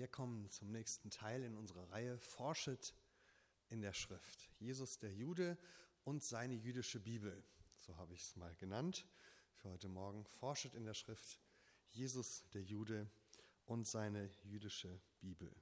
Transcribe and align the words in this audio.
Wir 0.00 0.08
kommen 0.08 0.48
zum 0.48 0.72
nächsten 0.72 1.10
Teil 1.10 1.42
in 1.42 1.54
unserer 1.54 1.90
Reihe 1.90 2.16
Forschet 2.16 2.94
in 3.68 3.82
der 3.82 3.92
Schrift. 3.92 4.48
Jesus 4.58 4.98
der 4.98 5.12
Jude 5.12 5.58
und 6.04 6.24
seine 6.24 6.54
jüdische 6.54 6.98
Bibel. 6.98 7.44
So 7.80 7.94
habe 7.98 8.14
ich 8.14 8.22
es 8.22 8.34
mal 8.34 8.54
genannt 8.54 9.06
für 9.56 9.68
heute 9.68 9.88
Morgen. 9.88 10.24
Forschet 10.24 10.74
in 10.74 10.86
der 10.86 10.94
Schrift. 10.94 11.38
Jesus 11.90 12.48
der 12.54 12.62
Jude 12.62 13.10
und 13.66 13.86
seine 13.86 14.30
jüdische 14.42 15.02
Bibel. 15.20 15.54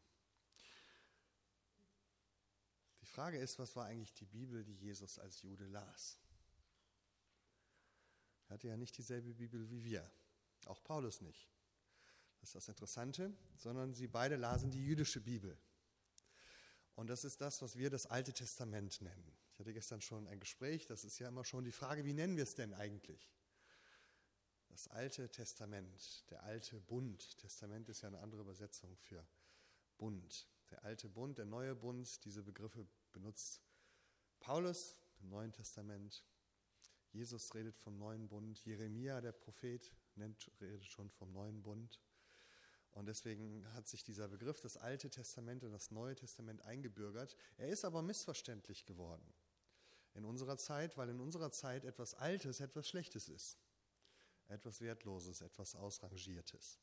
Die 3.00 3.06
Frage 3.06 3.38
ist, 3.38 3.58
was 3.58 3.74
war 3.74 3.86
eigentlich 3.86 4.14
die 4.14 4.26
Bibel, 4.26 4.62
die 4.62 4.76
Jesus 4.76 5.18
als 5.18 5.42
Jude 5.42 5.66
las? 5.66 6.16
Er 8.46 8.50
hatte 8.50 8.68
ja 8.68 8.76
nicht 8.76 8.96
dieselbe 8.96 9.34
Bibel 9.34 9.68
wie 9.68 9.82
wir, 9.82 10.08
auch 10.66 10.80
Paulus 10.84 11.22
nicht. 11.22 11.57
Das 12.40 12.50
ist 12.50 12.54
das 12.54 12.68
Interessante, 12.68 13.32
sondern 13.56 13.94
sie 13.94 14.06
beide 14.06 14.36
lasen 14.36 14.70
die 14.70 14.84
jüdische 14.84 15.20
Bibel. 15.20 15.58
Und 16.94 17.08
das 17.08 17.24
ist 17.24 17.40
das, 17.40 17.62
was 17.62 17.76
wir 17.76 17.90
das 17.90 18.06
Alte 18.06 18.32
Testament 18.32 19.00
nennen. 19.00 19.36
Ich 19.52 19.60
hatte 19.60 19.72
gestern 19.72 20.00
schon 20.00 20.26
ein 20.26 20.40
Gespräch, 20.40 20.86
das 20.86 21.04
ist 21.04 21.18
ja 21.18 21.28
immer 21.28 21.44
schon 21.44 21.64
die 21.64 21.72
Frage, 21.72 22.04
wie 22.04 22.12
nennen 22.12 22.36
wir 22.36 22.44
es 22.44 22.54
denn 22.54 22.74
eigentlich? 22.74 23.32
Das 24.68 24.88
Alte 24.88 25.28
Testament, 25.30 26.28
der 26.30 26.42
alte 26.44 26.80
Bund. 26.80 27.38
Testament 27.38 27.88
ist 27.88 28.02
ja 28.02 28.08
eine 28.08 28.20
andere 28.20 28.42
Übersetzung 28.42 28.96
für 28.96 29.26
Bund. 29.96 30.48
Der 30.70 30.84
alte 30.84 31.08
Bund, 31.08 31.38
der 31.38 31.46
neue 31.46 31.74
Bund, 31.74 32.24
diese 32.24 32.42
Begriffe 32.42 32.86
benutzt 33.12 33.60
Paulus 34.40 34.96
im 35.20 35.28
Neuen 35.28 35.52
Testament. 35.52 36.24
Jesus 37.10 37.54
redet 37.54 37.76
vom 37.76 37.98
neuen 37.98 38.28
Bund. 38.28 38.64
Jeremia, 38.64 39.20
der 39.20 39.32
Prophet, 39.32 39.92
nennt, 40.14 40.50
redet 40.60 40.84
schon 40.84 41.10
vom 41.10 41.32
neuen 41.32 41.62
Bund. 41.62 42.00
Und 42.92 43.06
deswegen 43.06 43.64
hat 43.74 43.86
sich 43.86 44.02
dieser 44.02 44.28
Begriff 44.28 44.60
das 44.60 44.76
Alte 44.76 45.10
Testament 45.10 45.62
und 45.62 45.72
das 45.72 45.90
Neue 45.90 46.14
Testament 46.14 46.62
eingebürgert. 46.62 47.36
Er 47.56 47.68
ist 47.68 47.84
aber 47.84 48.02
missverständlich 48.02 48.86
geworden 48.86 49.32
in 50.14 50.24
unserer 50.24 50.56
Zeit, 50.56 50.96
weil 50.96 51.08
in 51.10 51.20
unserer 51.20 51.52
Zeit 51.52 51.84
etwas 51.84 52.14
Altes 52.14 52.60
etwas 52.60 52.88
Schlechtes 52.88 53.28
ist, 53.28 53.58
etwas 54.48 54.80
Wertloses, 54.80 55.40
etwas 55.40 55.76
Ausrangiertes. 55.76 56.80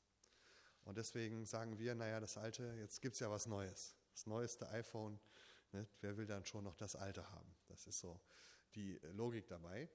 Und 0.85 0.97
deswegen 0.97 1.45
sagen 1.45 1.77
wir, 1.79 1.95
naja, 1.95 2.19
das 2.19 2.37
Alte, 2.37 2.75
jetzt 2.77 3.01
gibt 3.01 3.15
es 3.15 3.19
ja 3.19 3.29
was 3.29 3.47
Neues. 3.47 3.95
Das 4.11 4.27
neueste 4.27 4.69
iPhone, 4.69 5.19
ne, 5.71 5.87
wer 5.99 6.15
will 6.15 6.27
dann 6.27 6.45
schon 6.45 6.63
noch 6.63 6.75
das 6.75 6.95
Alte 6.95 7.29
haben? 7.31 7.55
Das 7.67 7.87
ist 7.87 7.99
so 7.99 8.21
die 8.75 8.99
Logik 9.13 9.47
dabei. 9.47 9.89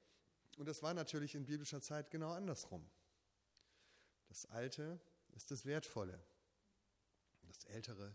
Und 0.58 0.66
das 0.66 0.82
war 0.82 0.92
natürlich 0.92 1.34
in 1.34 1.46
biblischer 1.46 1.80
Zeit 1.80 2.10
genau 2.10 2.32
andersrum. 2.32 2.84
Das 4.28 4.46
Alte 4.46 5.00
ist 5.34 5.50
das 5.50 5.64
Wertvolle. 5.66 6.18
Das 7.46 7.64
Ältere 7.64 8.14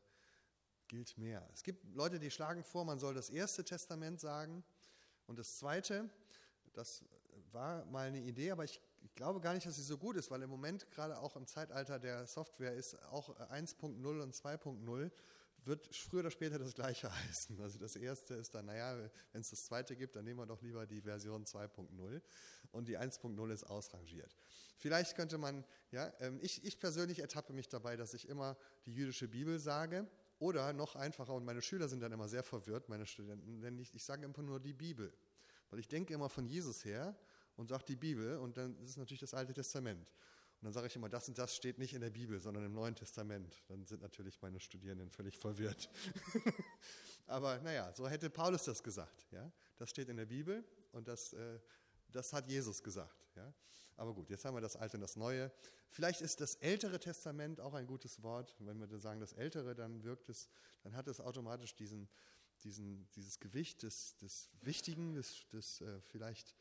gilt 0.88 1.18
mehr. 1.18 1.48
Es 1.54 1.64
gibt 1.64 1.84
Leute, 1.96 2.20
die 2.20 2.32
schlagen 2.32 2.64
vor, 2.64 2.86
man 2.86 3.00
soll 3.00 3.14
das 3.14 3.30
Erste 3.30 3.64
Testament 3.64 4.20
sagen 4.20 4.64
und 5.28 5.40
das 5.40 5.58
Zweite. 5.58 6.10
Das 6.74 7.04
war 7.52 7.86
mal 7.86 8.08
eine 8.08 8.20
Idee, 8.20 8.52
aber 8.52 8.64
ich, 8.64 8.82
glaube 9.16 9.40
gar 9.40 9.54
nicht, 9.54 9.66
dass 9.66 9.76
sie 9.76 9.84
so 9.84 9.98
gut 9.98 10.18
ist, 10.18 10.30
weil 10.32 10.42
im 10.42 10.50
Moment 10.50 10.92
gerade 10.92 11.18
auch 11.20 11.36
im 11.36 11.48
Zeitalter 11.48 12.00
der 12.00 12.28
Software 12.28 12.74
ist 12.74 13.02
auch 13.06 13.30
1.0 13.50 14.22
und 14.22 14.34
2.0 14.34 15.12
wird 15.68 15.94
früher 15.96 16.22
oder 16.22 16.32
später 16.32 16.60
das 16.60 16.74
gleiche 16.74 17.12
heißen. 17.26 17.60
Also 17.62 17.80
das 17.80 17.96
erste 17.96 18.36
ist 18.36 18.54
dann, 18.56 18.66
naja, 18.66 18.98
wenn 19.32 19.42
es 19.42 19.50
das 19.50 19.66
zweite 19.66 19.96
gibt, 19.96 20.16
dann 20.16 20.26
nehmen 20.26 20.40
wir 20.40 20.46
doch 20.46 20.62
lieber 20.62 20.86
die 20.86 21.02
Version 21.02 21.46
2.0 21.46 22.22
und 22.72 22.88
die 22.88 22.98
1.0 22.98 23.52
ist 23.52 23.64
ausrangiert. 23.64 24.36
Vielleicht 24.78 25.16
könnte 25.16 25.38
man, 25.38 25.64
ja, 25.92 26.12
ähm, 26.20 26.40
ich, 26.42 26.64
ich 26.64 26.80
persönlich 26.80 27.20
ertappe 27.20 27.54
mich 27.54 27.70
dabei, 27.70 27.96
dass 27.96 28.14
ich 28.14 28.28
immer 28.28 28.58
die 28.86 28.94
jüdische 28.94 29.28
Bibel 29.28 29.60
sage 29.60 30.08
oder 30.40 30.74
noch 30.74 30.96
einfacher, 30.96 31.34
und 31.34 31.46
meine 31.46 31.62
Schüler 31.62 31.88
sind 31.88 32.02
dann 32.02 32.12
immer 32.12 32.28
sehr 32.28 32.44
verwirrt, 32.44 32.90
meine 32.90 33.06
Studenten, 33.06 33.62
denn 33.62 33.80
ich, 33.80 33.94
ich 33.94 34.04
sage 34.04 34.26
einfach 34.26 34.44
nur 34.44 34.60
die 34.60 34.74
Bibel. 34.74 35.14
Weil 35.70 35.80
ich 35.80 35.88
denke 35.88 36.14
immer 36.14 36.30
von 36.30 36.46
Jesus 36.46 36.84
her 36.86 37.18
und 37.56 37.70
sage 37.70 37.86
die 37.88 37.96
Bibel 37.96 38.38
und 38.38 38.58
dann 38.58 38.78
ist 38.80 38.92
es 38.92 38.98
natürlich 38.98 39.22
das 39.22 39.34
Alte 39.34 39.54
Testament. 39.54 40.12
Dann 40.66 40.74
sage 40.74 40.88
ich 40.88 40.96
immer, 40.96 41.10
das 41.10 41.28
und 41.28 41.38
das 41.38 41.56
steht 41.56 41.78
nicht 41.78 41.94
in 41.94 42.02
der 42.02 42.10
Bibel, 42.10 42.40
sondern 42.40 42.66
im 42.66 42.74
Neuen 42.74 42.96
Testament. 42.96 43.62
Dann 43.68 43.86
sind 43.86 44.02
natürlich 44.02 44.42
meine 44.42 44.60
Studierenden 44.60 45.12
völlig 45.12 45.38
verwirrt. 45.38 45.92
Aber 47.28 47.60
naja, 47.60 47.94
so 47.94 48.10
hätte 48.10 48.32
Paulus 48.32 48.64
das 48.64 48.82
gesagt. 48.82 49.28
Ja? 49.32 49.52
Das 49.78 49.92
steht 49.92 50.10
in 50.10 50.18
der 50.18 50.26
Bibel 50.26 50.66
und 50.92 51.08
das, 51.08 51.34
äh, 51.34 51.60
das 52.12 52.34
hat 52.34 52.48
Jesus 52.48 52.82
gesagt. 52.82 53.28
Ja? 53.36 53.54
Aber 53.96 54.16
gut, 54.16 54.28
jetzt 54.32 54.44
haben 54.44 54.56
wir 54.56 54.62
das 54.62 54.76
Alte 54.76 54.98
und 54.98 55.02
das 55.02 55.16
Neue. 55.16 55.52
Vielleicht 55.92 56.22
ist 56.22 56.42
das 56.42 56.56
Ältere 56.56 57.00
Testament 57.00 57.62
auch 57.62 57.76
ein 57.76 57.86
gutes 57.86 58.24
Wort. 58.24 58.56
Wenn 58.58 58.80
wir 58.80 58.88
sagen 58.98 59.20
das 59.20 59.34
Ältere, 59.34 59.76
dann 59.76 60.04
wirkt 60.04 60.30
es, 60.30 60.50
dann 60.82 60.96
hat 60.96 61.08
es 61.08 61.22
automatisch 61.22 61.76
diesen, 61.76 62.10
diesen, 62.64 63.08
dieses 63.12 63.40
Gewicht 63.40 63.84
des, 63.84 64.18
des 64.18 64.50
Wichtigen, 64.62 65.14
des, 65.14 65.48
des 65.50 65.82
äh, 65.82 66.02
vielleicht 66.02 66.56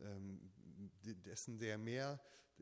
ähm, 0.00 0.40
dessen, 1.02 1.58
der 1.58 1.76
mehr 1.76 2.18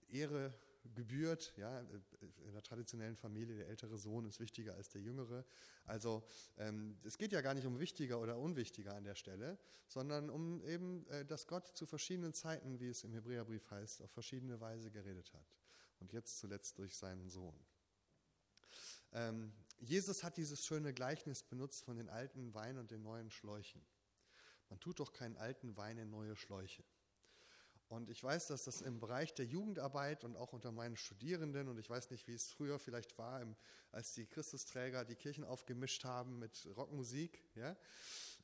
Ehre 0.08 0.52
gebührt. 0.94 1.52
Ja, 1.56 1.80
in 1.80 2.52
der 2.52 2.62
traditionellen 2.62 3.16
Familie, 3.16 3.56
der 3.56 3.68
ältere 3.68 3.98
Sohn 3.98 4.24
ist 4.24 4.40
wichtiger 4.40 4.74
als 4.74 4.88
der 4.88 5.00
jüngere. 5.00 5.44
Also 5.84 6.22
ähm, 6.56 6.96
es 7.04 7.18
geht 7.18 7.32
ja 7.32 7.40
gar 7.40 7.54
nicht 7.54 7.66
um 7.66 7.78
wichtiger 7.78 8.20
oder 8.20 8.38
unwichtiger 8.38 8.94
an 8.94 9.04
der 9.04 9.14
Stelle, 9.14 9.58
sondern 9.86 10.30
um 10.30 10.62
eben, 10.64 11.06
äh, 11.08 11.24
dass 11.24 11.46
Gott 11.46 11.66
zu 11.66 11.86
verschiedenen 11.86 12.32
Zeiten, 12.32 12.80
wie 12.80 12.88
es 12.88 13.04
im 13.04 13.12
Hebräerbrief 13.12 13.70
heißt, 13.70 14.02
auf 14.02 14.10
verschiedene 14.10 14.60
Weise 14.60 14.90
geredet 14.90 15.32
hat. 15.34 15.56
Und 16.00 16.12
jetzt 16.12 16.38
zuletzt 16.38 16.78
durch 16.78 16.96
seinen 16.96 17.28
Sohn. 17.28 17.54
Ähm, 19.12 19.52
Jesus 19.78 20.22
hat 20.22 20.36
dieses 20.36 20.64
schöne 20.64 20.92
Gleichnis 20.92 21.42
benutzt 21.42 21.84
von 21.84 21.96
den 21.96 22.08
alten 22.08 22.54
Wein 22.54 22.78
und 22.78 22.90
den 22.90 23.02
neuen 23.02 23.30
Schläuchen. 23.30 23.82
Man 24.68 24.78
tut 24.78 25.00
doch 25.00 25.12
keinen 25.12 25.36
alten 25.36 25.76
Wein 25.76 25.98
in 25.98 26.10
neue 26.10 26.36
Schläuche. 26.36 26.84
Und 27.90 28.08
ich 28.08 28.22
weiß, 28.22 28.46
dass 28.46 28.64
das 28.64 28.82
im 28.82 29.00
Bereich 29.00 29.34
der 29.34 29.46
Jugendarbeit 29.46 30.22
und 30.22 30.36
auch 30.36 30.52
unter 30.52 30.70
meinen 30.70 30.96
Studierenden, 30.96 31.66
und 31.66 31.76
ich 31.76 31.90
weiß 31.90 32.10
nicht, 32.10 32.28
wie 32.28 32.34
es 32.34 32.52
früher 32.52 32.78
vielleicht 32.78 33.18
war, 33.18 33.44
als 33.90 34.14
die 34.14 34.26
Christusträger 34.26 35.04
die 35.04 35.16
Kirchen 35.16 35.42
aufgemischt 35.42 36.04
haben 36.04 36.38
mit 36.38 36.68
Rockmusik, 36.76 37.42
ja, 37.56 37.76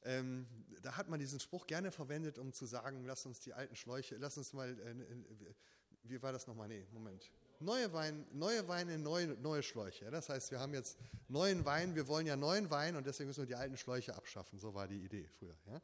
ähm, 0.03 0.47
da 0.83 0.97
hat 0.97 1.09
man 1.09 1.21
diesen 1.21 1.39
Spruch 1.39 1.69
gerne 1.69 1.93
verwendet, 1.93 2.39
um 2.39 2.53
zu 2.53 2.67
sagen, 2.67 3.05
lass 3.05 3.25
uns 3.25 3.39
die 3.39 3.55
alten 3.55 3.77
Schläuche, 3.77 4.17
lass 4.17 4.37
uns 4.37 4.53
mal, 4.53 4.69
äh 4.81 5.55
wie 6.03 6.23
war 6.23 6.33
das 6.33 6.47
nochmal? 6.47 6.69
Nee, 6.69 6.87
Moment. 6.93 7.31
Neue 7.59 7.93
Wein, 7.93 8.27
neue 8.33 8.67
Weine, 8.69 8.99
neue, 8.99 9.29
neue 9.29 9.63
Schläuche. 9.63 10.11
Das 10.11 10.29
heißt, 10.29 10.51
wir 10.51 10.61
haben 10.61 10.75
jetzt 10.75 10.99
neuen 11.29 11.65
Wein, 11.65 11.95
wir 11.95 12.07
wollen 12.07 12.27
ja 12.27 12.37
neuen 12.37 12.71
Wein 12.71 12.97
und 12.97 13.07
deswegen 13.07 13.29
müssen 13.29 13.43
wir 13.43 13.47
die 13.47 13.55
alten 13.55 13.77
Schläuche 13.77 14.15
abschaffen. 14.15 14.59
So 14.59 14.75
war 14.75 14.87
die 14.87 15.05
Idee 15.05 15.27
früher. 15.39 15.57
Ja? 15.67 15.81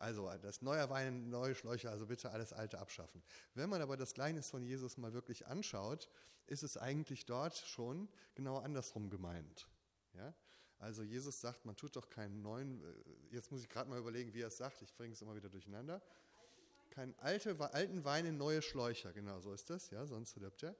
Also 0.00 0.32
das 0.40 0.62
neue 0.62 0.88
Wein, 0.88 1.28
neue 1.28 1.54
Schläuche, 1.54 1.90
also 1.90 2.06
bitte 2.06 2.30
alles 2.30 2.54
Alte 2.54 2.78
abschaffen. 2.78 3.22
Wenn 3.52 3.68
man 3.68 3.82
aber 3.82 3.98
das 3.98 4.14
Gleichnis 4.14 4.48
von 4.48 4.62
Jesus 4.62 4.96
mal 4.96 5.12
wirklich 5.12 5.46
anschaut, 5.46 6.08
ist 6.46 6.62
es 6.62 6.78
eigentlich 6.78 7.26
dort 7.26 7.54
schon 7.58 8.08
genau 8.34 8.56
andersrum 8.56 9.10
gemeint. 9.10 9.68
Ja? 10.14 10.34
Also 10.78 11.02
Jesus 11.02 11.42
sagt, 11.42 11.66
man 11.66 11.76
tut 11.76 11.96
doch 11.96 12.08
keinen 12.08 12.40
neuen, 12.40 12.82
äh, 12.82 13.34
jetzt 13.34 13.52
muss 13.52 13.60
ich 13.60 13.68
gerade 13.68 13.90
mal 13.90 13.98
überlegen, 13.98 14.32
wie 14.32 14.40
er 14.40 14.48
es 14.48 14.56
sagt, 14.56 14.80
ich 14.80 14.96
bringe 14.96 15.12
es 15.12 15.20
immer 15.20 15.36
wieder 15.36 15.50
durcheinander. 15.50 16.00
Kein 16.88 17.14
alte, 17.18 17.54
alten 17.74 18.02
Wein 18.02 18.24
in 18.24 18.38
neue 18.38 18.62
Schläuche, 18.62 19.12
genau 19.12 19.38
so 19.40 19.52
ist 19.52 19.68
das, 19.68 19.90
ja, 19.90 20.06
sonst 20.06 20.30
stirbt 20.30 20.62
er. 20.62 20.74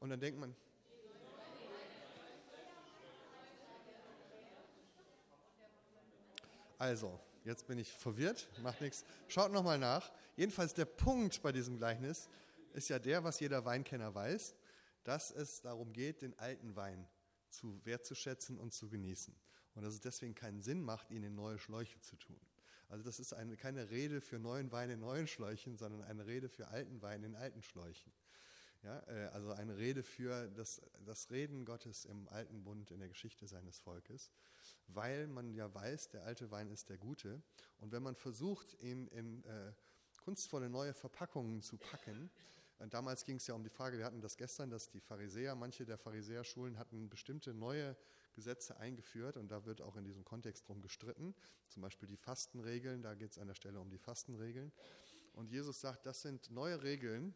Und 0.00 0.10
dann 0.10 0.18
denkt 0.18 0.40
man, 0.40 0.56
also, 6.78 7.20
Jetzt 7.46 7.68
bin 7.68 7.78
ich 7.78 7.92
verwirrt, 7.92 8.48
macht 8.60 8.80
nichts. 8.80 9.04
Schaut 9.28 9.52
nochmal 9.52 9.78
nach. 9.78 10.10
Jedenfalls 10.34 10.74
der 10.74 10.84
Punkt 10.84 11.40
bei 11.42 11.52
diesem 11.52 11.78
Gleichnis 11.78 12.28
ist 12.72 12.88
ja 12.88 12.98
der, 12.98 13.22
was 13.22 13.38
jeder 13.38 13.64
Weinkenner 13.64 14.12
weiß, 14.12 14.56
dass 15.04 15.30
es 15.30 15.60
darum 15.60 15.92
geht, 15.92 16.22
den 16.22 16.36
alten 16.40 16.74
Wein 16.74 17.06
zu 17.50 17.80
wertzuschätzen 17.84 18.58
und 18.58 18.74
zu 18.74 18.88
genießen. 18.88 19.32
Und 19.76 19.84
dass 19.84 19.94
es 19.94 20.00
deswegen 20.00 20.34
keinen 20.34 20.60
Sinn 20.60 20.82
macht, 20.82 21.12
ihn 21.12 21.22
in 21.22 21.36
neue 21.36 21.60
Schläuche 21.60 22.00
zu 22.00 22.16
tun. 22.16 22.40
Also 22.88 23.04
das 23.04 23.20
ist 23.20 23.32
eine, 23.32 23.56
keine 23.56 23.90
Rede 23.90 24.20
für 24.20 24.40
neuen 24.40 24.72
Wein 24.72 24.90
in 24.90 24.98
neuen 24.98 25.28
Schläuchen, 25.28 25.76
sondern 25.76 26.02
eine 26.02 26.26
Rede 26.26 26.48
für 26.48 26.66
alten 26.66 27.00
Wein 27.00 27.22
in 27.22 27.36
alten 27.36 27.62
Schläuchen. 27.62 28.12
Ja, 28.82 29.04
äh, 29.06 29.26
also 29.28 29.52
eine 29.52 29.76
Rede 29.76 30.02
für 30.02 30.48
das, 30.50 30.82
das 31.04 31.30
Reden 31.30 31.64
Gottes 31.64 32.06
im 32.06 32.28
alten 32.28 32.64
Bund 32.64 32.90
in 32.90 32.98
der 32.98 33.08
Geschichte 33.08 33.46
seines 33.46 33.78
Volkes, 33.78 34.32
weil 34.88 35.26
man 35.26 35.52
ja 35.52 35.72
weiß, 35.72 36.08
der 36.08 36.24
alte 36.24 36.50
Wein 36.50 36.70
ist 36.70 36.88
der 36.88 36.98
gute. 36.98 37.42
Und 37.78 37.92
wenn 37.92 38.02
man 38.02 38.14
versucht, 38.14 38.74
ihn 38.80 39.06
in 39.08 39.44
äh, 39.44 39.72
kunstvolle 40.22 40.68
neue 40.68 40.94
Verpackungen 40.94 41.62
zu 41.62 41.76
packen, 41.76 42.30
und 42.78 42.92
damals 42.92 43.24
ging 43.24 43.36
es 43.36 43.46
ja 43.46 43.54
um 43.54 43.62
die 43.62 43.70
Frage, 43.70 43.96
wir 43.96 44.04
hatten 44.04 44.20
das 44.20 44.36
gestern, 44.36 44.68
dass 44.68 44.90
die 44.90 45.00
Pharisäer, 45.00 45.54
manche 45.54 45.86
der 45.86 45.96
Pharisäerschulen 45.96 46.78
hatten 46.78 47.08
bestimmte 47.08 47.54
neue 47.54 47.96
Gesetze 48.34 48.76
eingeführt 48.76 49.38
und 49.38 49.48
da 49.48 49.64
wird 49.64 49.80
auch 49.80 49.96
in 49.96 50.04
diesem 50.04 50.24
Kontext 50.24 50.68
drum 50.68 50.82
gestritten. 50.82 51.34
Zum 51.68 51.82
Beispiel 51.82 52.06
die 52.06 52.18
Fastenregeln, 52.18 53.02
da 53.02 53.14
geht 53.14 53.30
es 53.30 53.38
an 53.38 53.46
der 53.46 53.54
Stelle 53.54 53.80
um 53.80 53.88
die 53.88 53.98
Fastenregeln. 53.98 54.72
Und 55.32 55.50
Jesus 55.50 55.80
sagt, 55.80 56.04
das 56.04 56.20
sind 56.20 56.50
neue 56.50 56.82
Regeln, 56.82 57.34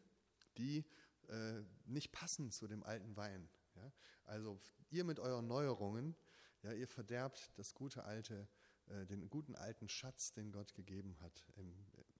die 0.58 0.84
äh, 1.28 1.62
nicht 1.86 2.12
passen 2.12 2.50
zu 2.50 2.68
dem 2.68 2.82
alten 2.82 3.16
Wein. 3.16 3.48
Ja? 3.76 3.92
Also 4.24 4.60
ihr 4.90 5.04
mit 5.04 5.18
euren 5.20 5.46
Neuerungen, 5.46 6.16
ja, 6.62 6.72
ihr 6.72 6.88
verderbt 6.88 7.52
das 7.56 7.74
gute 7.74 8.04
alte, 8.04 8.48
äh, 8.86 9.06
den 9.06 9.28
guten 9.30 9.54
alten 9.54 9.88
Schatz, 9.88 10.32
den 10.32 10.52
Gott 10.52 10.74
gegeben 10.74 11.16
hat 11.20 11.44
im, 11.56 11.74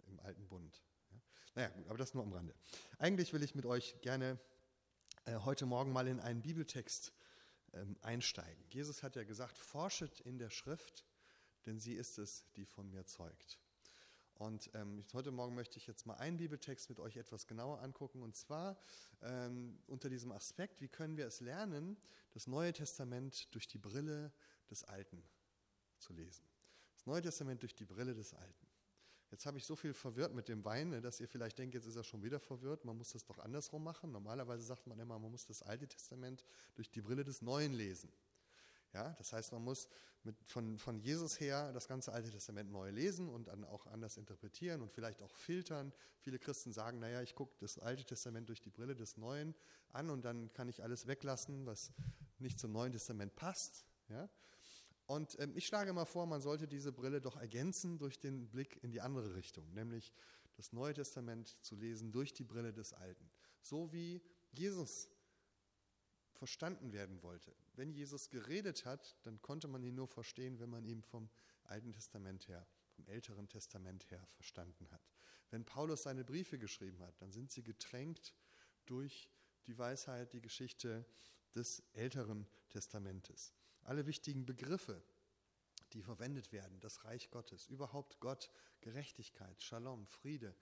im 0.06 0.20
alten 0.20 0.46
Bund. 0.48 0.82
Ja? 1.10 1.20
Naja, 1.54 1.68
gut, 1.70 1.88
aber 1.88 1.98
das 1.98 2.14
nur 2.14 2.22
am 2.22 2.32
Rande. 2.32 2.54
Eigentlich 2.98 3.32
will 3.32 3.42
ich 3.42 3.54
mit 3.54 3.66
euch 3.66 4.00
gerne 4.00 4.38
äh, 5.24 5.36
heute 5.36 5.66
Morgen 5.66 5.92
mal 5.92 6.06
in 6.06 6.20
einen 6.20 6.42
Bibeltext 6.42 7.12
ähm, 7.72 7.96
einsteigen. 8.02 8.64
Jesus 8.70 9.02
hat 9.02 9.16
ja 9.16 9.24
gesagt, 9.24 9.58
forschet 9.58 10.20
in 10.20 10.38
der 10.38 10.50
Schrift, 10.50 11.04
denn 11.66 11.78
sie 11.78 11.94
ist 11.94 12.18
es, 12.18 12.44
die 12.56 12.64
von 12.64 12.88
mir 12.90 13.04
zeugt. 13.06 13.58
Und 14.40 14.70
ähm, 14.72 15.04
heute 15.12 15.32
Morgen 15.32 15.54
möchte 15.54 15.76
ich 15.76 15.86
jetzt 15.86 16.06
mal 16.06 16.14
einen 16.14 16.38
Bibeltext 16.38 16.88
mit 16.88 16.98
euch 16.98 17.18
etwas 17.18 17.46
genauer 17.46 17.82
angucken. 17.82 18.22
Und 18.22 18.34
zwar 18.34 18.78
ähm, 19.20 19.78
unter 19.86 20.08
diesem 20.08 20.32
Aspekt, 20.32 20.80
wie 20.80 20.88
können 20.88 21.18
wir 21.18 21.26
es 21.26 21.40
lernen, 21.40 21.98
das 22.32 22.46
Neue 22.46 22.72
Testament 22.72 23.54
durch 23.54 23.68
die 23.68 23.76
Brille 23.76 24.32
des 24.70 24.82
Alten 24.84 25.22
zu 25.98 26.14
lesen. 26.14 26.42
Das 26.94 27.04
Neue 27.04 27.20
Testament 27.20 27.60
durch 27.60 27.74
die 27.74 27.84
Brille 27.84 28.14
des 28.14 28.32
Alten. 28.32 28.66
Jetzt 29.30 29.44
habe 29.44 29.58
ich 29.58 29.66
so 29.66 29.76
viel 29.76 29.92
verwirrt 29.92 30.32
mit 30.32 30.48
dem 30.48 30.64
Wein, 30.64 30.88
ne, 30.88 31.02
dass 31.02 31.20
ihr 31.20 31.28
vielleicht 31.28 31.58
denkt, 31.58 31.74
jetzt 31.74 31.84
ist 31.84 31.96
er 31.96 32.02
schon 32.02 32.22
wieder 32.22 32.40
verwirrt. 32.40 32.86
Man 32.86 32.96
muss 32.96 33.10
das 33.10 33.26
doch 33.26 33.40
andersrum 33.40 33.84
machen. 33.84 34.10
Normalerweise 34.10 34.62
sagt 34.62 34.86
man 34.86 34.98
immer, 35.00 35.18
man 35.18 35.30
muss 35.30 35.44
das 35.44 35.62
Alte 35.62 35.86
Testament 35.86 36.46
durch 36.76 36.90
die 36.90 37.02
Brille 37.02 37.24
des 37.24 37.42
Neuen 37.42 37.74
lesen. 37.74 38.10
Ja, 38.92 39.14
das 39.18 39.32
heißt, 39.32 39.52
man 39.52 39.62
muss 39.62 39.88
von, 40.46 40.78
von 40.78 40.98
Jesus 40.98 41.40
her 41.40 41.72
das 41.72 41.86
ganze 41.86 42.12
Alte 42.12 42.30
Testament 42.30 42.70
neu 42.70 42.90
lesen 42.90 43.28
und 43.28 43.48
dann 43.48 43.64
auch 43.64 43.86
anders 43.86 44.16
interpretieren 44.16 44.82
und 44.82 44.92
vielleicht 44.92 45.22
auch 45.22 45.34
filtern. 45.34 45.92
Viele 46.18 46.38
Christen 46.38 46.72
sagen, 46.72 46.98
naja, 46.98 47.22
ich 47.22 47.34
gucke 47.34 47.54
das 47.60 47.78
Alte 47.78 48.04
Testament 48.04 48.48
durch 48.48 48.60
die 48.60 48.70
Brille 48.70 48.96
des 48.96 49.16
Neuen 49.16 49.54
an 49.90 50.10
und 50.10 50.24
dann 50.24 50.52
kann 50.52 50.68
ich 50.68 50.82
alles 50.82 51.06
weglassen, 51.06 51.66
was 51.66 51.92
nicht 52.38 52.58
zum 52.58 52.72
Neuen 52.72 52.92
Testament 52.92 53.34
passt. 53.36 53.86
Ja? 54.08 54.28
Und 55.06 55.38
ähm, 55.40 55.56
ich 55.56 55.66
schlage 55.66 55.92
mal 55.92 56.04
vor, 56.04 56.26
man 56.26 56.40
sollte 56.40 56.68
diese 56.68 56.92
Brille 56.92 57.20
doch 57.20 57.36
ergänzen 57.36 57.98
durch 57.98 58.18
den 58.18 58.48
Blick 58.48 58.82
in 58.82 58.90
die 58.90 59.00
andere 59.00 59.34
Richtung, 59.34 59.72
nämlich 59.72 60.12
das 60.56 60.72
Neue 60.72 60.94
Testament 60.94 61.56
zu 61.62 61.76
lesen 61.76 62.12
durch 62.12 62.32
die 62.32 62.44
Brille 62.44 62.72
des 62.72 62.92
Alten. 62.92 63.30
So 63.62 63.92
wie 63.92 64.20
Jesus 64.52 65.08
verstanden 66.40 66.94
werden 66.94 67.22
wollte. 67.22 67.54
Wenn 67.74 67.92
Jesus 67.92 68.30
geredet 68.30 68.86
hat, 68.86 69.14
dann 69.24 69.42
konnte 69.42 69.68
man 69.68 69.82
ihn 69.82 69.94
nur 69.94 70.08
verstehen, 70.08 70.58
wenn 70.58 70.70
man 70.70 70.86
ihn 70.86 71.02
vom 71.02 71.28
Alten 71.64 71.92
Testament 71.92 72.48
her, 72.48 72.66
vom 72.96 73.06
Älteren 73.08 73.46
Testament 73.46 74.10
her 74.10 74.26
verstanden 74.32 74.90
hat. 74.90 75.02
Wenn 75.50 75.66
Paulus 75.66 76.04
seine 76.04 76.24
Briefe 76.24 76.58
geschrieben 76.58 77.02
hat, 77.02 77.20
dann 77.20 77.30
sind 77.30 77.52
sie 77.52 77.62
getränkt 77.62 78.34
durch 78.86 79.28
die 79.66 79.76
Weisheit, 79.76 80.32
die 80.32 80.40
Geschichte 80.40 81.04
des 81.54 81.82
Älteren 81.92 82.46
Testamentes. 82.70 83.52
Alle 83.82 84.06
wichtigen 84.06 84.46
Begriffe, 84.46 85.02
die 85.92 86.00
verwendet 86.00 86.52
werden, 86.52 86.80
das 86.80 87.04
Reich 87.04 87.30
Gottes, 87.30 87.66
überhaupt 87.66 88.18
Gott, 88.18 88.50
Gerechtigkeit, 88.80 89.62
Shalom, 89.62 90.06
Friede, 90.06 90.56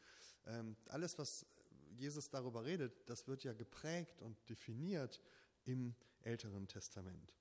ähm, 0.47 0.77
alles, 0.87 1.17
was 1.19 1.47
Jesus 1.95 2.31
darüber 2.31 2.65
redet, 2.65 3.09
das 3.09 3.29
wird 3.29 3.45
ja 3.45 3.53
geprägt 3.53 4.23
und 4.23 4.37
definiert 4.49 5.23
im 5.69 5.95
Älteren 6.23 6.67
Testament. 6.67 7.35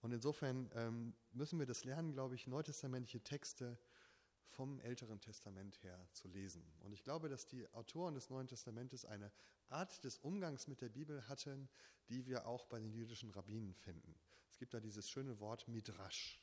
Und 0.00 0.12
insofern 0.12 0.70
ähm, 0.74 1.14
müssen 1.32 1.58
wir 1.58 1.66
das 1.66 1.84
lernen, 1.84 2.12
glaube 2.12 2.34
ich, 2.34 2.46
neutestamentliche 2.46 3.22
Texte 3.22 3.78
vom 4.48 4.80
Älteren 4.80 5.20
Testament 5.20 5.82
her 5.82 6.08
zu 6.12 6.28
lesen. 6.28 6.64
Und 6.80 6.92
ich 6.92 7.04
glaube, 7.04 7.28
dass 7.28 7.46
die 7.46 7.68
Autoren 7.74 8.14
des 8.14 8.30
Neuen 8.30 8.48
Testamentes 8.48 9.04
eine 9.04 9.30
Art 9.68 10.02
des 10.04 10.18
Umgangs 10.18 10.68
mit 10.68 10.80
der 10.80 10.88
Bibel 10.88 11.28
hatten, 11.28 11.68
die 12.08 12.24
wir 12.24 12.46
auch 12.46 12.64
bei 12.66 12.78
den 12.78 12.92
jüdischen 12.92 13.30
Rabbinen 13.30 13.74
finden. 13.74 14.14
Es 14.50 14.58
gibt 14.58 14.72
da 14.72 14.80
dieses 14.80 15.10
schöne 15.10 15.38
Wort 15.40 15.68
Midrash. 15.68 16.40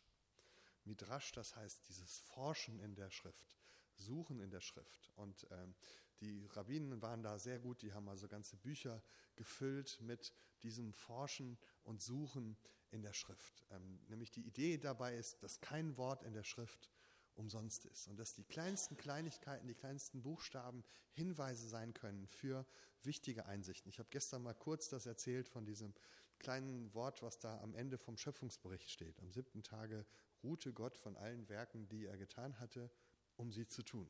Midrash, 0.84 1.32
das 1.32 1.56
heißt 1.56 1.88
dieses 1.90 2.20
Forschen 2.20 2.80
in 2.80 2.94
der 2.94 3.10
Schrift, 3.10 3.50
Suchen 3.96 4.40
in 4.40 4.52
der 4.52 4.62
Schrift. 4.62 5.12
Und 5.16 5.48
ähm, 5.50 5.74
die 6.22 6.46
Rabbinen 6.48 7.02
waren 7.02 7.24
da 7.24 7.38
sehr 7.38 7.60
gut, 7.60 7.82
die 7.82 7.94
haben 7.94 8.08
also 8.08 8.28
ganze 8.28 8.58
Bücher 8.58 9.02
gefüllt 9.36 10.00
mit 10.02 10.34
diesem 10.62 10.94
Forschen 10.94 11.58
und 11.84 12.02
Suchen 12.02 12.58
in 12.92 13.02
der 13.02 13.14
Schrift. 13.14 13.66
Ähm, 13.72 14.00
nämlich 14.08 14.32
die 14.32 14.46
Idee 14.46 14.78
dabei 14.78 15.16
ist, 15.16 15.42
dass 15.44 15.60
kein 15.60 15.98
Wort 15.98 16.24
in 16.24 16.34
der 16.34 16.44
Schrift 16.44 16.90
umsonst 17.36 17.86
ist 17.86 18.08
und 18.08 18.18
dass 18.18 18.34
die 18.34 18.44
kleinsten 18.44 18.96
Kleinigkeiten, 18.96 19.68
die 19.68 19.74
kleinsten 19.74 20.22
Buchstaben 20.22 20.84
Hinweise 21.14 21.68
sein 21.68 21.94
können 21.94 22.28
für 22.28 22.66
wichtige 23.02 23.46
Einsichten. 23.46 23.90
Ich 23.90 24.00
habe 24.00 24.10
gestern 24.12 24.44
mal 24.44 24.54
kurz 24.54 24.90
das 24.90 25.06
erzählt 25.06 25.50
von 25.50 25.66
diesem 25.66 25.94
kleinen 26.40 26.94
Wort, 26.94 27.22
was 27.24 27.40
da 27.40 27.60
am 27.62 27.74
Ende 27.74 27.98
vom 27.98 28.18
Schöpfungsbericht 28.18 28.90
steht. 28.90 29.20
Am 29.20 29.32
siebten 29.32 29.64
Tage 29.64 30.06
ruhte 30.44 30.74
Gott 30.74 30.98
von 30.98 31.16
allen 31.18 31.48
Werken, 31.50 31.88
die 31.88 32.06
er 32.06 32.18
getan 32.18 32.60
hatte, 32.60 32.92
um 33.38 33.52
sie 33.52 33.68
zu 33.68 33.82
tun 33.82 34.08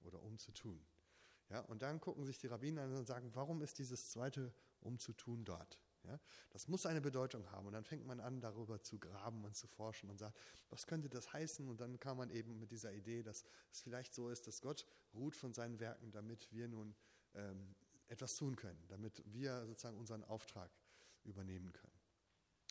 oder 0.00 0.22
um 0.22 0.38
zu 0.38 0.52
tun. 0.52 0.84
Ja, 1.50 1.60
und 1.60 1.82
dann 1.82 2.00
gucken 2.00 2.24
sich 2.24 2.38
die 2.38 2.46
Rabbiner 2.46 2.82
an 2.82 2.96
und 2.96 3.06
sagen, 3.06 3.30
warum 3.34 3.62
ist 3.62 3.78
dieses 3.78 4.10
zweite 4.10 4.52
um 4.80 4.98
zu 4.98 5.12
tun 5.12 5.44
dort? 5.44 5.78
Ja, 6.04 6.20
das 6.50 6.68
muss 6.68 6.84
eine 6.84 7.00
Bedeutung 7.00 7.50
haben. 7.50 7.66
Und 7.66 7.72
dann 7.72 7.84
fängt 7.84 8.06
man 8.06 8.20
an, 8.20 8.40
darüber 8.40 8.82
zu 8.82 8.98
graben 8.98 9.42
und 9.44 9.56
zu 9.56 9.66
forschen 9.66 10.10
und 10.10 10.18
sagt, 10.18 10.38
was 10.68 10.86
könnte 10.86 11.08
das 11.08 11.32
heißen? 11.32 11.66
Und 11.66 11.80
dann 11.80 11.98
kam 11.98 12.18
man 12.18 12.30
eben 12.30 12.58
mit 12.58 12.70
dieser 12.72 12.92
Idee, 12.92 13.22
dass 13.22 13.44
es 13.72 13.80
vielleicht 13.80 14.14
so 14.14 14.28
ist, 14.28 14.46
dass 14.46 14.60
Gott 14.60 14.86
ruht 15.14 15.34
von 15.34 15.54
seinen 15.54 15.80
Werken, 15.80 16.10
damit 16.10 16.52
wir 16.52 16.68
nun 16.68 16.94
ähm, 17.34 17.74
etwas 18.08 18.34
tun 18.36 18.54
können, 18.54 18.84
damit 18.88 19.22
wir 19.26 19.64
sozusagen 19.64 19.96
unseren 19.96 20.24
Auftrag 20.24 20.70
übernehmen 21.24 21.72
können. 21.72 21.93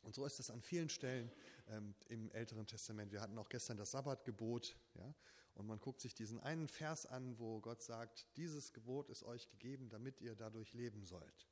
Und 0.04 0.16
so 0.16 0.26
ist 0.26 0.40
es 0.40 0.50
an 0.50 0.62
vielen 0.62 0.90
Stellen 0.90 1.32
ähm, 1.70 1.96
im 2.10 2.30
Älteren 2.32 2.68
Testament. 2.68 3.12
Wir 3.12 3.22
hatten 3.22 3.38
auch 3.38 3.50
gestern 3.50 3.78
das 3.78 3.92
Sabbatgebot. 3.92 4.76
Ja? 4.96 5.14
Und 5.56 5.68
man 5.68 5.80
guckt 5.80 6.02
sich 6.02 6.14
diesen 6.14 6.40
einen 6.40 6.68
Vers 6.68 7.06
an, 7.06 7.38
wo 7.40 7.60
Gott 7.62 7.82
sagt, 7.82 8.28
dieses 8.38 8.74
Gebot 8.74 9.10
ist 9.10 9.24
euch 9.24 9.50
gegeben, 9.50 9.90
damit 9.90 10.20
ihr 10.22 10.36
dadurch 10.36 10.74
leben 10.74 11.06
sollt. 11.06 11.48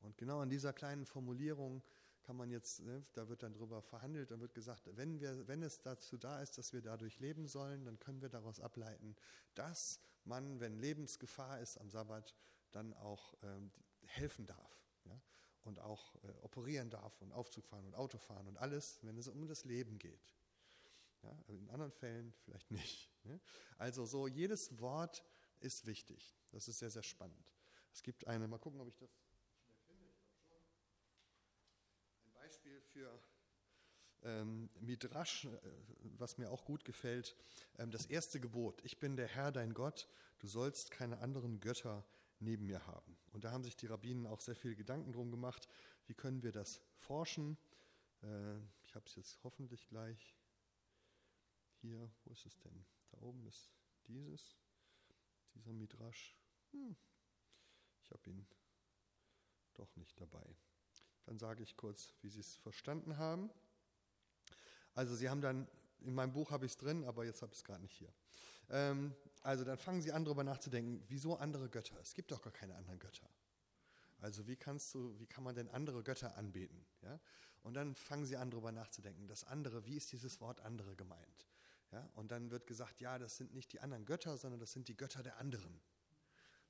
Und 0.00 0.16
genau 0.18 0.40
an 0.40 0.50
dieser 0.50 0.72
kleinen 0.72 1.06
Formulierung 1.06 1.82
kann 2.22 2.36
man 2.36 2.50
jetzt, 2.50 2.80
ne, 2.80 3.04
da 3.14 3.28
wird 3.28 3.42
dann 3.42 3.54
drüber 3.54 3.82
verhandelt, 3.82 4.30
dann 4.30 4.40
wird 4.40 4.52
gesagt, 4.52 4.90
wenn, 4.96 5.20
wir, 5.20 5.46
wenn 5.46 5.62
es 5.62 5.80
dazu 5.80 6.18
da 6.18 6.42
ist, 6.42 6.58
dass 6.58 6.72
wir 6.72 6.82
dadurch 6.82 7.20
leben 7.20 7.46
sollen, 7.46 7.84
dann 7.84 7.98
können 7.98 8.20
wir 8.20 8.28
daraus 8.28 8.60
ableiten, 8.60 9.16
dass 9.54 10.00
man, 10.24 10.60
wenn 10.60 10.76
Lebensgefahr 10.76 11.60
ist 11.60 11.78
am 11.78 11.88
Sabbat, 11.88 12.34
dann 12.72 12.92
auch 12.94 13.34
ähm, 13.42 13.70
helfen 14.02 14.46
darf. 14.46 14.85
Und 15.66 15.80
auch 15.80 16.14
äh, 16.22 16.28
operieren 16.42 16.90
darf 16.90 17.20
und 17.20 17.32
Aufzug 17.32 17.66
fahren 17.66 17.84
und 17.86 17.94
Auto 17.96 18.18
fahren 18.18 18.46
und 18.46 18.56
alles, 18.56 19.00
wenn 19.02 19.18
es 19.18 19.26
um 19.26 19.48
das 19.48 19.64
Leben 19.64 19.98
geht. 19.98 20.32
Ja, 21.22 21.36
in 21.48 21.68
anderen 21.70 21.90
Fällen 21.90 22.32
vielleicht 22.44 22.70
nicht. 22.70 23.10
Ne? 23.24 23.40
Also 23.76 24.06
so 24.06 24.28
jedes 24.28 24.78
Wort 24.80 25.24
ist 25.58 25.84
wichtig. 25.84 26.36
Das 26.52 26.68
ist 26.68 26.78
sehr, 26.78 26.90
sehr 26.90 27.02
spannend. 27.02 27.52
Es 27.92 28.04
gibt 28.04 28.28
eine, 28.28 28.46
mal 28.46 28.58
gucken, 28.58 28.80
ob 28.80 28.86
ich 28.86 28.96
das 28.96 29.10
schnell 29.10 29.76
finde. 29.88 30.06
Ich 30.06 30.46
glaube 30.46 30.64
schon. 30.68 30.86
Ein 32.26 32.32
Beispiel 32.32 32.80
für 32.80 33.20
ähm, 34.22 34.70
Midrash, 34.78 35.46
äh, 35.46 35.48
was 36.18 36.38
mir 36.38 36.50
auch 36.50 36.64
gut 36.64 36.84
gefällt. 36.84 37.34
Ähm, 37.78 37.90
das 37.90 38.06
erste 38.06 38.38
Gebot. 38.38 38.84
Ich 38.84 39.00
bin 39.00 39.16
der 39.16 39.26
Herr, 39.26 39.50
dein 39.50 39.74
Gott. 39.74 40.08
Du 40.38 40.46
sollst 40.46 40.92
keine 40.92 41.18
anderen 41.18 41.58
Götter 41.58 42.04
neben 42.40 42.66
mir 42.66 42.86
haben. 42.86 43.16
Und 43.32 43.44
da 43.44 43.50
haben 43.50 43.64
sich 43.64 43.76
die 43.76 43.86
Rabbinen 43.86 44.26
auch 44.26 44.40
sehr 44.40 44.56
viel 44.56 44.74
Gedanken 44.74 45.12
drum 45.12 45.30
gemacht. 45.30 45.68
Wie 46.06 46.14
können 46.14 46.42
wir 46.42 46.52
das 46.52 46.80
forschen? 46.96 47.56
Äh, 48.22 48.58
ich 48.84 48.94
habe 48.94 49.06
es 49.06 49.14
jetzt 49.16 49.42
hoffentlich 49.42 49.86
gleich 49.88 50.36
hier, 51.80 52.10
wo 52.24 52.32
ist 52.32 52.46
es 52.46 52.58
denn? 52.58 52.84
Da 53.10 53.18
oben 53.20 53.46
ist 53.46 53.70
dieses, 54.06 54.56
dieser 55.54 55.72
Midrash. 55.72 56.36
Hm, 56.72 56.96
ich 58.02 58.10
habe 58.10 58.30
ihn 58.30 58.46
doch 59.74 59.94
nicht 59.96 60.20
dabei. 60.20 60.56
Dann 61.24 61.38
sage 61.38 61.62
ich 61.62 61.76
kurz, 61.76 62.14
wie 62.22 62.28
Sie 62.28 62.40
es 62.40 62.56
verstanden 62.56 63.18
haben. 63.18 63.50
Also 64.94 65.14
Sie 65.14 65.28
haben 65.28 65.40
dann, 65.40 65.68
in 66.00 66.14
meinem 66.14 66.32
Buch 66.32 66.50
habe 66.50 66.66
ich 66.66 66.72
es 66.72 66.78
drin, 66.78 67.04
aber 67.04 67.24
jetzt 67.24 67.42
habe 67.42 67.52
ich 67.52 67.58
es 67.58 67.64
gerade 67.64 67.82
nicht 67.82 67.96
hier. 67.96 68.12
Ähm, 68.70 69.14
also 69.46 69.64
dann 69.64 69.78
fangen 69.78 70.02
Sie 70.02 70.12
an, 70.12 70.24
darüber 70.24 70.42
nachzudenken, 70.42 71.04
wieso 71.06 71.36
andere 71.36 71.68
Götter? 71.68 71.96
Es 72.00 72.14
gibt 72.14 72.32
doch 72.32 72.42
gar 72.42 72.52
keine 72.52 72.74
anderen 72.74 72.98
Götter. 72.98 73.30
Also 74.18 74.46
wie 74.48 74.56
kannst 74.56 74.92
du, 74.94 75.18
wie 75.20 75.26
kann 75.26 75.44
man 75.44 75.54
denn 75.54 75.68
andere 75.68 76.02
Götter 76.02 76.36
anbeten? 76.36 76.84
Ja? 77.02 77.20
Und 77.62 77.74
dann 77.74 77.94
fangen 77.94 78.26
Sie 78.26 78.36
an, 78.36 78.50
darüber 78.50 78.72
nachzudenken. 78.72 79.28
Das 79.28 79.44
andere, 79.44 79.86
wie 79.86 79.96
ist 79.96 80.10
dieses 80.10 80.40
Wort 80.40 80.60
andere 80.60 80.96
gemeint? 80.96 81.46
Ja, 81.92 82.08
und 82.14 82.32
dann 82.32 82.50
wird 82.50 82.66
gesagt, 82.66 83.00
ja, 83.00 83.18
das 83.18 83.36
sind 83.36 83.54
nicht 83.54 83.72
die 83.72 83.80
anderen 83.80 84.04
Götter, 84.04 84.36
sondern 84.36 84.58
das 84.58 84.72
sind 84.72 84.88
die 84.88 84.96
Götter 84.96 85.22
der 85.22 85.38
anderen. 85.38 85.80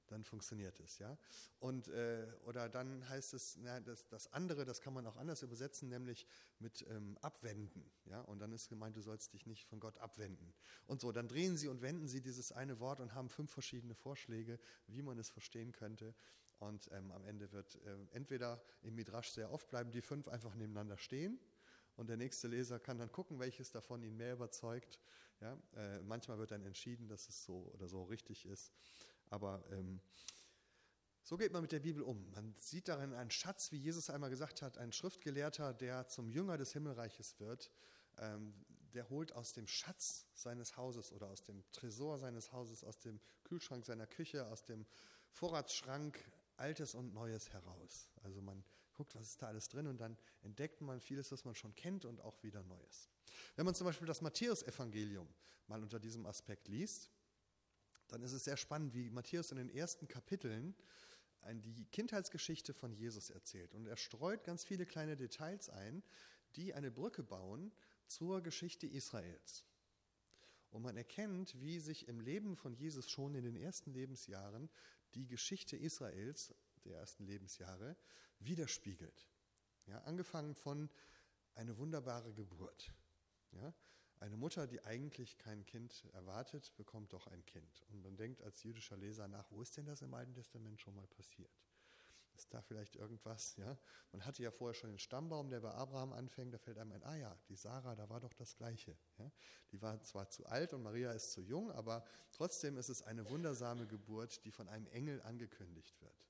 Dann 0.08 0.25
funktioniert 0.25 0.78
es, 0.80 0.98
ja. 0.98 1.16
Und, 1.58 1.88
äh, 1.88 2.26
oder 2.44 2.68
dann 2.68 3.08
heißt 3.08 3.34
es, 3.34 3.56
na, 3.60 3.80
das, 3.80 4.06
das 4.08 4.32
andere, 4.32 4.64
das 4.64 4.80
kann 4.80 4.94
man 4.94 5.06
auch 5.06 5.16
anders 5.16 5.42
übersetzen, 5.42 5.88
nämlich 5.88 6.26
mit 6.58 6.86
ähm, 6.88 7.18
abwenden, 7.20 7.90
ja. 8.04 8.20
Und 8.22 8.38
dann 8.38 8.52
ist 8.52 8.68
gemeint, 8.68 8.96
du 8.96 9.02
sollst 9.02 9.32
dich 9.32 9.46
nicht 9.46 9.64
von 9.64 9.80
Gott 9.80 9.98
abwenden. 9.98 10.54
Und 10.86 11.00
so, 11.00 11.12
dann 11.12 11.28
drehen 11.28 11.56
sie 11.56 11.68
und 11.68 11.82
wenden 11.82 12.08
sie 12.08 12.20
dieses 12.20 12.52
eine 12.52 12.78
Wort 12.80 13.00
und 13.00 13.14
haben 13.14 13.28
fünf 13.28 13.50
verschiedene 13.50 13.94
Vorschläge, 13.94 14.58
wie 14.86 15.02
man 15.02 15.18
es 15.18 15.30
verstehen 15.30 15.72
könnte. 15.72 16.14
Und 16.58 16.88
ähm, 16.92 17.12
am 17.12 17.25
Ende 17.25 17.52
wird 17.52 17.76
äh, 17.84 17.96
entweder 18.12 18.62
im 18.82 18.94
Midrash 18.94 19.30
sehr 19.30 19.52
oft 19.52 19.68
bleiben 19.68 19.90
die 19.90 20.02
fünf 20.02 20.28
einfach 20.28 20.54
nebeneinander 20.54 20.96
stehen 20.96 21.38
und 21.96 22.08
der 22.08 22.16
nächste 22.16 22.48
Leser 22.48 22.78
kann 22.78 22.98
dann 22.98 23.10
gucken, 23.10 23.38
welches 23.38 23.70
davon 23.70 24.02
ihn 24.02 24.16
mehr 24.16 24.34
überzeugt. 24.34 25.00
Ja, 25.40 25.58
äh, 25.76 26.00
manchmal 26.02 26.38
wird 26.38 26.50
dann 26.50 26.64
entschieden, 26.64 27.08
dass 27.08 27.28
es 27.28 27.44
so 27.44 27.70
oder 27.75 27.88
so 27.88 28.04
richtig 28.04 28.46
ist. 28.46 28.72
Aber 29.30 29.64
ähm, 29.71 30.00
so 31.23 31.37
geht 31.37 31.52
man 31.52 31.62
mit 31.62 31.73
der 31.73 31.80
Bibel 31.80 32.02
um. 32.02 32.30
Man 32.30 32.54
sieht 32.59 32.88
darin 32.88 33.12
einen 33.12 33.30
Schatz, 33.30 33.73
wie 33.73 33.78
Jesus 33.78 34.11
einmal 34.11 34.30
gesagt 34.30 34.62
hat, 34.62 34.78
ein 34.78 34.92
Schriftgelehrter, 34.92 35.75
der 35.75 36.06
zum 36.06 36.30
Jünger 36.30 36.56
des 36.56 36.73
Himmelreiches 36.73 37.40
wird, 37.40 37.73
ähm, 38.18 38.54
der 38.95 39.09
holt 39.11 39.33
aus 39.33 39.52
dem 39.52 39.66
Schatz 39.66 40.26
seines 40.35 40.76
Hauses 40.76 41.12
oder 41.12 41.26
aus 41.26 41.42
dem 41.42 41.64
Tresor 41.73 42.18
seines 42.18 42.52
Hauses, 42.52 42.85
aus 42.85 42.99
dem 43.00 43.21
Kühlschrank 43.45 43.85
seiner 43.85 44.06
Küche, 44.06 44.47
aus 44.47 44.64
dem 44.64 44.87
Vorratsschrank 45.30 46.18
Altes 46.56 46.95
und 46.95 47.12
Neues 47.12 47.52
heraus. 47.52 48.09
Also 48.23 48.40
man 48.40 48.64
guckt, 48.95 49.14
was 49.14 49.28
ist 49.28 49.42
da 49.42 49.49
alles 49.49 49.68
drin 49.68 49.87
und 49.87 49.99
dann 49.99 50.16
entdeckt 50.42 50.80
man 50.80 51.00
vieles, 51.00 51.30
was 51.30 51.45
man 51.45 51.54
schon 51.54 51.75
kennt 51.75 52.04
und 52.04 52.21
auch 52.21 52.42
wieder 52.42 52.62
Neues. 52.62 53.11
Wenn 53.54 53.66
man 53.66 53.75
zum 53.75 53.87
Beispiel 53.87 54.06
das 54.06 54.23
Matthäusevangelium 54.23 55.28
mal 55.66 55.83
unter 55.83 55.99
diesem 55.99 56.25
Aspekt 56.25 56.68
liest, 56.68 57.11
dann 58.08 58.22
ist 58.22 58.32
es 58.32 58.44
sehr 58.44 58.56
spannend, 58.56 58.94
wie 58.94 59.10
Matthäus 59.10 59.50
in 59.50 59.58
den 59.58 59.70
ersten 59.70 60.08
Kapiteln 60.08 60.75
die 61.52 61.86
Kindheitsgeschichte 61.86 62.75
von 62.75 62.92
Jesus 62.92 63.30
erzählt. 63.30 63.75
Und 63.75 63.86
er 63.86 63.96
streut 63.96 64.44
ganz 64.44 64.64
viele 64.64 64.86
kleine 64.86 65.16
Details 65.16 65.68
ein, 65.68 66.02
die 66.56 66.75
eine 66.75 66.90
Brücke 66.90 67.22
bauen 67.22 67.72
zur 68.06 68.42
Geschichte 68.42 68.86
Israels. 68.86 69.64
Und 70.70 70.82
man 70.82 70.96
erkennt, 70.96 71.60
wie 71.60 71.78
sich 71.78 72.08
im 72.08 72.20
Leben 72.20 72.56
von 72.56 72.75
Jesus 72.75 73.08
schon 73.08 73.34
in 73.34 73.44
den 73.44 73.56
ersten 73.56 73.92
Lebensjahren 73.92 74.68
die 75.14 75.26
Geschichte 75.26 75.76
Israels, 75.76 76.54
der 76.84 76.98
ersten 76.98 77.25
Lebensjahre, 77.25 77.96
widerspiegelt. 78.40 79.28
Ja, 79.86 80.00
angefangen 80.02 80.54
von 80.54 80.90
eine 81.54 81.78
wunderbare 81.78 82.32
Geburt. 82.34 82.92
Ja, 83.52 83.72
eine 84.20 84.37
Mutter, 84.37 84.66
die 84.66 84.82
eigentlich 84.82 85.38
kein 85.38 85.64
Kind 85.66 86.04
erwartet, 86.12 86.73
bekommt 86.76 87.12
doch 87.12 87.26
ein 87.26 87.44
Kind. 87.44 87.85
Und 87.92 88.02
man 88.02 88.16
denkt 88.16 88.42
als 88.42 88.62
jüdischer 88.62 88.96
Leser 88.96 89.28
nach, 89.28 89.50
wo 89.50 89.61
ist 89.62 89.76
denn 89.76 89.87
das 89.87 90.02
im 90.02 90.14
Alten 90.14 90.35
Testament 90.35 90.80
schon 90.80 90.94
mal 90.94 91.06
passiert? 91.06 91.50
Ist 92.37 92.52
da 92.52 92.61
vielleicht 92.61 92.96
irgendwas? 92.96 93.56
Ja? 93.56 93.78
Man 94.12 94.25
hatte 94.25 94.42
ja 94.42 94.50
vorher 94.50 94.75
schon 94.75 94.90
den 94.90 94.99
Stammbaum, 94.99 95.49
der 95.49 95.61
bei 95.61 95.73
Abraham 95.73 96.12
anfängt, 96.12 96.52
da 96.52 96.58
fällt 96.58 96.78
einem 96.78 96.92
ein, 96.92 97.02
ah 97.04 97.16
ja, 97.16 97.38
die 97.49 97.56
Sarah, 97.56 97.94
da 97.94 98.08
war 98.11 98.20
doch 98.20 98.35
das 98.35 98.56
Gleiche. 98.56 98.96
Ja? 99.18 99.30
Die 99.73 99.80
war 99.80 100.02
zwar 100.02 100.28
zu 100.28 100.44
alt 100.46 100.73
und 100.75 100.82
Maria 100.82 101.12
ist 101.12 101.32
zu 101.32 101.40
jung, 101.40 101.70
aber 101.73 102.04
trotzdem 102.32 102.76
ist 102.76 102.90
es 102.90 103.02
eine 103.02 103.28
wundersame 103.30 103.87
Geburt, 103.87 104.44
die 104.44 104.50
von 104.50 104.68
einem 104.68 104.87
Engel 104.88 105.23
angekündigt 105.23 106.00
wird. 106.02 106.26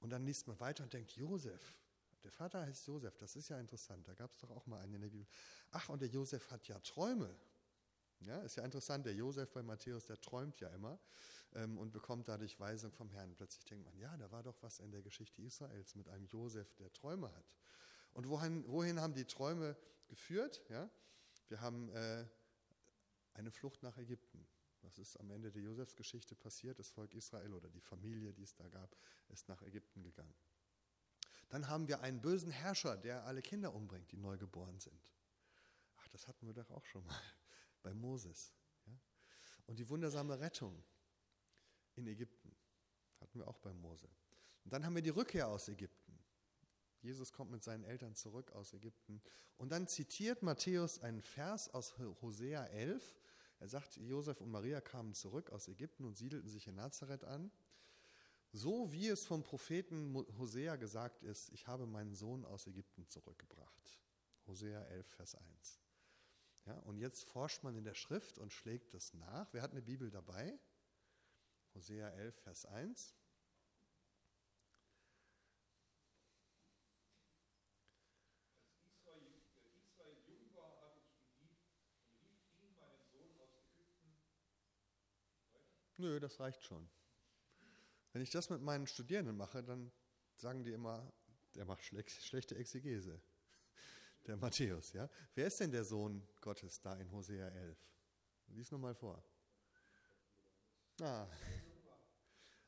Und 0.00 0.10
dann 0.10 0.24
liest 0.24 0.46
man 0.46 0.60
weiter 0.60 0.84
und 0.84 0.92
denkt, 0.92 1.12
Josef, 1.12 1.74
der 2.22 2.32
Vater 2.32 2.62
heißt 2.62 2.86
Josef, 2.86 3.16
das 3.16 3.36
ist 3.36 3.48
ja 3.48 3.58
interessant, 3.58 4.06
da 4.08 4.14
gab 4.14 4.32
es 4.32 4.38
doch 4.38 4.50
auch 4.50 4.66
mal 4.66 4.80
einen 4.80 4.94
in 4.94 5.00
der 5.02 5.08
Bibel. 5.08 5.26
Ach, 5.70 5.88
und 5.88 6.00
der 6.02 6.08
Josef 6.08 6.50
hat 6.50 6.66
ja 6.68 6.78
Träume. 6.80 7.34
Ja, 8.20 8.40
ist 8.40 8.56
ja 8.56 8.64
interessant, 8.64 9.06
der 9.06 9.14
Josef 9.14 9.50
bei 9.52 9.62
Matthäus, 9.62 10.06
der 10.06 10.20
träumt 10.20 10.58
ja 10.60 10.68
immer 10.70 10.98
ähm, 11.54 11.78
und 11.78 11.92
bekommt 11.92 12.26
dadurch 12.28 12.58
Weisung 12.58 12.90
vom 12.92 13.10
Herrn. 13.10 13.34
Plötzlich 13.36 13.64
denkt 13.66 13.84
man, 13.84 13.96
ja, 13.96 14.16
da 14.16 14.30
war 14.32 14.42
doch 14.42 14.60
was 14.62 14.80
in 14.80 14.90
der 14.90 15.02
Geschichte 15.02 15.40
Israels 15.42 15.94
mit 15.94 16.08
einem 16.08 16.26
Josef, 16.26 16.74
der 16.74 16.92
Träume 16.92 17.32
hat. 17.32 17.52
Und 18.12 18.28
wohin, 18.28 18.66
wohin 18.66 19.00
haben 19.00 19.14
die 19.14 19.24
Träume 19.24 19.76
geführt? 20.08 20.62
Ja, 20.68 20.90
wir 21.46 21.60
haben 21.60 21.90
äh, 21.90 22.26
eine 23.34 23.52
Flucht 23.52 23.82
nach 23.84 23.96
Ägypten. 23.98 24.44
Was 24.82 24.98
ist 24.98 25.16
am 25.18 25.30
Ende 25.30 25.50
der 25.52 25.62
Josefsgeschichte 25.62 26.34
passiert? 26.34 26.78
Das 26.78 26.90
Volk 26.90 27.14
Israel 27.14 27.52
oder 27.54 27.68
die 27.68 27.80
Familie, 27.80 28.32
die 28.32 28.42
es 28.42 28.54
da 28.54 28.68
gab, 28.68 28.96
ist 29.28 29.48
nach 29.48 29.62
Ägypten 29.62 30.02
gegangen. 30.02 30.34
Dann 31.48 31.68
haben 31.68 31.88
wir 31.88 32.00
einen 32.00 32.20
bösen 32.20 32.50
Herrscher, 32.50 32.96
der 32.96 33.24
alle 33.24 33.42
Kinder 33.42 33.74
umbringt, 33.74 34.10
die 34.12 34.18
neu 34.18 34.36
geboren 34.36 34.78
sind. 34.80 35.00
Ach, 35.96 36.08
das 36.08 36.28
hatten 36.28 36.46
wir 36.46 36.54
doch 36.54 36.70
auch 36.70 36.84
schon 36.84 37.04
mal 37.04 37.20
bei 37.82 37.94
Moses. 37.94 38.52
Ja? 38.86 38.92
Und 39.66 39.78
die 39.78 39.88
wundersame 39.88 40.38
Rettung 40.38 40.84
in 41.94 42.06
Ägypten 42.06 42.54
hatten 43.20 43.38
wir 43.38 43.48
auch 43.48 43.58
bei 43.58 43.72
Mose. 43.72 44.08
Und 44.64 44.72
dann 44.72 44.84
haben 44.84 44.94
wir 44.94 45.02
die 45.02 45.10
Rückkehr 45.10 45.48
aus 45.48 45.68
Ägypten. 45.68 46.18
Jesus 47.00 47.32
kommt 47.32 47.50
mit 47.50 47.62
seinen 47.62 47.84
Eltern 47.84 48.14
zurück 48.14 48.52
aus 48.52 48.72
Ägypten. 48.72 49.22
Und 49.56 49.70
dann 49.70 49.86
zitiert 49.86 50.42
Matthäus 50.42 51.00
einen 51.00 51.22
Vers 51.22 51.72
aus 51.72 51.96
Hosea 51.98 52.66
11. 52.66 53.16
Er 53.60 53.68
sagt, 53.68 53.96
Josef 53.96 54.40
und 54.40 54.50
Maria 54.50 54.80
kamen 54.80 55.14
zurück 55.14 55.50
aus 55.50 55.68
Ägypten 55.68 56.04
und 56.04 56.16
siedelten 56.16 56.48
sich 56.48 56.66
in 56.66 56.76
Nazareth 56.76 57.24
an. 57.24 57.50
So 58.52 58.90
wie 58.92 59.08
es 59.08 59.26
vom 59.26 59.42
Propheten 59.42 60.14
Hosea 60.38 60.76
gesagt 60.76 61.22
ist, 61.22 61.50
ich 61.50 61.66
habe 61.66 61.86
meinen 61.86 62.14
Sohn 62.14 62.44
aus 62.44 62.66
Ägypten 62.66 63.06
zurückgebracht. 63.06 63.98
Hosea 64.46 64.82
11, 64.84 65.06
Vers 65.06 65.34
1. 65.34 65.80
Ja, 66.64 66.78
und 66.80 66.98
jetzt 66.98 67.24
forscht 67.24 67.62
man 67.62 67.76
in 67.76 67.84
der 67.84 67.94
Schrift 67.94 68.38
und 68.38 68.52
schlägt 68.52 68.94
das 68.94 69.12
nach. 69.14 69.52
Wer 69.52 69.62
hat 69.62 69.72
eine 69.72 69.82
Bibel 69.82 70.10
dabei? 70.10 70.58
Hosea 71.74 72.08
11, 72.10 72.36
Vers 72.36 72.66
1. 72.66 73.14
Nö, 86.00 86.20
das 86.20 86.38
reicht 86.38 86.62
schon. 86.62 86.88
Wenn 88.18 88.24
ich 88.24 88.30
das 88.30 88.50
mit 88.50 88.60
meinen 88.62 88.88
Studierenden 88.88 89.36
mache, 89.36 89.62
dann 89.62 89.92
sagen 90.34 90.64
die 90.64 90.72
immer, 90.72 91.12
der 91.54 91.64
macht 91.66 91.84
schlechte 91.84 92.56
Exegese. 92.56 93.22
Der 94.26 94.36
Matthäus, 94.36 94.92
ja. 94.92 95.08
Wer 95.36 95.46
ist 95.46 95.60
denn 95.60 95.70
der 95.70 95.84
Sohn 95.84 96.26
Gottes 96.40 96.80
da 96.80 96.96
in 96.96 97.12
Hosea 97.12 97.46
11? 97.46 97.78
Lies 98.48 98.72
nochmal 98.72 98.96
vor. 98.96 99.22
Ah. 101.00 101.28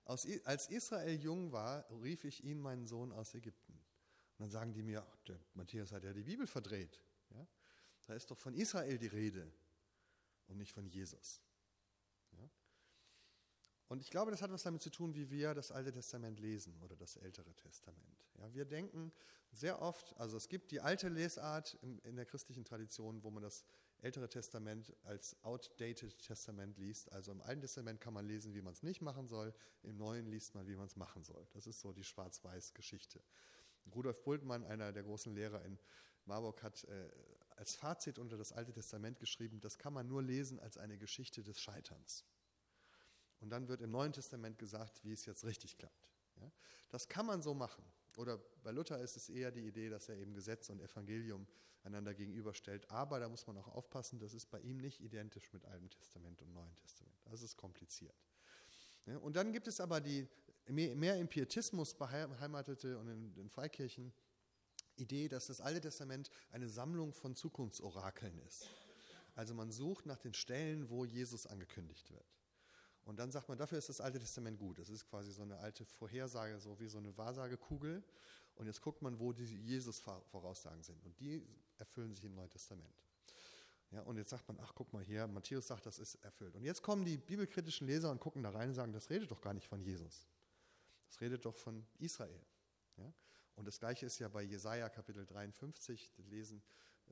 Aus, 0.04 0.25
als 0.45 0.69
Israel 0.69 1.21
jung 1.21 1.50
war, 1.50 1.85
rief 2.00 2.23
ich 2.23 2.45
ihn 2.45 2.61
meinen 2.61 2.87
Sohn 2.87 3.11
aus 3.11 3.35
Ägypten. 3.35 3.73
Und 3.73 4.38
dann 4.38 4.50
sagen 4.50 4.73
die 4.73 4.85
mir, 4.85 5.04
der 5.26 5.40
Matthäus 5.54 5.90
hat 5.90 6.04
ja 6.04 6.12
die 6.12 6.23
Bibel 6.23 6.47
verdreht. 6.47 7.02
Ja? 7.30 7.45
Da 8.07 8.14
ist 8.14 8.30
doch 8.30 8.38
von 8.38 8.54
Israel 8.54 8.99
die 8.99 9.09
Rede 9.09 9.52
und 10.47 10.59
nicht 10.59 10.71
von 10.71 10.87
Jesus. 10.87 11.40
Und 13.90 14.00
ich 14.00 14.11
glaube, 14.11 14.30
das 14.30 14.40
hat 14.40 14.52
was 14.52 14.62
damit 14.62 14.82
zu 14.82 14.90
tun, 14.90 15.16
wie 15.16 15.30
wir 15.30 15.52
das 15.52 15.73
Alte 15.73 15.90
Testament 15.90 16.38
lesen 16.38 16.80
oder 16.80 16.94
das 16.94 17.16
Ältere 17.16 17.52
Testament. 17.56 18.25
Ja, 18.38 18.54
wir 18.54 18.64
denken 18.64 19.11
sehr 19.50 19.82
oft, 19.82 20.16
also 20.16 20.37
es 20.37 20.49
gibt 20.49 20.70
die 20.70 20.80
alte 20.80 21.09
Lesart 21.09 21.76
in 22.04 22.14
der 22.14 22.25
christlichen 22.25 22.64
Tradition, 22.64 23.25
wo 23.25 23.32
man 23.32 23.42
das 23.42 23.64
Ältere 24.00 24.28
Testament 24.28 24.94
als 25.02 25.37
outdated 25.42 26.16
Testament 26.20 26.78
liest. 26.78 27.11
Also 27.11 27.32
im 27.32 27.40
Alten 27.40 27.62
Testament 27.62 28.00
kann 28.00 28.14
man 28.14 28.26
lesen, 28.26 28.54
wie 28.54 28.62
man 28.62 28.75
es 28.75 28.85
nicht 28.85 29.02
machen 29.02 29.26
soll, 29.26 29.52
im 29.82 29.97
Neuen 29.97 30.26
liest 30.26 30.54
man, 30.54 30.68
wie 30.68 30.76
man 30.76 30.87
es 30.87 30.94
machen 30.94 31.25
soll. 31.25 31.44
Das 31.52 31.66
ist 31.66 31.80
so 31.80 31.92
die 31.92 32.04
Schwarz-Weiß-Geschichte. 32.04 33.20
Rudolf 33.92 34.23
Bultmann, 34.23 34.64
einer 34.66 34.92
der 34.92 35.02
großen 35.02 35.35
Lehrer 35.35 35.64
in 35.64 35.80
Marburg, 36.26 36.62
hat 36.62 36.85
äh, 36.85 37.11
als 37.56 37.75
Fazit 37.75 38.20
unter 38.20 38.37
das 38.37 38.52
Alte 38.52 38.73
Testament 38.73 39.18
geschrieben, 39.18 39.61
das 39.61 39.78
kann 39.78 39.92
man 39.92 40.06
nur 40.06 40.23
lesen 40.23 40.61
als 40.61 40.78
eine 40.78 40.97
Geschichte 40.97 41.42
des 41.42 41.61
Scheiterns. 41.61 42.25
Und 43.40 43.50
dann 43.50 43.68
wird 43.68 43.80
im 43.80 43.90
Neuen 43.90 44.12
Testament 44.12 44.59
gesagt, 44.59 45.04
wie 45.04 45.12
es 45.12 45.25
jetzt 45.26 45.44
richtig 45.44 45.76
klappt. 45.78 46.11
Ja? 46.40 46.50
Das 46.90 47.09
kann 47.09 47.26
man 47.26 47.42
so 47.42 47.54
machen. 47.54 47.85
Oder 48.16 48.38
bei 48.62 48.70
Luther 48.70 48.99
ist 48.99 49.16
es 49.16 49.28
eher 49.28 49.50
die 49.50 49.66
Idee, 49.66 49.88
dass 49.88 50.09
er 50.09 50.16
eben 50.16 50.35
Gesetz 50.35 50.68
und 50.68 50.80
Evangelium 50.80 51.47
einander 51.85 52.12
gegenüberstellt. 52.12 52.90
Aber 52.90 53.20
da 53.20 53.28
muss 53.28 53.47
man 53.47 53.56
auch 53.56 53.68
aufpassen, 53.68 54.18
das 54.18 54.35
ist 54.35 54.50
bei 54.50 54.61
ihm 54.61 54.78
nicht 54.78 55.00
identisch 55.00 55.52
mit 55.52 55.64
Altem 55.64 55.88
Testament 55.88 56.42
und 56.42 56.52
Neuen 56.52 56.75
Testament. 56.76 57.16
Das 57.25 57.42
ist 57.42 57.56
kompliziert. 57.56 58.14
Und 59.23 59.37
dann 59.37 59.52
gibt 59.52 59.66
es 59.66 59.80
aber 59.80 60.00
die 60.00 60.28
mehr 60.68 61.16
im 61.16 61.28
Pietismus 61.28 61.94
beheimatete 61.94 62.99
und 62.99 63.09
in 63.09 63.35
den 63.35 63.49
Freikirchen 63.49 64.12
Idee, 64.97 65.28
dass 65.28 65.47
das 65.47 65.61
Alte 65.61 65.80
Testament 65.80 66.30
eine 66.50 66.68
Sammlung 66.68 67.14
von 67.14 67.35
Zukunftsorakeln 67.35 68.38
ist. 68.40 68.66
Also 69.35 69.54
man 69.54 69.73
sucht 69.73 70.04
nach 70.04 70.18
den 70.18 70.35
Stellen, 70.35 70.90
wo 70.90 71.04
Jesus 71.04 71.47
angekündigt 71.47 72.11
wird. 72.11 72.26
Und 73.04 73.19
dann 73.19 73.30
sagt 73.30 73.49
man, 73.49 73.59
dafür 73.59 73.78
ist 73.78 73.88
das 73.88 74.00
Alte 74.00 74.19
Testament 74.19 74.59
gut. 74.59 74.78
Das 74.78 74.88
ist 74.88 75.09
quasi 75.09 75.33
so 75.33 75.42
eine 75.42 75.59
alte 75.59 75.85
Vorhersage, 75.85 76.59
so 76.61 76.78
wie 76.78 76.87
so 76.87 76.99
eine 76.99 77.16
Wahrsagekugel. 77.16 78.02
Und 78.57 78.66
jetzt 78.66 78.83
guckt 78.83 79.02
man, 79.02 79.19
wo 79.19 79.33
die 79.33 79.45
Jesus-Voraussagen 79.45 80.83
sind. 80.83 81.02
Und 81.04 81.19
die 81.19 81.47
erfüllen 81.78 82.14
sich 82.14 82.25
im 82.25 82.35
Neuen 82.35 82.50
Testament. 82.50 82.95
Ja, 83.90 84.02
und 84.02 84.16
jetzt 84.16 84.30
sagt 84.30 84.47
man, 84.47 84.59
ach 84.61 84.73
guck 84.75 84.92
mal 84.92 85.02
hier, 85.02 85.26
Matthäus 85.26 85.66
sagt, 85.66 85.87
das 85.87 85.99
ist 85.99 86.16
erfüllt. 86.16 86.54
Und 86.54 86.62
jetzt 86.62 86.83
kommen 86.83 87.04
die 87.04 87.16
bibelkritischen 87.16 87.87
Leser 87.87 88.11
und 88.11 88.21
gucken 88.21 88.42
da 88.42 88.50
rein 88.50 88.69
und 88.69 88.75
sagen, 88.75 88.92
das 88.92 89.11
redet 89.11 89.30
doch 89.30 89.40
gar 89.40 89.52
nicht 89.54 89.66
von 89.66 89.80
Jesus. 89.80 90.28
Das 91.09 91.21
redet 91.21 91.45
doch 91.45 91.57
von 91.57 91.85
Israel. 91.99 92.40
Ja? 92.99 93.12
Und 93.57 93.66
das 93.66 93.80
gleiche 93.80 94.07
ist 94.07 94.19
ja 94.21 94.28
bei 94.28 94.42
Jesaja 94.42 94.88
Kapitel 94.88 95.26
53, 95.26 96.12
lesen, 96.28 96.62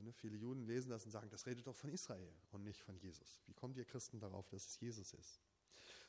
ne, 0.00 0.12
viele 0.12 0.36
Juden 0.36 0.62
lesen 0.66 0.90
das 0.90 1.04
und 1.04 1.10
sagen, 1.10 1.28
das 1.30 1.46
redet 1.46 1.66
doch 1.66 1.74
von 1.74 1.90
Israel 1.90 2.32
und 2.52 2.62
nicht 2.62 2.80
von 2.82 2.96
Jesus. 2.96 3.40
Wie 3.46 3.54
kommt 3.54 3.76
ihr 3.76 3.84
Christen 3.84 4.20
darauf, 4.20 4.48
dass 4.48 4.66
es 4.66 4.80
Jesus 4.80 5.12
ist? 5.14 5.40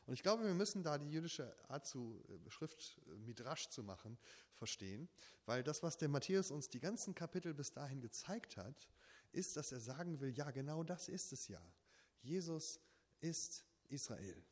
Und 0.09 0.15
ich 0.15 0.23
glaube, 0.23 0.43
wir 0.43 0.55
müssen 0.55 0.81
da 0.81 0.97
die 0.97 1.11
jüdische 1.11 1.55
Art 1.69 1.85
zu 1.85 2.19
äh, 2.29 2.49
Schrift 2.49 2.97
äh, 3.05 3.15
Midrash 3.17 3.69
zu 3.69 3.83
machen, 3.83 4.17
verstehen, 4.55 5.07
weil 5.45 5.61
das, 5.61 5.83
was 5.83 5.97
der 5.97 6.09
Matthäus 6.09 6.49
uns 6.49 6.67
die 6.67 6.79
ganzen 6.79 7.13
Kapitel 7.13 7.53
bis 7.53 7.73
dahin 7.73 8.01
gezeigt 8.01 8.57
hat, 8.57 8.89
ist, 9.33 9.55
dass 9.55 9.71
er 9.71 9.79
sagen 9.79 10.19
will, 10.19 10.31
ja, 10.31 10.49
genau 10.49 10.83
das 10.83 11.09
ist 11.09 11.31
es 11.31 11.47
ja. 11.47 11.61
Jesus 12.23 12.79
ist 13.19 13.63
Israel. 13.87 14.43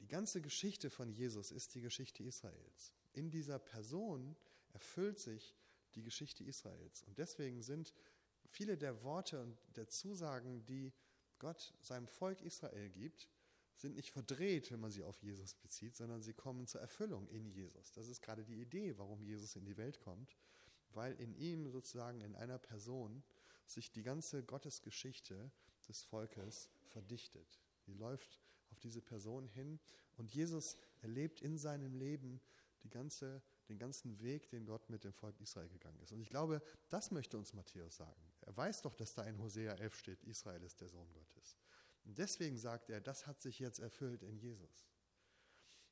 Die 0.00 0.06
ganze 0.06 0.42
Geschichte 0.42 0.90
von 0.90 1.10
Jesus 1.10 1.50
ist 1.50 1.74
die 1.74 1.80
Geschichte 1.80 2.22
Israels. 2.22 2.92
In 3.14 3.30
dieser 3.30 3.58
Person 3.58 4.36
erfüllt 4.74 5.18
sich 5.18 5.56
die 5.94 6.02
Geschichte 6.02 6.44
Israels. 6.44 7.04
Und 7.04 7.16
deswegen 7.16 7.62
sind 7.62 7.94
viele 8.50 8.76
der 8.76 9.02
Worte 9.02 9.40
und 9.40 9.56
der 9.76 9.88
Zusagen, 9.88 10.66
die 10.66 10.92
Gott 11.38 11.72
seinem 11.80 12.06
Volk 12.06 12.42
Israel 12.42 12.90
gibt, 12.90 13.30
sind 13.78 13.94
nicht 13.94 14.10
verdreht, 14.10 14.70
wenn 14.70 14.80
man 14.80 14.90
sie 14.90 15.04
auf 15.04 15.22
Jesus 15.22 15.54
bezieht, 15.54 15.96
sondern 15.96 16.22
sie 16.22 16.34
kommen 16.34 16.66
zur 16.66 16.80
Erfüllung 16.80 17.28
in 17.28 17.48
Jesus. 17.48 17.92
Das 17.92 18.08
ist 18.08 18.20
gerade 18.20 18.44
die 18.44 18.60
Idee, 18.60 18.98
warum 18.98 19.22
Jesus 19.22 19.56
in 19.56 19.64
die 19.64 19.76
Welt 19.76 20.00
kommt, 20.00 20.36
weil 20.90 21.14
in 21.20 21.34
ihm 21.34 21.68
sozusagen 21.70 22.20
in 22.20 22.34
einer 22.34 22.58
Person 22.58 23.22
sich 23.66 23.92
die 23.92 24.02
ganze 24.02 24.42
Gottesgeschichte 24.42 25.50
des 25.86 26.02
Volkes 26.02 26.70
verdichtet. 26.88 27.60
Die 27.86 27.94
läuft 27.94 28.40
auf 28.70 28.80
diese 28.80 29.00
Person 29.00 29.46
hin 29.46 29.78
und 30.16 30.32
Jesus 30.34 30.76
erlebt 31.00 31.40
in 31.40 31.56
seinem 31.56 31.94
Leben 31.94 32.40
die 32.82 32.90
ganze, 32.90 33.42
den 33.68 33.78
ganzen 33.78 34.20
Weg, 34.20 34.50
den 34.50 34.64
Gott 34.64 34.88
mit 34.90 35.04
dem 35.04 35.12
Volk 35.12 35.40
Israel 35.40 35.68
gegangen 35.68 36.00
ist. 36.00 36.12
Und 36.12 36.20
ich 36.20 36.30
glaube, 36.30 36.62
das 36.88 37.10
möchte 37.10 37.36
uns 37.36 37.54
Matthäus 37.54 37.96
sagen. 37.96 38.22
Er 38.42 38.56
weiß 38.56 38.82
doch, 38.82 38.94
dass 38.94 39.14
da 39.14 39.22
in 39.24 39.38
Hosea 39.38 39.74
11 39.74 39.96
steht, 39.96 40.24
Israel 40.24 40.62
ist 40.62 40.80
der 40.80 40.88
Sohn 40.88 41.12
Gottes. 41.12 41.56
Und 42.08 42.16
deswegen 42.16 42.56
sagt 42.56 42.88
er, 42.88 43.02
das 43.02 43.26
hat 43.26 43.42
sich 43.42 43.58
jetzt 43.58 43.80
erfüllt 43.80 44.22
in 44.22 44.38
Jesus. 44.38 44.88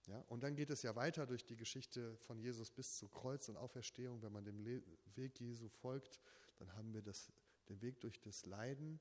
Ja, 0.07 0.19
und 0.29 0.43
dann 0.43 0.57
geht 0.57 0.71
es 0.71 0.83
ja 0.83 0.97
weiter 0.97 1.27
durch 1.27 1.45
die 1.45 1.59
Geschichte 1.59 2.17
von 2.17 2.39
Jesus 2.39 2.71
bis 2.71 2.97
zu 2.97 3.07
Kreuz 3.09 3.51
und 3.51 3.59
Auferstehung. 3.59 4.23
Wenn 4.23 4.33
man 4.33 4.47
dem 4.47 4.65
Weg 4.65 5.39
Jesu 5.39 5.69
folgt, 5.69 6.23
dann 6.57 6.73
haben 6.75 6.95
wir 6.95 7.03
das, 7.03 7.31
den 7.69 7.83
Weg 7.83 8.01
durch 8.01 8.19
das 8.23 8.47
Leiden, 8.47 8.99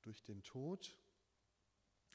durch 0.00 0.24
den 0.24 0.42
Tod. 0.42 0.98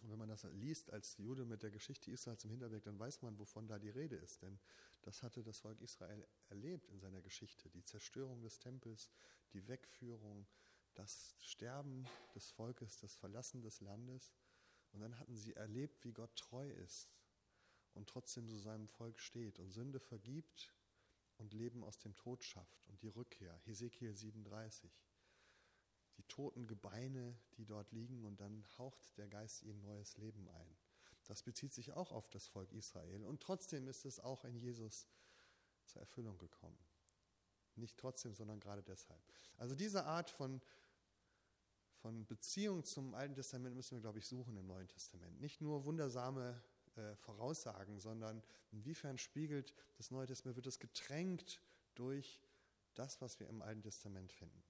Und 0.02 0.12
wenn 0.12 0.20
man 0.20 0.28
das 0.28 0.44
liest 0.44 0.92
als 0.92 1.18
Jude 1.18 1.46
mit 1.46 1.64
der 1.64 1.72
Geschichte 1.72 2.12
Israels 2.12 2.44
im 2.44 2.50
Hinterweg, 2.50 2.84
dann 2.84 3.00
weiß 3.00 3.22
man, 3.22 3.40
wovon 3.40 3.66
da 3.66 3.80
die 3.80 3.92
Rede 3.92 4.18
ist. 4.18 4.42
Denn 4.42 4.60
das 5.04 5.24
hatte 5.24 5.42
das 5.42 5.60
Volk 5.60 5.80
Israel 5.80 6.28
erlebt 6.50 6.90
in 6.90 7.00
seiner 7.00 7.22
Geschichte. 7.22 7.70
Die 7.70 7.86
Zerstörung 7.86 8.42
des 8.42 8.60
Tempels, 8.60 9.10
die 9.54 9.66
Wegführung, 9.70 10.46
das 10.98 11.36
Sterben 11.40 12.08
des 12.36 12.50
Volkes, 12.52 12.98
das 12.98 13.16
Verlassen 13.16 13.62
des 13.62 13.82
Landes. 13.82 14.34
Und 14.92 15.02
dann 15.02 15.20
hatten 15.20 15.36
sie 15.36 15.56
erlebt, 15.56 16.04
wie 16.04 16.12
Gott 16.12 16.36
treu 16.36 16.70
ist 16.70 17.10
und 17.94 18.10
trotzdem 18.10 18.48
zu 18.48 18.58
seinem 18.58 18.88
Volk 18.88 19.20
steht 19.20 19.60
und 19.60 19.72
Sünde 19.72 20.00
vergibt 20.00 20.74
und 21.38 21.54
Leben 21.54 21.84
aus 21.84 22.00
dem 22.00 22.16
Tod 22.16 22.44
schafft 22.44 22.88
und 22.88 23.02
die 23.02 23.08
Rückkehr. 23.08 23.60
Hesekiel 23.66 24.16
37. 24.16 24.92
Die 26.18 26.24
toten 26.24 26.66
Gebeine, 26.66 27.38
die 27.58 27.66
dort 27.66 27.92
liegen 27.92 28.26
und 28.26 28.42
dann 28.42 28.66
haucht 28.78 29.18
der 29.18 29.28
Geist 29.28 29.62
ihnen 29.62 29.82
neues 29.82 30.18
Leben 30.18 30.50
ein. 30.50 30.78
Das 31.26 31.44
bezieht 31.44 31.74
sich 31.74 31.92
auch 31.92 32.12
auf 32.12 32.30
das 32.30 32.48
Volk 32.48 32.72
Israel 32.72 33.24
und 33.26 33.42
trotzdem 33.42 33.88
ist 33.88 34.06
es 34.06 34.20
auch 34.20 34.46
in 34.46 34.56
Jesus 34.56 35.08
zur 35.86 36.02
Erfüllung 36.02 36.38
gekommen. 36.38 36.78
Nicht 37.76 37.98
trotzdem, 37.98 38.34
sondern 38.34 38.60
gerade 38.60 38.82
deshalb. 38.82 39.22
Also 39.58 39.76
diese 39.76 40.06
Art 40.06 40.30
von 40.30 40.62
von 42.08 42.26
Beziehung 42.26 42.86
zum 42.86 43.14
Alten 43.16 43.36
Testament 43.36 43.76
müssen 43.76 43.98
wir, 43.98 44.02
glaube 44.02 44.20
ich, 44.20 44.26
suchen 44.26 44.56
im 44.56 44.66
Neuen 44.66 44.88
Testament. 44.88 45.42
Nicht 45.42 45.60
nur 45.60 45.84
wundersame 45.84 46.64
äh, 46.96 47.18
Voraussagen, 47.18 48.00
sondern 48.00 48.42
inwiefern 48.72 49.18
spiegelt 49.18 49.74
das 49.98 50.10
Neue 50.10 50.26
Testament, 50.26 50.56
wird 50.56 50.68
es 50.68 50.80
getränkt 50.80 51.62
durch 51.96 52.40
das, 52.94 53.20
was 53.20 53.42
wir 53.42 53.50
im 53.50 53.62
Alten 53.62 53.82
Testament 53.82 54.32
finden. 54.32 54.64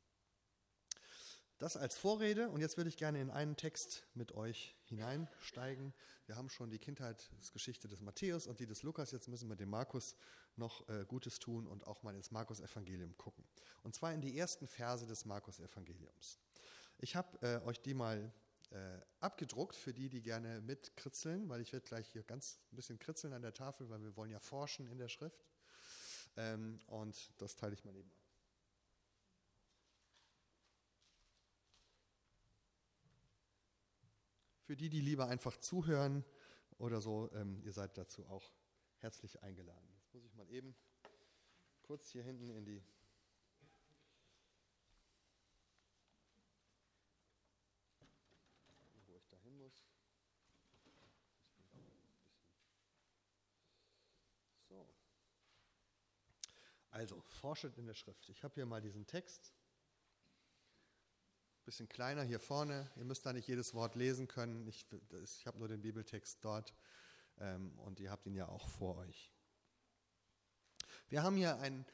Das 1.59 1.77
als 1.77 1.95
Vorrede 1.95 2.49
und 2.49 2.59
jetzt 2.59 2.75
würde 2.75 2.89
ich 2.89 2.97
gerne 2.97 3.21
in 3.21 3.29
einen 3.29 3.55
Text 3.55 4.07
mit 4.15 4.31
euch 4.31 4.75
hineinsteigen. 4.85 5.93
Wir 6.25 6.37
haben 6.37 6.49
schon 6.49 6.71
die 6.71 6.79
Kindheitsgeschichte 6.79 7.87
des 7.87 8.01
Matthäus 8.01 8.47
und 8.47 8.59
die 8.59 8.65
des 8.65 8.81
Lukas. 8.81 9.11
Jetzt 9.11 9.27
müssen 9.27 9.47
wir 9.47 9.55
dem 9.55 9.69
Markus 9.69 10.15
noch 10.55 10.89
äh, 10.89 11.05
Gutes 11.07 11.37
tun 11.37 11.67
und 11.67 11.85
auch 11.85 12.01
mal 12.01 12.15
ins 12.15 12.31
Markus-Evangelium 12.31 13.15
gucken. 13.15 13.43
Und 13.83 13.93
zwar 13.93 14.11
in 14.11 14.21
die 14.21 14.35
ersten 14.35 14.65
Verse 14.65 15.05
des 15.05 15.25
Markus-Evangeliums. 15.25 16.39
Ich 16.99 17.15
habe 17.15 17.37
äh, 17.41 17.65
euch 17.65 17.79
die 17.79 17.93
mal 17.93 18.31
äh, 18.71 18.99
abgedruckt 19.19 19.75
für 19.75 19.93
die, 19.93 20.09
die 20.09 20.21
gerne 20.21 20.61
mitkritzeln, 20.61 21.47
weil 21.47 21.61
ich 21.61 21.71
werde 21.71 21.85
gleich 21.85 22.07
hier 22.09 22.23
ganz 22.23 22.59
ein 22.71 22.75
bisschen 22.75 22.97
kritzeln 22.97 23.33
an 23.33 23.41
der 23.41 23.53
Tafel, 23.53 23.89
weil 23.89 24.01
wir 24.01 24.15
wollen 24.17 24.31
ja 24.31 24.39
forschen 24.39 24.87
in 24.87 24.97
der 24.97 25.07
Schrift. 25.07 25.45
Ähm, 26.35 26.79
und 26.87 27.31
das 27.37 27.55
teile 27.55 27.73
ich 27.73 27.85
mal 27.85 27.95
eben. 27.95 28.11
Für 34.63 34.75
die, 34.75 34.89
die 34.89 35.01
lieber 35.01 35.27
einfach 35.27 35.55
zuhören 35.57 36.25
oder 36.77 36.99
so, 36.99 37.29
ähm, 37.33 37.61
ihr 37.63 37.71
seid 37.71 37.97
dazu 37.97 38.25
auch 38.27 38.51
herzlich 38.97 39.41
eingeladen. 39.43 39.87
Jetzt 40.01 40.13
muss 40.13 40.25
ich 40.25 40.33
mal 40.33 40.49
eben 40.49 40.75
kurz 41.83 42.09
hier 42.09 42.23
hinten 42.23 42.49
in 42.49 42.65
die 42.65 42.83
Also, 56.97 57.21
forschet 57.37 57.77
in 57.77 57.85
der 57.85 57.93
Schrift. 57.93 58.29
Ich 58.29 58.43
habe 58.43 58.55
hier 58.55 58.65
mal 58.65 58.81
diesen 58.81 59.05
Text. 59.05 59.53
Bisschen 61.65 61.89
kleiner 61.89 62.23
hier 62.23 62.39
vorne. 62.39 62.89
Ihr 62.95 63.03
müsst 63.03 63.25
da 63.25 63.33
nicht 63.33 63.47
jedes 63.47 63.73
Wort 63.73 63.95
lesen 63.95 64.27
können. 64.27 64.67
Ich, 64.67 64.85
ich 65.23 65.45
habe 65.47 65.59
nur 65.59 65.67
den 65.67 65.81
Bibeltext 65.81 66.43
dort 66.43 66.73
ähm, 67.39 67.77
und 67.79 67.99
ihr 67.99 68.09
habt 68.09 68.25
ihn 68.25 68.35
ja 68.35 68.47
auch 68.47 68.67
vor 68.69 68.97
euch. 68.97 69.33
Wir 71.09 71.23
haben 71.23 71.35
hier 71.35 71.59
einen 71.59 71.85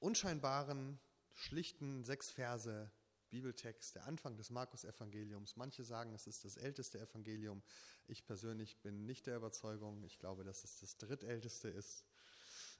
unscheinbaren, 0.00 0.98
schlichten 1.32 2.04
sechs 2.04 2.30
Verse 2.30 2.90
Bibeltext, 3.30 3.94
der 3.94 4.06
Anfang 4.06 4.36
des 4.36 4.50
Markus-Evangeliums. 4.50 5.56
Manche 5.56 5.84
sagen, 5.84 6.12
es 6.14 6.26
ist 6.26 6.44
das 6.44 6.56
älteste 6.56 6.98
Evangelium. 6.98 7.62
Ich 8.06 8.26
persönlich 8.26 8.76
bin 8.82 9.06
nicht 9.06 9.26
der 9.26 9.36
Überzeugung. 9.36 10.02
Ich 10.04 10.18
glaube, 10.18 10.44
dass 10.44 10.64
es 10.64 10.80
das 10.80 10.96
drittälteste 10.98 11.68
ist. 11.68 12.04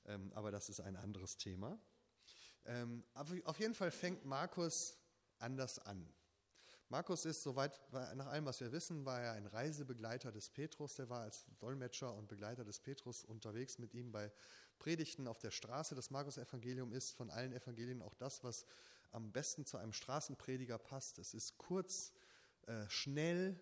Ähm, 0.06 0.32
aber 0.34 0.50
das 0.50 0.68
ist 0.68 0.80
ein 0.80 0.96
anderes 0.96 1.36
Thema. 1.36 1.78
Ähm, 2.64 3.04
auf 3.44 3.58
jeden 3.58 3.74
Fall 3.74 3.90
fängt 3.90 4.24
Markus 4.24 4.96
anders 5.38 5.78
an. 5.78 6.12
Markus 6.88 7.24
ist, 7.24 7.44
soweit 7.44 7.80
nach 7.92 8.26
allem, 8.26 8.46
was 8.46 8.60
wir 8.60 8.72
wissen, 8.72 9.06
war 9.06 9.20
er 9.20 9.32
ein 9.34 9.46
Reisebegleiter 9.46 10.32
des 10.32 10.50
Petrus. 10.50 10.96
Der 10.96 11.08
war 11.08 11.20
als 11.20 11.46
Dolmetscher 11.60 12.12
und 12.12 12.26
Begleiter 12.26 12.64
des 12.64 12.80
Petrus 12.80 13.22
unterwegs 13.22 13.78
mit 13.78 13.94
ihm 13.94 14.10
bei 14.10 14.32
Predigten 14.80 15.28
auf 15.28 15.38
der 15.38 15.52
Straße. 15.52 15.94
Das 15.94 16.10
Markus-Evangelium 16.10 16.92
ist 16.92 17.12
von 17.12 17.30
allen 17.30 17.52
Evangelien 17.52 18.02
auch 18.02 18.14
das, 18.14 18.42
was 18.42 18.66
am 19.12 19.30
besten 19.30 19.64
zu 19.64 19.76
einem 19.76 19.92
Straßenprediger 19.92 20.78
passt. 20.78 21.18
Es 21.20 21.32
ist 21.32 21.58
kurz, 21.58 22.12
äh, 22.66 22.88
schnell, 22.88 23.60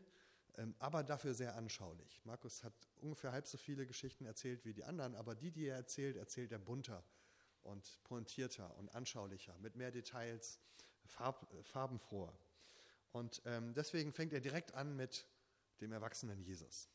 aber 0.79 1.05
dafür 1.05 1.35
sehr 1.35 1.57
anschaulich. 1.57 2.21
Markus 2.25 2.65
hat 2.65 2.73
ungefähr 3.01 3.33
halb 3.33 3.47
so 3.47 3.57
viele 3.59 3.87
Geschichten 3.87 4.25
erzählt 4.25 4.65
wie 4.65 4.73
die 4.73 4.85
anderen, 4.85 5.15
aber 5.15 5.35
die, 5.35 5.51
die 5.51 5.67
er 5.67 5.77
erzählt, 5.77 6.17
erzählt 6.17 6.51
er 6.53 6.59
bunter 6.59 7.05
und 7.63 8.03
pointierter 8.05 8.77
und 8.77 8.95
anschaulicher, 8.95 9.57
mit 9.59 9.77
mehr 9.77 9.91
Details, 9.91 10.59
farb, 11.05 11.47
farbenfroher. 11.65 12.37
Und 13.13 13.43
ähm, 13.45 13.73
deswegen 13.75 14.13
fängt 14.13 14.33
er 14.33 14.41
direkt 14.41 14.75
an 14.75 14.97
mit 14.97 15.27
dem 15.81 15.93
erwachsenen 15.93 16.41
Jesus. 16.43 16.89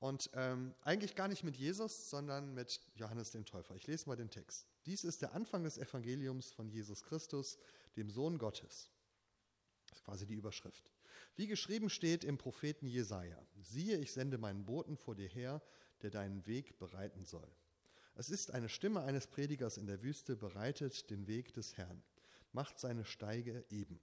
Und 0.00 0.28
ähm, 0.34 0.74
eigentlich 0.82 1.14
gar 1.14 1.28
nicht 1.28 1.44
mit 1.44 1.56
Jesus, 1.56 2.10
sondern 2.10 2.52
mit 2.52 2.80
Johannes 2.94 3.30
dem 3.30 3.46
Täufer. 3.46 3.74
Ich 3.74 3.86
lese 3.86 4.08
mal 4.08 4.16
den 4.16 4.30
Text. 4.30 4.66
Dies 4.84 5.04
ist 5.04 5.22
der 5.22 5.32
Anfang 5.32 5.64
des 5.64 5.78
Evangeliums 5.78 6.52
von 6.52 6.68
Jesus 6.68 7.04
Christus, 7.04 7.56
dem 7.96 8.10
Sohn 8.10 8.36
Gottes. 8.36 8.90
Das 9.86 9.98
ist 9.98 10.04
quasi 10.04 10.26
die 10.26 10.34
Überschrift. 10.34 10.93
Wie 11.36 11.46
geschrieben 11.48 11.90
steht 11.90 12.22
im 12.22 12.38
Propheten 12.38 12.86
Jesaja: 12.86 13.38
Siehe, 13.60 13.98
ich 13.98 14.12
sende 14.12 14.38
meinen 14.38 14.64
Boten 14.64 14.96
vor 14.96 15.16
dir 15.16 15.28
her, 15.28 15.60
der 16.02 16.10
deinen 16.10 16.46
Weg 16.46 16.78
bereiten 16.78 17.24
soll. 17.24 17.50
Es 18.14 18.30
ist 18.30 18.52
eine 18.52 18.68
Stimme 18.68 19.00
eines 19.02 19.26
Predigers 19.26 19.76
in 19.76 19.86
der 19.86 20.02
Wüste, 20.02 20.36
bereitet 20.36 21.10
den 21.10 21.26
Weg 21.26 21.52
des 21.52 21.76
Herrn, 21.76 22.02
macht 22.52 22.78
seine 22.78 23.04
Steige 23.04 23.64
eben. 23.70 23.98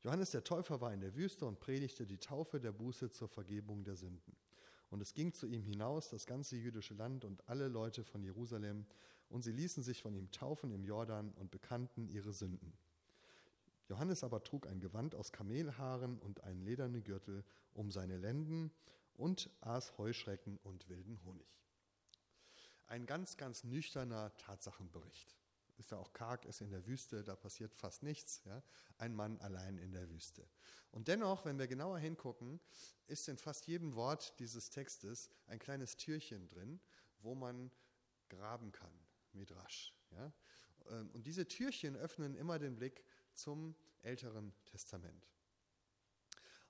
Johannes 0.00 0.30
der 0.30 0.42
Täufer 0.42 0.80
war 0.80 0.94
in 0.94 1.00
der 1.00 1.14
Wüste 1.14 1.44
und 1.44 1.60
predigte 1.60 2.06
die 2.06 2.18
Taufe 2.18 2.58
der 2.58 2.72
Buße 2.72 3.10
zur 3.10 3.28
Vergebung 3.28 3.84
der 3.84 3.96
Sünden. 3.96 4.34
Und 4.88 5.02
es 5.02 5.12
ging 5.12 5.34
zu 5.34 5.46
ihm 5.46 5.62
hinaus 5.62 6.08
das 6.08 6.24
ganze 6.24 6.56
jüdische 6.56 6.94
Land 6.94 7.24
und 7.24 7.46
alle 7.48 7.68
Leute 7.68 8.04
von 8.04 8.22
Jerusalem, 8.22 8.86
und 9.28 9.42
sie 9.42 9.52
ließen 9.52 9.82
sich 9.82 10.02
von 10.02 10.14
ihm 10.14 10.30
taufen 10.30 10.72
im 10.72 10.84
Jordan 10.84 11.32
und 11.32 11.50
bekannten 11.50 12.08
ihre 12.08 12.32
Sünden. 12.32 12.72
Johannes 13.92 14.24
aber 14.24 14.42
trug 14.42 14.66
ein 14.66 14.80
Gewand 14.80 15.14
aus 15.14 15.32
Kamelhaaren 15.32 16.18
und 16.18 16.42
einen 16.44 16.62
ledernen 16.62 17.04
Gürtel 17.04 17.44
um 17.74 17.90
seine 17.90 18.16
Lenden, 18.16 18.72
und 19.14 19.50
aß 19.60 19.98
Heuschrecken 19.98 20.58
und 20.62 20.88
wilden 20.88 21.22
Honig. 21.24 21.46
Ein 22.86 23.04
ganz, 23.06 23.36
ganz 23.36 23.64
nüchterner 23.64 24.34
Tatsachenbericht. 24.36 25.36
Ist 25.76 25.90
ja 25.90 25.98
auch 25.98 26.12
karg, 26.12 26.44
ist 26.46 26.60
in 26.60 26.70
der 26.70 26.86
Wüste, 26.86 27.22
da 27.22 27.36
passiert 27.36 27.74
fast 27.74 28.02
nichts. 28.02 28.42
Ja? 28.44 28.62
Ein 28.98 29.14
Mann 29.14 29.38
allein 29.40 29.78
in 29.78 29.92
der 29.92 30.08
Wüste. 30.08 30.48
Und 30.90 31.08
dennoch, 31.08 31.44
wenn 31.44 31.58
wir 31.58 31.66
genauer 31.66 31.98
hingucken, 31.98 32.60
ist 33.06 33.28
in 33.28 33.38
fast 33.38 33.66
jedem 33.66 33.94
Wort 33.94 34.38
dieses 34.38 34.70
Textes 34.70 35.30
ein 35.46 35.58
kleines 35.58 35.96
Türchen 35.96 36.48
drin, 36.48 36.80
wo 37.20 37.34
man 37.34 37.70
graben 38.28 38.72
kann, 38.72 38.92
Midrash. 39.32 39.94
Ja? 40.10 40.32
Ähm, 40.90 41.10
und 41.12 41.26
diese 41.26 41.46
Türchen 41.48 41.96
öffnen 41.96 42.34
immer 42.34 42.58
den 42.58 42.76
Blick 42.76 43.04
zum 43.34 43.74
Älteren 44.02 44.52
Testament. 44.64 45.28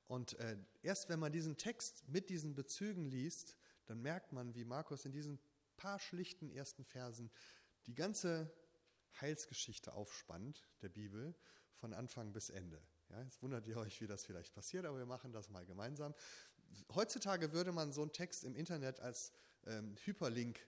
Und 0.07 0.39
äh, 0.41 0.57
erst 0.83 1.09
wenn 1.09 1.21
man 1.21 1.33
diesen 1.33 1.57
Text 1.57 2.07
mit 2.09 2.29
diesen 2.29 2.55
Bezügen 2.55 3.05
liest, 3.05 3.57
dann 3.87 4.03
merkt 4.03 4.33
man, 4.33 4.55
wie 4.55 4.65
Markus 4.65 5.05
in 5.05 5.13
diesen 5.13 5.39
paar 5.77 5.99
schlichten 5.99 6.51
ersten 6.51 6.85
Versen 6.85 7.31
die 7.87 7.95
ganze 7.95 8.53
Heilsgeschichte 9.21 9.93
aufspannt 9.93 10.69
der 10.83 10.89
Bibel 10.89 11.35
von 11.75 11.93
Anfang 11.93 12.33
bis 12.33 12.51
Ende. 12.51 12.83
Ja, 13.09 13.23
jetzt 13.23 13.43
wundert 13.43 13.67
ihr 13.67 13.77
euch, 13.77 14.01
wie 14.01 14.07
das 14.07 14.25
vielleicht 14.25 14.55
passiert, 14.55 14.87
aber 14.87 14.99
wir 14.99 15.07
machen 15.07 15.33
das 15.33 15.51
mal 15.51 15.67
gemeinsam. 15.67 16.15
Heutzutage 16.95 17.53
würde 17.53 17.73
man 17.73 17.93
so 17.93 18.03
einen 18.03 18.13
Text 18.13 18.45
im 18.45 18.55
Internet 18.55 19.01
als 19.01 19.33
ähm, 19.67 19.97
Hyperlink 20.05 20.61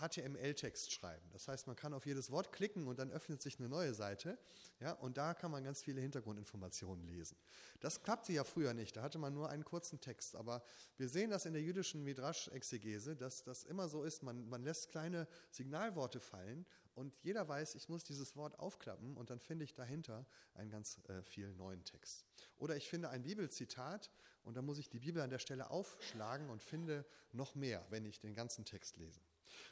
HTML-Text 0.00 0.88
äh, 0.88 0.90
schreiben. 0.90 1.24
Das 1.32 1.46
heißt, 1.46 1.66
man 1.66 1.76
kann 1.76 1.94
auf 1.94 2.06
jedes 2.06 2.30
Wort 2.30 2.52
klicken 2.52 2.88
und 2.88 2.98
dann 2.98 3.10
öffnet 3.12 3.40
sich 3.40 3.58
eine 3.58 3.68
neue 3.68 3.94
Seite. 3.94 4.36
Ja, 4.80 4.92
und 4.92 5.16
da 5.16 5.32
kann 5.34 5.50
man 5.50 5.62
ganz 5.62 5.82
viele 5.82 6.00
Hintergrundinformationen 6.00 7.06
lesen. 7.06 7.36
Das 7.80 8.02
klappte 8.02 8.32
ja 8.32 8.42
früher 8.42 8.74
nicht. 8.74 8.96
Da 8.96 9.02
hatte 9.02 9.18
man 9.18 9.32
nur 9.32 9.50
einen 9.50 9.64
kurzen 9.64 10.00
Text. 10.00 10.34
Aber 10.34 10.64
wir 10.96 11.08
sehen 11.08 11.30
das 11.30 11.46
in 11.46 11.52
der 11.52 11.62
jüdischen 11.62 12.02
Midrash-Exegese, 12.02 13.14
dass 13.14 13.44
das 13.44 13.62
immer 13.62 13.88
so 13.88 14.02
ist. 14.02 14.24
Man, 14.24 14.48
man 14.48 14.64
lässt 14.64 14.88
kleine 14.88 15.28
Signalworte 15.50 16.18
fallen 16.18 16.66
und 16.94 17.14
jeder 17.22 17.46
weiß, 17.48 17.76
ich 17.76 17.88
muss 17.88 18.02
dieses 18.02 18.36
Wort 18.36 18.58
aufklappen 18.58 19.16
und 19.16 19.30
dann 19.30 19.40
finde 19.40 19.64
ich 19.64 19.74
dahinter 19.74 20.26
einen 20.54 20.70
ganz 20.70 21.00
äh, 21.08 21.22
viel 21.22 21.52
neuen 21.54 21.84
Text. 21.84 22.24
Oder 22.56 22.76
ich 22.76 22.88
finde 22.88 23.10
ein 23.10 23.22
Bibelzitat 23.22 24.10
und 24.42 24.56
dann 24.56 24.64
muss 24.64 24.78
ich 24.78 24.88
die 24.88 24.98
Bibel 24.98 25.22
an 25.22 25.30
der 25.30 25.38
Stelle 25.38 25.70
aufschlagen 25.70 26.50
und 26.50 26.62
finde 26.62 27.04
noch 27.32 27.54
mehr, 27.54 27.84
wenn 27.90 28.04
ich 28.04 28.20
den 28.20 28.34
ganzen 28.34 28.64
Text 28.64 28.96
lese. 28.96 29.20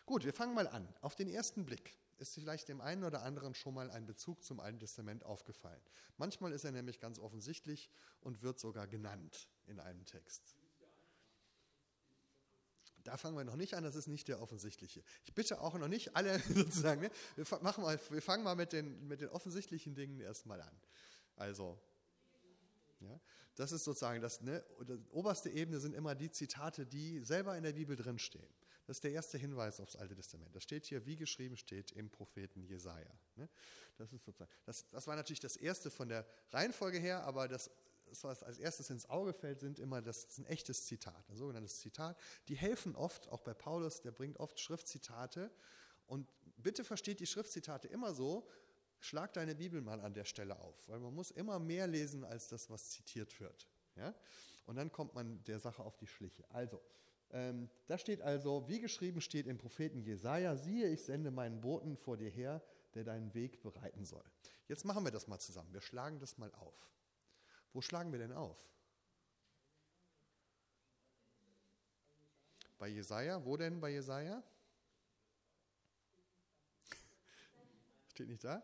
Gut, 0.07 0.25
wir 0.25 0.33
fangen 0.33 0.55
mal 0.55 0.69
an. 0.69 0.89
Auf 1.01 1.15
den 1.17 1.29
ersten 1.29 1.65
Blick 1.65 1.97
ist 2.19 2.35
vielleicht 2.35 2.69
dem 2.69 2.81
einen 2.81 3.05
oder 3.05 3.23
anderen 3.23 3.55
schon 3.55 3.75
mal 3.75 3.91
ein 3.91 4.07
Bezug 4.07 4.45
zum 4.45 4.61
Alten 4.61 4.79
Testament 4.79 5.25
aufgefallen. 5.25 5.81
Manchmal 6.17 6.53
ist 6.53 6.65
er 6.65 6.73
nämlich 6.73 7.01
ganz 7.01 7.19
offensichtlich 7.19 7.91
und 8.21 8.43
wird 8.43 8.59
sogar 8.61 8.87
genannt 8.87 9.49
in 9.67 9.81
einem 9.81 10.05
Text. 10.05 10.57
Da 13.05 13.17
fangen 13.17 13.37
wir 13.37 13.45
noch 13.45 13.57
nicht 13.57 13.75
an, 13.75 13.83
das 13.83 13.97
ist 13.97 14.07
nicht 14.07 14.29
der 14.29 14.41
offensichtliche. 14.41 15.03
Ich 15.25 15.35
bitte 15.35 15.61
auch 15.61 15.75
noch 15.75 15.89
nicht 15.89 16.15
alle 16.15 16.39
sozusagen, 16.49 17.01
ne? 17.01 17.11
wir, 17.35 17.45
machen 17.61 17.83
mal, 17.83 17.99
wir 18.11 18.23
fangen 18.23 18.45
mal 18.45 18.55
mit 18.55 18.73
den, 18.73 19.09
mit 19.09 19.21
den 19.21 19.29
offensichtlichen 19.29 19.95
Dingen 19.95 20.21
erstmal 20.21 20.61
an. 20.61 20.81
Also, 21.35 21.79
ja, 23.01 23.21
das 23.57 23.73
ist 23.73 23.85
sozusagen 23.85 24.21
das, 24.23 24.41
ne, 24.41 24.65
oberste 25.11 25.51
Ebene 25.51 25.81
sind 25.81 25.95
immer 25.95 26.15
die 26.15 26.31
Zitate, 26.31 26.87
die 26.87 27.21
selber 27.25 27.57
in 27.57 27.65
der 27.65 27.73
Bibel 27.73 27.97
drinstehen. 27.97 28.49
Das 28.87 28.97
ist 28.97 29.05
der 29.05 29.13
erste 29.13 29.39
Hinweis 29.39 29.81
aufs 29.81 29.97
Alte 29.97 30.15
Testament. 30.15 30.55
Das 30.55 30.65
steht 30.65 30.87
hier, 30.87 31.07
wie 31.07 31.17
geschrieben 31.17 31.57
steht 31.57 31.93
im 31.93 32.11
Propheten 32.11 32.65
Jesaja. 32.65 33.13
Ne? 33.37 33.49
Das, 33.97 34.13
ist 34.13 34.25
sozusagen, 34.25 34.51
das, 34.65 34.89
das 34.91 35.07
war 35.07 35.15
natürlich 35.15 35.41
das 35.41 35.57
erste 35.57 35.91
von 35.91 36.09
der 36.09 36.27
Reihenfolge 36.51 36.99
her, 36.99 37.23
aber 37.25 37.47
das, 37.47 37.71
was 38.23 38.43
als 38.43 38.59
erstes 38.59 38.91
ins 38.91 39.09
Auge 39.09 39.33
fällt, 39.33 39.61
sind 39.61 39.79
immer, 39.79 40.03
das 40.03 40.25
ist 40.25 40.39
ein 40.39 40.47
echtes 40.47 40.85
Zitat, 40.85 41.29
ein 41.31 41.37
sogenanntes 41.37 41.79
Zitat. 41.79 42.19
Die 42.49 42.57
helfen 42.57 42.97
oft, 42.97 43.29
auch 43.29 43.41
bei 43.41 43.55
Paulus, 43.55 44.01
der 44.03 44.11
bringt 44.11 44.39
oft 44.41 44.59
Schriftzitate. 44.59 45.51
Und 46.07 46.29
bitte 46.57 46.85
versteht 46.85 47.21
die 47.21 47.27
Schriftzitate 47.27 47.89
immer 47.89 48.13
so, 48.15 48.49
schlag 48.99 49.33
deine 49.33 49.55
Bibel 49.55 49.81
mal 49.81 50.01
an 50.01 50.15
der 50.15 50.25
Stelle 50.25 50.59
auf, 50.59 50.89
weil 50.89 51.01
man 51.01 51.15
muss 51.15 51.31
immer 51.31 51.59
mehr 51.59 51.87
lesen 51.87 52.25
als 52.25 52.49
das, 52.49 52.71
was 52.71 52.91
zitiert 52.91 53.39
wird. 53.41 53.67
Ja? 53.97 54.15
Und 54.67 54.77
dann 54.77 54.93
kommt 54.93 55.15
man 55.15 55.43
der 55.45 55.59
Sache 55.59 55.83
auf 55.83 55.97
die 55.97 56.07
Schliche. 56.07 56.45
Also, 56.51 56.81
ähm, 57.33 57.71
da 57.87 57.97
steht 57.97 58.21
also, 58.21 58.69
wie 58.69 58.81
geschrieben 58.81 59.21
steht 59.21 59.47
im 59.47 59.59
Propheten 59.59 60.03
Jesaja: 60.03 60.57
Siehe, 60.57 60.89
ich 60.89 61.03
sende 61.03 61.31
meinen 61.31 61.61
Boten 61.61 61.97
vor 61.97 62.17
dir 62.17 62.29
her, 62.29 62.63
der 62.95 63.05
deinen 63.05 63.33
Weg 63.35 63.63
bereiten 63.63 64.05
soll. 64.05 64.25
Jetzt 64.69 64.85
machen 64.85 65.05
wir 65.05 65.11
das 65.11 65.27
mal 65.29 65.39
zusammen. 65.39 65.73
Wir 65.73 65.81
schlagen 65.81 66.19
das 66.19 66.37
mal 66.37 66.53
auf. 66.55 66.91
Wo 67.73 67.81
schlagen 67.81 68.13
wir 68.13 68.19
denn 68.19 68.33
auf? 68.33 68.59
Bei 72.79 72.89
Jesaja? 72.89 73.45
Wo 73.45 73.57
denn 73.57 73.81
bei 73.81 73.91
Jesaja? 73.91 74.43
Steht 78.09 78.29
nicht 78.29 78.45
da? 78.45 78.63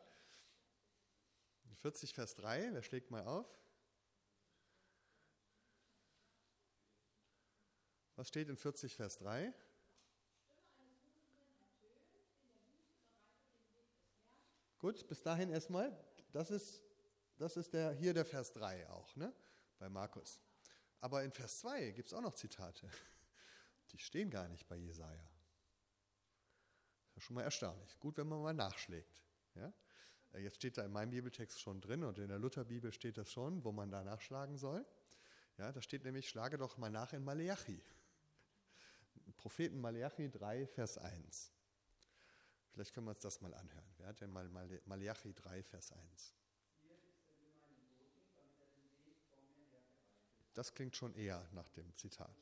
40 1.80 2.12
Vers 2.12 2.34
3, 2.34 2.74
wer 2.74 2.82
schlägt 2.82 3.10
mal 3.10 3.24
auf? 3.24 3.46
Was 8.18 8.26
steht 8.26 8.48
in 8.48 8.56
40 8.56 8.96
Vers 8.96 9.16
3? 9.18 9.54
Gut, 14.80 15.06
bis 15.06 15.22
dahin 15.22 15.50
erstmal. 15.50 15.96
Das 16.32 16.50
ist, 16.50 16.82
das 17.36 17.56
ist 17.56 17.72
der, 17.72 17.92
hier 17.92 18.12
der 18.14 18.24
Vers 18.24 18.52
3 18.54 18.90
auch, 18.90 19.14
ne? 19.14 19.32
bei 19.78 19.88
Markus. 19.88 20.40
Aber 21.00 21.22
in 21.22 21.30
Vers 21.30 21.60
2 21.60 21.92
gibt 21.92 22.08
es 22.08 22.12
auch 22.12 22.20
noch 22.20 22.34
Zitate. 22.34 22.90
Die 23.92 23.98
stehen 23.98 24.30
gar 24.30 24.48
nicht 24.48 24.66
bei 24.66 24.74
Jesaja. 24.74 25.30
Das 27.14 27.22
ist 27.22 27.22
schon 27.22 27.36
mal 27.36 27.44
erstaunlich. 27.44 28.00
Gut, 28.00 28.16
wenn 28.16 28.26
man 28.26 28.42
mal 28.42 28.52
nachschlägt. 28.52 29.22
Ja? 29.54 29.72
Jetzt 30.40 30.56
steht 30.56 30.76
da 30.76 30.84
in 30.84 30.90
meinem 30.90 31.10
Bibeltext 31.10 31.60
schon 31.60 31.80
drin 31.80 32.02
und 32.02 32.18
in 32.18 32.26
der 32.26 32.40
Lutherbibel 32.40 32.92
steht 32.92 33.16
das 33.16 33.30
schon, 33.30 33.62
wo 33.62 33.70
man 33.70 33.92
da 33.92 34.02
nachschlagen 34.02 34.56
soll. 34.56 34.84
Ja, 35.56 35.70
da 35.70 35.80
steht 35.80 36.02
nämlich, 36.02 36.28
schlage 36.28 36.58
doch 36.58 36.78
mal 36.78 36.90
nach 36.90 37.12
in 37.12 37.22
Maleachi. 37.22 37.80
Propheten 39.38 39.80
Malachi 39.80 40.28
3, 40.28 40.66
Vers 40.66 40.98
1. 40.98 41.52
Vielleicht 42.72 42.92
können 42.92 43.06
wir 43.06 43.12
uns 43.12 43.20
das 43.20 43.40
mal 43.40 43.54
anhören. 43.54 43.94
Wer 43.96 44.08
hat 44.08 44.20
denn 44.20 44.30
mal 44.30 44.48
Malachi 44.84 45.32
3, 45.32 45.62
Vers 45.62 45.92
1? 45.92 46.34
Das 50.54 50.74
klingt 50.74 50.96
schon 50.96 51.14
eher 51.14 51.48
nach 51.52 51.68
dem 51.70 51.96
Zitat. 51.96 52.36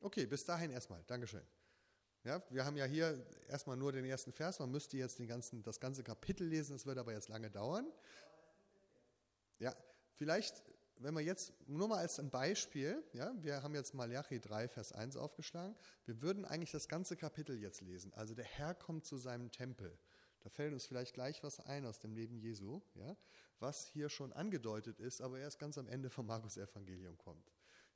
Okay, 0.00 0.26
bis 0.26 0.44
dahin 0.44 0.70
erstmal. 0.70 1.04
Dankeschön. 1.04 1.46
Ja, 2.24 2.42
wir 2.50 2.64
haben 2.64 2.76
ja 2.76 2.86
hier 2.86 3.24
erstmal 3.48 3.76
nur 3.76 3.92
den 3.92 4.04
ersten 4.04 4.32
Vers. 4.32 4.58
Man 4.58 4.70
müsste 4.70 4.96
jetzt 4.96 5.18
ganzen, 5.26 5.62
das 5.62 5.78
ganze 5.78 6.02
Kapitel 6.02 6.46
lesen. 6.46 6.72
Das 6.72 6.86
wird 6.86 6.98
aber 6.98 7.12
jetzt 7.12 7.28
lange 7.28 7.50
dauern. 7.50 7.86
Ja, 9.58 9.74
Vielleicht, 10.20 10.62
wenn 10.96 11.14
wir 11.14 11.22
jetzt 11.22 11.54
nur 11.66 11.88
mal 11.88 11.96
als 11.96 12.20
ein 12.20 12.28
Beispiel, 12.28 13.02
ja, 13.14 13.32
wir 13.42 13.62
haben 13.62 13.74
jetzt 13.74 13.94
Malachi 13.94 14.38
3, 14.38 14.68
Vers 14.68 14.92
1 14.92 15.16
aufgeschlagen, 15.16 15.74
wir 16.04 16.20
würden 16.20 16.44
eigentlich 16.44 16.72
das 16.72 16.88
ganze 16.88 17.16
Kapitel 17.16 17.56
jetzt 17.56 17.80
lesen. 17.80 18.12
Also 18.12 18.34
der 18.34 18.44
Herr 18.44 18.74
kommt 18.74 19.06
zu 19.06 19.16
seinem 19.16 19.50
Tempel. 19.50 19.98
Da 20.40 20.50
fällt 20.50 20.74
uns 20.74 20.84
vielleicht 20.84 21.14
gleich 21.14 21.42
was 21.42 21.60
ein 21.60 21.86
aus 21.86 22.00
dem 22.00 22.12
Leben 22.12 22.36
Jesu, 22.36 22.82
ja, 22.96 23.16
was 23.60 23.86
hier 23.86 24.10
schon 24.10 24.34
angedeutet 24.34 25.00
ist, 25.00 25.22
aber 25.22 25.38
erst 25.38 25.58
ganz 25.58 25.78
am 25.78 25.88
Ende 25.88 26.10
vom 26.10 26.26
Markus-Evangelium 26.26 27.16
kommt. 27.16 27.50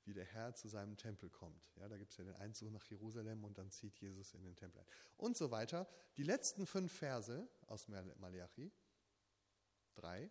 Wie 0.06 0.14
der 0.14 0.24
Herr 0.24 0.54
zu 0.54 0.68
seinem 0.68 0.96
Tempel 0.96 1.28
kommt. 1.28 1.70
Ja, 1.76 1.90
da 1.90 1.98
gibt 1.98 2.12
es 2.12 2.16
ja 2.16 2.24
den 2.24 2.36
Einzug 2.36 2.70
nach 2.70 2.86
Jerusalem 2.86 3.44
und 3.44 3.58
dann 3.58 3.70
zieht 3.70 3.98
Jesus 3.98 4.32
in 4.32 4.44
den 4.44 4.56
Tempel 4.56 4.80
ein. 4.80 4.86
Und 5.18 5.36
so 5.36 5.50
weiter. 5.50 5.86
Die 6.16 6.22
letzten 6.22 6.66
fünf 6.66 6.90
Verse 6.90 7.46
aus 7.66 7.86
Malachi 7.88 8.72
3 9.96 10.30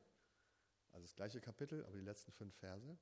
also 0.94 1.06
das 1.06 1.16
gleiche 1.16 1.42
Kapitel, 1.42 1.84
aber 1.86 1.98
die 1.98 2.04
letzten 2.04 2.32
fünf 2.32 2.56
Verse. 2.56 2.98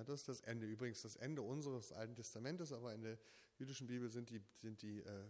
Ja, 0.00 0.04
das 0.04 0.20
ist 0.20 0.28
das 0.28 0.40
Ende. 0.40 0.66
Übrigens 0.66 1.02
das 1.02 1.16
Ende 1.16 1.42
unseres 1.42 1.92
Alten 1.92 2.14
Testamentes, 2.14 2.72
aber 2.72 2.94
in 2.94 3.02
der 3.02 3.18
jüdischen 3.58 3.86
Bibel 3.86 4.08
sind 4.08 4.30
die, 4.30 4.40
sind 4.56 4.80
die, 4.80 5.00
äh, 5.00 5.28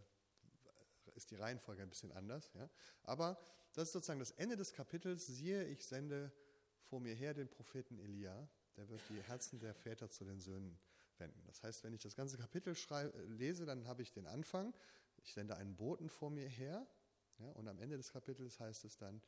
ist 1.17 1.33
die 1.33 1.35
Reihenfolge 1.35 1.83
ein 1.83 1.89
bisschen 1.89 2.13
anders. 2.13 2.53
Ja? 2.55 2.71
Aber 3.03 3.37
das 3.73 3.89
ist 3.89 3.93
sozusagen 3.95 4.21
das 4.21 4.31
Ende 4.31 4.57
des 4.57 4.73
Kapitels. 4.73 5.27
Siehe, 5.27 5.65
ich 5.65 5.85
sende 5.85 6.31
vor 6.83 7.01
mir 7.01 7.15
her 7.15 7.35
den 7.35 7.49
Propheten 7.49 7.99
Elia, 7.99 8.49
der 8.77 8.89
wird 8.89 9.01
die 9.09 9.21
Herzen 9.23 9.59
der 9.59 9.75
Väter 9.75 10.09
zu 10.09 10.25
den 10.25 10.39
Söhnen 10.39 10.79
wenden. 11.19 11.43
Das 11.47 11.65
heißt, 11.65 11.83
wenn 11.83 11.93
ich 11.93 12.03
das 12.03 12.15
ganze 12.15 12.39
Kapitel 12.39 12.77
schreibe, 12.77 13.21
lese, 13.25 13.67
dann 13.67 13.89
habe 13.89 14.03
ich 14.03 14.13
den 14.13 14.29
Anfang. 14.29 14.73
Ich 15.25 15.33
sende 15.33 15.57
einen 15.57 15.75
Boten 15.75 16.09
vor 16.09 16.31
mir 16.31 16.49
her. 16.49 16.87
Ja, 17.41 17.51
und 17.53 17.67
am 17.67 17.81
Ende 17.81 17.97
des 17.97 18.13
Kapitels 18.13 18.61
heißt 18.61 18.85
es 18.85 18.97
dann 18.99 19.21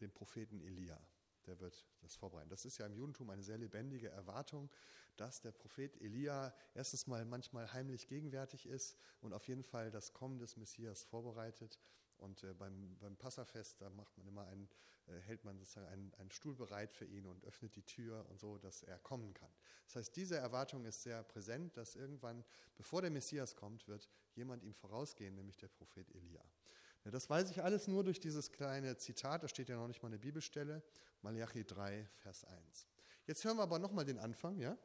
den 0.00 0.12
Propheten 0.12 0.60
Elia. 0.60 1.00
Der 1.46 1.58
wird 1.60 1.86
das 2.00 2.16
vorbereiten. 2.16 2.48
Das 2.48 2.64
ist 2.64 2.78
ja 2.78 2.86
im 2.86 2.94
Judentum 2.94 3.30
eine 3.30 3.42
sehr 3.42 3.58
lebendige 3.58 4.08
Erwartung, 4.08 4.70
dass 5.16 5.40
der 5.40 5.52
Prophet 5.52 6.00
Elia 6.00 6.54
erstens 6.74 7.06
mal 7.06 7.24
manchmal 7.24 7.72
heimlich 7.72 8.06
gegenwärtig 8.08 8.66
ist 8.66 8.96
und 9.20 9.32
auf 9.32 9.48
jeden 9.48 9.64
Fall 9.64 9.90
das 9.90 10.12
Kommen 10.12 10.38
des 10.38 10.56
Messias 10.56 11.02
vorbereitet. 11.02 11.78
Und 12.20 12.42
äh, 12.42 12.52
beim, 12.52 12.96
beim 12.98 13.16
Passafest, 13.16 13.80
da 13.80 13.88
macht 13.90 14.16
man 14.18 14.26
immer 14.26 14.46
einen, 14.46 14.68
äh, 15.06 15.18
hält 15.20 15.44
man 15.44 15.58
sozusagen 15.58 15.86
einen, 15.86 16.14
einen 16.14 16.30
Stuhl 16.30 16.54
bereit 16.54 16.92
für 16.92 17.06
ihn 17.06 17.26
und 17.26 17.44
öffnet 17.44 17.74
die 17.76 17.82
Tür 17.82 18.26
und 18.28 18.38
so, 18.38 18.58
dass 18.58 18.82
er 18.82 18.98
kommen 18.98 19.32
kann. 19.32 19.50
Das 19.86 19.96
heißt, 19.96 20.16
diese 20.16 20.36
Erwartung 20.36 20.84
ist 20.84 21.02
sehr 21.02 21.22
präsent, 21.22 21.76
dass 21.76 21.96
irgendwann, 21.96 22.44
bevor 22.76 23.00
der 23.00 23.10
Messias 23.10 23.56
kommt, 23.56 23.88
wird 23.88 24.08
jemand 24.34 24.62
ihm 24.62 24.74
vorausgehen, 24.74 25.34
nämlich 25.34 25.56
der 25.56 25.68
Prophet 25.68 26.14
Elia. 26.14 26.44
Das 27.04 27.30
weiß 27.30 27.50
ich 27.50 27.62
alles 27.62 27.88
nur 27.88 28.04
durch 28.04 28.20
dieses 28.20 28.52
kleine 28.52 28.96
Zitat, 28.96 29.42
da 29.42 29.48
steht 29.48 29.68
ja 29.68 29.76
noch 29.76 29.88
nicht 29.88 30.02
mal 30.02 30.08
eine 30.08 30.18
Bibelstelle, 30.18 30.82
Malachi 31.22 31.64
3, 31.64 32.06
Vers 32.16 32.44
1. 32.44 32.86
Jetzt 33.26 33.44
hören 33.44 33.56
wir 33.56 33.62
aber 33.62 33.78
nochmal 33.78 34.04
den 34.04 34.18
Anfang, 34.18 34.58
ja? 34.58 34.76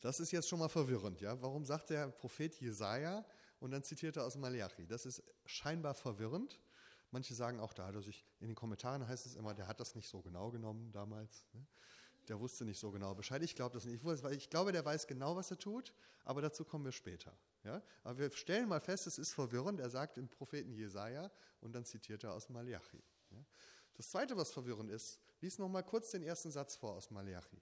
Das 0.00 0.20
ist 0.20 0.32
jetzt 0.32 0.48
schon 0.48 0.58
mal 0.58 0.68
verwirrend, 0.68 1.20
ja? 1.20 1.40
Warum 1.40 1.64
sagt 1.64 1.90
der 1.90 2.08
Prophet 2.08 2.60
Jesaja 2.60 3.24
und 3.60 3.70
dann 3.70 3.82
zitiert 3.82 4.16
er 4.16 4.24
aus 4.24 4.36
Malachi? 4.36 4.86
Das 4.86 5.06
ist 5.06 5.22
scheinbar 5.46 5.94
verwirrend. 5.94 6.60
Manche 7.10 7.34
sagen 7.34 7.60
auch, 7.60 7.72
da 7.72 7.86
hat 7.86 7.94
er 7.94 8.02
sich, 8.02 8.26
in 8.40 8.48
den 8.48 8.56
Kommentaren 8.56 9.06
heißt 9.06 9.24
es 9.24 9.36
immer, 9.36 9.54
der 9.54 9.68
hat 9.68 9.78
das 9.78 9.94
nicht 9.94 10.08
so 10.08 10.20
genau 10.20 10.50
genommen 10.50 10.90
damals. 10.90 11.46
Ne? 11.52 11.64
Der 12.28 12.40
wusste 12.40 12.64
nicht 12.64 12.78
so 12.78 12.90
genau 12.90 13.14
Bescheid. 13.14 13.42
Ich 13.42 13.54
glaube 13.54 13.74
das 13.74 13.84
nicht. 13.84 14.04
Ich 14.32 14.50
glaube, 14.50 14.72
der 14.72 14.84
weiß 14.84 15.06
genau, 15.06 15.36
was 15.36 15.50
er 15.50 15.58
tut, 15.58 15.94
aber 16.24 16.42
dazu 16.42 16.64
kommen 16.64 16.84
wir 16.84 16.92
später. 16.92 17.32
Ja? 17.64 17.82
Aber 18.02 18.18
wir 18.18 18.30
stellen 18.30 18.68
mal 18.68 18.80
fest, 18.80 19.06
es 19.06 19.18
ist 19.18 19.32
verwirrend. 19.32 19.80
Er 19.80 19.90
sagt 19.90 20.18
im 20.18 20.28
Propheten 20.28 20.72
Jesaja 20.72 21.30
und 21.60 21.74
dann 21.74 21.84
zitiert 21.84 22.24
er 22.24 22.34
aus 22.34 22.48
Malachi. 22.48 23.02
Ja? 23.30 23.44
Das 23.94 24.10
zweite, 24.10 24.36
was 24.36 24.52
verwirrend 24.52 24.90
ist, 24.90 25.20
lies 25.40 25.58
noch 25.58 25.68
mal 25.68 25.82
kurz 25.82 26.10
den 26.10 26.22
ersten 26.22 26.50
Satz 26.50 26.76
vor 26.76 26.94
aus 26.94 27.10
Malachi. 27.10 27.60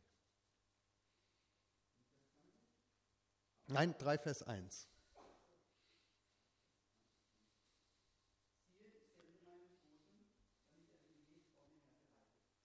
Nein, 3.69 3.95
3 3.99 4.19
Vers 4.19 4.43
1. 4.43 4.89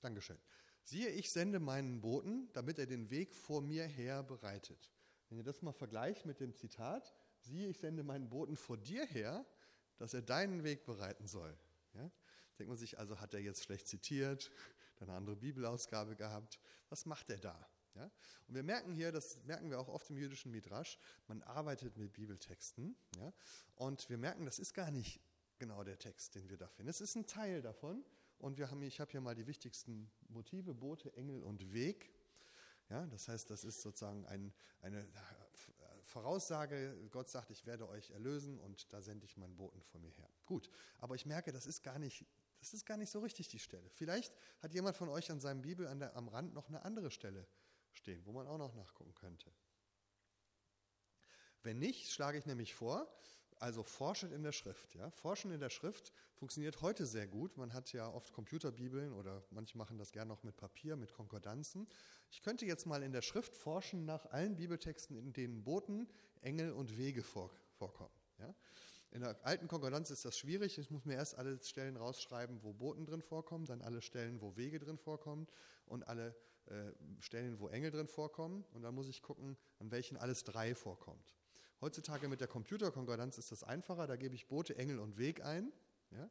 Dankeschön. 0.02 0.38
Siehe, 0.84 1.10
ich 1.10 1.32
sende 1.32 1.60
meinen 1.60 2.00
Boten, 2.00 2.50
damit 2.54 2.80
er 2.80 2.86
den 2.86 3.10
Weg 3.10 3.36
vor 3.36 3.62
mir 3.62 3.86
her 3.86 4.24
bereitet. 4.24 4.90
Wenn 5.30 5.38
ihr 5.38 5.44
das 5.44 5.62
mal 5.62 5.74
vergleicht 5.74 6.26
mit 6.26 6.40
dem 6.40 6.56
Zitat, 6.56 7.14
siehe, 7.48 7.70
ich 7.70 7.80
sende 7.80 8.04
meinen 8.04 8.30
Boten 8.30 8.56
vor 8.56 8.78
dir 8.78 9.06
her, 9.06 9.46
dass 9.98 10.14
er 10.14 10.22
deinen 10.22 10.64
Weg 10.64 10.86
bereiten 10.86 11.28
soll. 11.28 11.58
Ja? 11.94 12.12
Denkt 12.60 12.70
man 12.70 12.78
sich, 12.78 13.00
also 13.00 13.20
hat 13.20 13.34
er 13.34 13.40
jetzt 13.40 13.64
schlecht 13.64 13.88
zitiert, 13.88 14.52
eine 15.00 15.14
andere 15.14 15.36
Bibelausgabe 15.36 16.16
gehabt. 16.16 16.60
Was 16.90 17.06
macht 17.06 17.30
er 17.30 17.38
da? 17.38 17.70
Ja? 17.96 18.12
Und 18.48 18.56
wir 18.56 18.64
merken 18.64 18.94
hier, 18.94 19.12
das 19.12 19.44
merken 19.44 19.70
wir 19.70 19.80
auch 19.80 19.88
oft 19.88 20.10
im 20.10 20.18
jüdischen 20.18 20.52
Midrash, 20.52 20.98
man 21.28 21.42
arbeitet 21.44 21.98
mit 21.98 22.14
Bibeltexten. 22.14 22.96
Ja? 23.18 23.34
Und 23.76 24.10
wir 24.10 24.18
merken, 24.18 24.46
das 24.46 24.60
ist 24.60 24.74
gar 24.74 24.92
nicht 24.92 25.20
genau 25.58 25.84
der 25.84 25.98
Text, 25.98 26.36
den 26.36 26.50
wir 26.50 26.58
da 26.58 26.68
finden. 26.68 26.90
Es 26.90 27.02
ist 27.02 27.16
ein 27.16 27.26
Teil 27.26 27.62
davon. 27.62 28.06
Und 28.40 28.58
wir 28.58 28.70
haben, 28.70 28.82
ich 28.84 29.00
habe 29.00 29.12
hier 29.12 29.22
mal 29.22 29.34
die 29.34 29.48
wichtigsten 29.48 30.12
Motive, 30.30 30.76
Boote, 30.76 31.12
Engel 31.16 31.42
und 31.42 31.74
Weg. 31.74 32.12
Ja, 32.90 33.06
das 33.08 33.28
heißt, 33.28 33.50
das 33.50 33.64
ist 33.64 33.82
sozusagen 33.82 34.26
ein, 34.28 34.54
eine 34.82 35.08
Voraussage, 36.08 36.98
Gott 37.12 37.30
sagt, 37.30 37.52
ich 37.52 37.66
werde 37.66 37.88
euch 37.90 38.12
erlösen 38.12 38.60
und 38.60 38.92
da 38.94 39.02
sende 39.02 39.26
ich 39.26 39.36
meinen 39.36 39.58
Boten 39.58 39.82
vor 39.82 40.00
mir 40.00 40.10
her. 40.12 40.30
Gut, 40.46 40.70
aber 41.00 41.16
ich 41.16 41.26
merke, 41.26 41.52
das 41.52 41.66
ist 41.66 41.84
gar 41.84 42.00
nicht, 42.00 42.26
das 42.60 42.74
ist 42.74 42.86
gar 42.86 42.96
nicht 42.96 43.10
so 43.10 43.20
richtig 43.20 43.50
die 43.50 43.60
Stelle. 43.60 43.90
Vielleicht 43.90 44.34
hat 44.60 44.74
jemand 44.74 44.96
von 44.96 45.10
euch 45.10 45.30
an 45.32 45.42
seinem 45.42 45.62
Bibel 45.62 45.86
an 45.86 46.00
der, 46.00 46.16
am 46.16 46.30
Rand 46.30 46.54
noch 46.54 46.70
eine 46.70 46.84
andere 46.84 47.12
Stelle 47.12 47.46
stehen, 47.92 48.26
wo 48.26 48.32
man 48.32 48.48
auch 48.48 48.58
noch 48.58 48.74
nachgucken 48.74 49.14
könnte. 49.16 49.52
Wenn 51.62 51.80
nicht, 51.80 52.10
schlage 52.10 52.38
ich 52.38 52.46
nämlich 52.46 52.74
vor, 52.74 53.14
also 53.60 53.84
forschen 53.84 54.32
in 54.32 54.44
der 54.44 54.52
Schrift. 54.52 54.96
Ja? 54.96 55.10
Forschen 55.10 55.52
in 55.52 55.60
der 55.60 55.70
Schrift 55.70 56.12
funktioniert 56.36 56.82
heute 56.82 57.06
sehr 57.06 57.28
gut. 57.28 57.58
Man 57.58 57.74
hat 57.74 57.92
ja 57.94 58.08
oft 58.10 58.34
Computerbibeln 58.34 59.14
oder 59.14 59.44
manche 59.52 59.78
machen 59.78 59.98
das 59.98 60.12
gerne 60.12 60.30
noch 60.30 60.44
mit 60.44 60.58
Papier, 60.58 60.96
mit 60.96 61.14
Konkordanzen. 61.14 61.88
Ich 62.30 62.42
könnte 62.42 62.66
jetzt 62.66 62.86
mal 62.86 63.04
in 63.04 63.12
der 63.12 63.22
Schrift 63.22 63.56
forschen 63.56 64.06
nach 64.06 64.26
allen 64.28 64.56
Bibeltexten, 64.56 65.18
in 65.18 65.34
denen 65.34 65.64
Boten, 65.64 66.08
Engel 66.42 66.72
und 66.72 66.98
Wege 66.98 67.24
vor, 67.24 67.52
vorkommen. 67.78 68.14
Ja? 68.40 68.54
In 69.12 69.22
der 69.22 69.38
alten 69.46 69.68
Konkordanz 69.68 70.10
ist 70.10 70.26
das 70.26 70.38
schwierig. 70.38 70.78
Ich 70.78 70.92
muss 70.92 71.06
mir 71.06 71.16
erst 71.16 71.36
alle 71.36 71.58
Stellen 71.60 71.96
rausschreiben, 71.96 72.62
wo 72.64 72.74
Boten 72.74 73.06
drin 73.06 73.22
vorkommen, 73.22 73.66
dann 73.66 73.82
alle 73.82 74.02
Stellen, 74.02 74.42
wo 74.42 74.56
Wege 74.58 74.80
drin 74.80 74.98
vorkommen 74.98 75.48
und 75.86 76.08
alle 76.08 76.36
äh, 76.66 76.92
Stellen, 77.20 77.60
wo 77.60 77.70
Engel 77.70 77.92
drin 77.92 78.08
vorkommen. 78.08 78.66
Und 78.74 78.82
dann 78.82 78.94
muss 78.94 79.08
ich 79.08 79.22
gucken, 79.22 79.58
an 79.80 79.92
welchen 79.92 80.18
alles 80.18 80.44
drei 80.44 80.76
vorkommt. 80.76 81.37
Heutzutage 81.80 82.28
mit 82.28 82.42
der 82.42 82.48
Computerkonkordanz 82.48 83.38
ist 83.38 83.52
das 83.52 83.64
einfacher. 83.64 84.08
Da 84.08 84.16
gebe 84.16 84.34
ich 84.34 84.48
Boote, 84.48 84.76
Engel 84.78 85.00
und 85.00 85.18
Weg 85.18 85.44
ein. 85.44 85.72
Ja? 86.12 86.30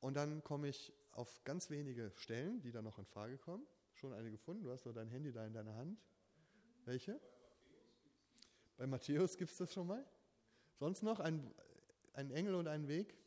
Und 0.00 0.14
dann 0.14 0.44
komme 0.44 0.68
ich 0.68 0.92
auf 1.12 1.42
ganz 1.44 1.70
wenige 1.70 2.12
Stellen, 2.14 2.60
die 2.60 2.70
da 2.70 2.80
noch 2.80 2.98
in 2.98 3.04
Frage 3.04 3.36
kommen. 3.36 3.66
Schon 3.94 4.12
eine 4.12 4.30
gefunden? 4.30 4.62
Du 4.62 4.70
hast 4.70 4.86
doch 4.86 4.92
dein 4.92 5.08
Handy 5.08 5.32
da 5.32 5.44
in 5.44 5.52
deiner 5.52 5.74
Hand. 5.74 5.98
Welche? 6.84 7.20
Bei 8.76 8.86
Matthäus 8.86 9.36
gibt 9.36 9.50
es 9.50 9.58
das 9.58 9.72
schon 9.72 9.88
mal. 9.88 10.04
Sonst 10.78 11.02
noch 11.02 11.20
ein, 11.20 11.52
ein 12.14 12.30
Engel 12.30 12.54
und 12.54 12.68
ein 12.68 12.88
Weg. 12.88 13.18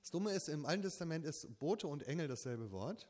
Das 0.00 0.10
Dumme 0.10 0.32
ist, 0.32 0.48
im 0.48 0.64
Alten 0.64 0.82
Testament 0.82 1.24
ist 1.24 1.58
Bote 1.58 1.86
und 1.86 2.02
Engel 2.04 2.26
dasselbe 2.26 2.70
Wort. 2.72 3.08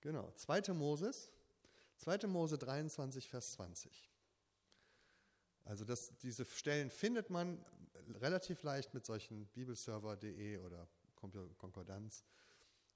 Genau, 0.00 0.32
2. 0.32 0.72
Moses, 0.72 1.30
2. 1.98 2.26
Mose 2.26 2.56
23, 2.56 3.28
Vers 3.28 3.52
20. 3.52 4.08
Also 5.68 5.84
das, 5.84 6.16
diese 6.22 6.46
Stellen 6.46 6.88
findet 6.88 7.28
man 7.28 7.62
relativ 8.20 8.62
leicht 8.62 8.94
mit 8.94 9.04
solchen 9.04 9.46
bibelserver.de 9.48 10.56
oder 10.58 10.88
Konkordanz. 11.14 12.24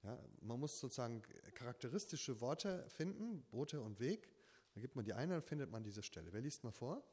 Ja, 0.01 0.19
man 0.41 0.59
muss 0.59 0.79
sozusagen 0.79 1.21
charakteristische 1.53 2.41
Worte 2.41 2.89
finden, 2.89 3.43
Boote 3.51 3.79
und 3.79 3.99
Weg. 3.99 4.27
Dann 4.73 4.81
gibt 4.81 4.95
man 4.95 5.05
die 5.05 5.13
eine, 5.13 5.33
dann 5.33 5.43
findet 5.43 5.69
man 5.69 5.83
diese 5.83 6.01
Stelle. 6.01 6.33
Wer 6.33 6.41
liest 6.41 6.63
mal 6.63 6.71
vor? 6.71 7.03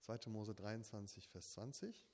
2. 0.00 0.30
Mose 0.30 0.54
23, 0.54 1.28
Vers 1.28 1.52
20. 1.52 2.06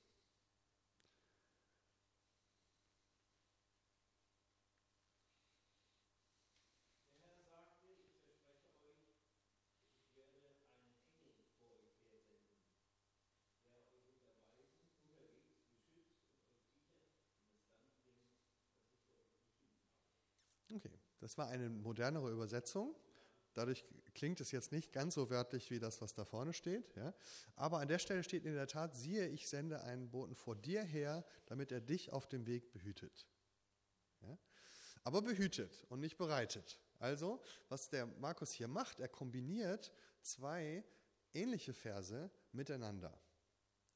Okay, 20.75 20.91
das 21.29 21.37
war 21.37 21.47
eine 21.49 21.69
modernere 21.69 22.31
Übersetzung. 22.31 22.95
Dadurch 23.53 23.85
klingt 24.15 24.41
es 24.41 24.49
jetzt 24.49 24.71
nicht 24.71 24.91
ganz 24.91 25.13
so 25.13 25.29
wörtlich 25.29 25.69
wie 25.69 25.77
das, 25.77 26.01
was 26.01 26.15
da 26.15 26.25
vorne 26.25 26.53
steht. 26.53 26.95
Ja? 26.95 27.13
Aber 27.55 27.77
an 27.77 27.87
der 27.87 27.99
Stelle 27.99 28.23
steht 28.23 28.45
in 28.45 28.55
der 28.55 28.65
Tat, 28.65 28.95
siehe, 28.95 29.27
ich 29.27 29.47
sende 29.47 29.83
einen 29.83 30.09
Boten 30.09 30.33
vor 30.33 30.55
dir 30.55 30.81
her, 30.81 31.23
damit 31.45 31.71
er 31.71 31.81
dich 31.81 32.11
auf 32.11 32.27
dem 32.27 32.47
Weg 32.47 32.71
behütet. 32.71 33.27
Ja? 34.23 34.39
Aber 35.03 35.21
behütet 35.21 35.85
und 35.89 35.99
nicht 35.99 36.17
bereitet. 36.17 36.79
Also, 36.97 37.43
was 37.67 37.89
der 37.89 38.07
Markus 38.07 38.51
hier 38.51 38.67
macht, 38.67 38.99
er 38.99 39.07
kombiniert 39.07 39.93
zwei 40.23 40.83
ähnliche 41.35 41.75
Verse 41.75 42.31
miteinander. 42.53 43.21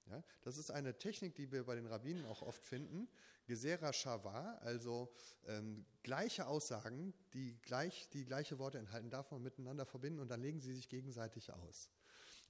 Ja, 0.10 0.24
das 0.42 0.58
ist 0.58 0.70
eine 0.70 0.98
Technik, 0.98 1.36
die 1.36 1.52
wir 1.52 1.64
bei 1.66 1.76
den 1.76 1.86
Rabbinen 1.86 2.26
auch 2.26 2.42
oft 2.42 2.64
finden. 2.64 3.08
Gesera 3.46 3.94
Shava, 3.94 4.56
also 4.58 5.14
ähm, 5.46 5.86
gleiche 6.04 6.48
Aussagen, 6.48 7.14
die 7.34 7.58
gleich, 7.62 8.10
die 8.10 8.26
gleiche 8.26 8.60
Worte 8.60 8.80
enthalten, 8.80 9.10
darf 9.10 9.32
man 9.32 9.42
miteinander 9.42 9.86
verbinden 9.86 10.20
und 10.20 10.30
dann 10.30 10.42
legen 10.42 10.60
sie 10.60 10.74
sich 10.74 10.90
gegenseitig 10.90 11.52
aus. 11.54 11.90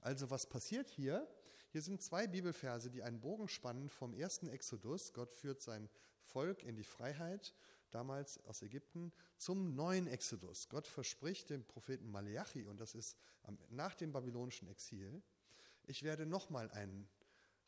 Also 0.00 0.30
was 0.30 0.48
passiert 0.48 0.90
hier? 0.90 1.28
Hier 1.70 1.82
sind 1.82 2.02
zwei 2.02 2.26
Bibelverse, 2.26 2.90
die 2.90 3.02
einen 3.02 3.20
Bogen 3.20 3.48
spannen 3.48 3.88
vom 3.88 4.14
ersten 4.14 4.48
Exodus. 4.48 5.12
Gott 5.12 5.32
führt 5.32 5.60
sein 5.60 5.88
Volk 6.20 6.62
in 6.62 6.76
die 6.76 6.84
Freiheit 6.84 7.54
damals 7.90 8.44
aus 8.44 8.62
Ägypten 8.62 9.12
zum 9.36 9.74
neuen 9.74 10.06
Exodus. 10.06 10.68
Gott 10.68 10.86
verspricht 10.86 11.50
dem 11.50 11.64
Propheten 11.64 12.10
Maleachi, 12.10 12.64
und 12.64 12.80
das 12.80 12.94
ist 12.94 13.16
nach 13.70 13.94
dem 13.94 14.12
babylonischen 14.12 14.68
Exil, 14.68 15.22
ich 15.86 16.02
werde 16.02 16.26
nochmal 16.26 16.70
einen 16.70 17.08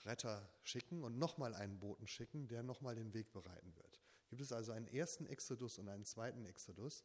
Retter 0.04 0.48
schicken 0.62 1.02
und 1.02 1.18
nochmal 1.18 1.54
einen 1.54 1.78
Boten 1.78 2.06
schicken, 2.06 2.48
der 2.48 2.62
nochmal 2.62 2.94
den 2.94 3.14
Weg 3.14 3.32
bereiten 3.32 3.74
wird. 3.76 4.00
Gibt 4.28 4.42
es 4.42 4.52
also 4.52 4.72
einen 4.72 4.88
ersten 4.88 5.26
Exodus 5.26 5.78
und 5.78 5.88
einen 5.88 6.04
zweiten 6.04 6.44
Exodus. 6.44 7.04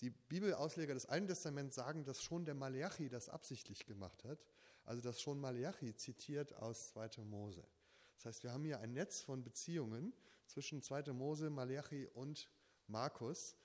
Die 0.00 0.10
Bibelausleger 0.10 0.94
des 0.94 1.06
Alten 1.06 1.28
Testaments 1.28 1.76
sagen, 1.76 2.04
dass 2.04 2.22
schon 2.22 2.44
der 2.44 2.54
Maleachi 2.54 3.08
das 3.08 3.28
absichtlich 3.28 3.86
gemacht 3.86 4.24
hat, 4.24 4.44
also 4.84 5.00
dass 5.00 5.20
schon 5.20 5.40
Maleachi 5.40 5.96
zitiert 5.96 6.54
aus 6.54 6.90
2. 6.90 7.24
Mose. 7.24 7.66
Das 8.16 8.26
heißt, 8.26 8.42
wir 8.44 8.52
haben 8.52 8.64
hier 8.64 8.80
ein 8.80 8.92
Netz 8.92 9.22
von 9.22 9.42
Beziehungen 9.42 10.12
zwischen 10.46 10.82
2. 10.82 11.12
Mose, 11.12 11.50
Maleachi 11.50 12.06
und 12.06 12.48
Markus, 12.86 13.56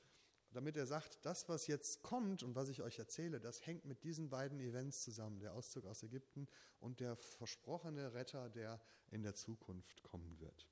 damit 0.51 0.75
er 0.77 0.85
sagt, 0.85 1.19
das, 1.23 1.47
was 1.49 1.67
jetzt 1.67 2.03
kommt 2.03 2.43
und 2.43 2.55
was 2.55 2.69
ich 2.69 2.81
euch 2.81 2.99
erzähle, 2.99 3.39
das 3.39 3.65
hängt 3.65 3.85
mit 3.85 4.03
diesen 4.03 4.29
beiden 4.29 4.59
Events 4.59 5.01
zusammen, 5.01 5.39
der 5.39 5.53
Auszug 5.53 5.85
aus 5.85 6.03
Ägypten 6.03 6.47
und 6.79 6.99
der 6.99 7.15
versprochene 7.15 8.13
Retter, 8.13 8.49
der 8.49 8.81
in 9.09 9.23
der 9.23 9.35
Zukunft 9.35 10.03
kommen 10.03 10.39
wird. 10.39 10.67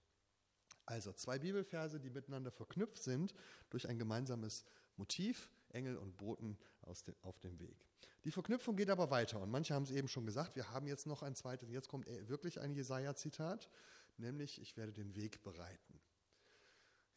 Also 0.85 1.13
zwei 1.13 1.39
Bibelverse, 1.39 1.99
die 1.99 2.09
miteinander 2.09 2.51
verknüpft 2.51 3.03
sind 3.03 3.33
durch 3.69 3.87
ein 3.87 3.99
gemeinsames 3.99 4.65
Motiv, 4.97 5.49
Engel 5.69 5.97
und 5.97 6.17
Boten 6.17 6.57
dem, 7.05 7.15
auf 7.21 7.39
dem 7.39 7.59
Weg. 7.59 7.85
Die 8.25 8.31
Verknüpfung 8.31 8.75
geht 8.75 8.89
aber 8.89 9.11
weiter 9.11 9.39
und 9.39 9.49
manche 9.49 9.73
haben 9.73 9.83
es 9.83 9.91
eben 9.91 10.07
schon 10.07 10.25
gesagt, 10.25 10.55
wir 10.55 10.71
haben 10.71 10.87
jetzt 10.87 11.05
noch 11.05 11.21
ein 11.21 11.35
zweites, 11.35 11.69
jetzt 11.69 11.87
kommt 11.87 12.07
wirklich 12.27 12.59
ein 12.59 12.73
Jesaja-Zitat, 12.73 13.69
nämlich 14.17 14.59
ich 14.61 14.75
werde 14.75 14.91
den 14.91 15.15
Weg 15.15 15.41
bereiten. 15.43 16.01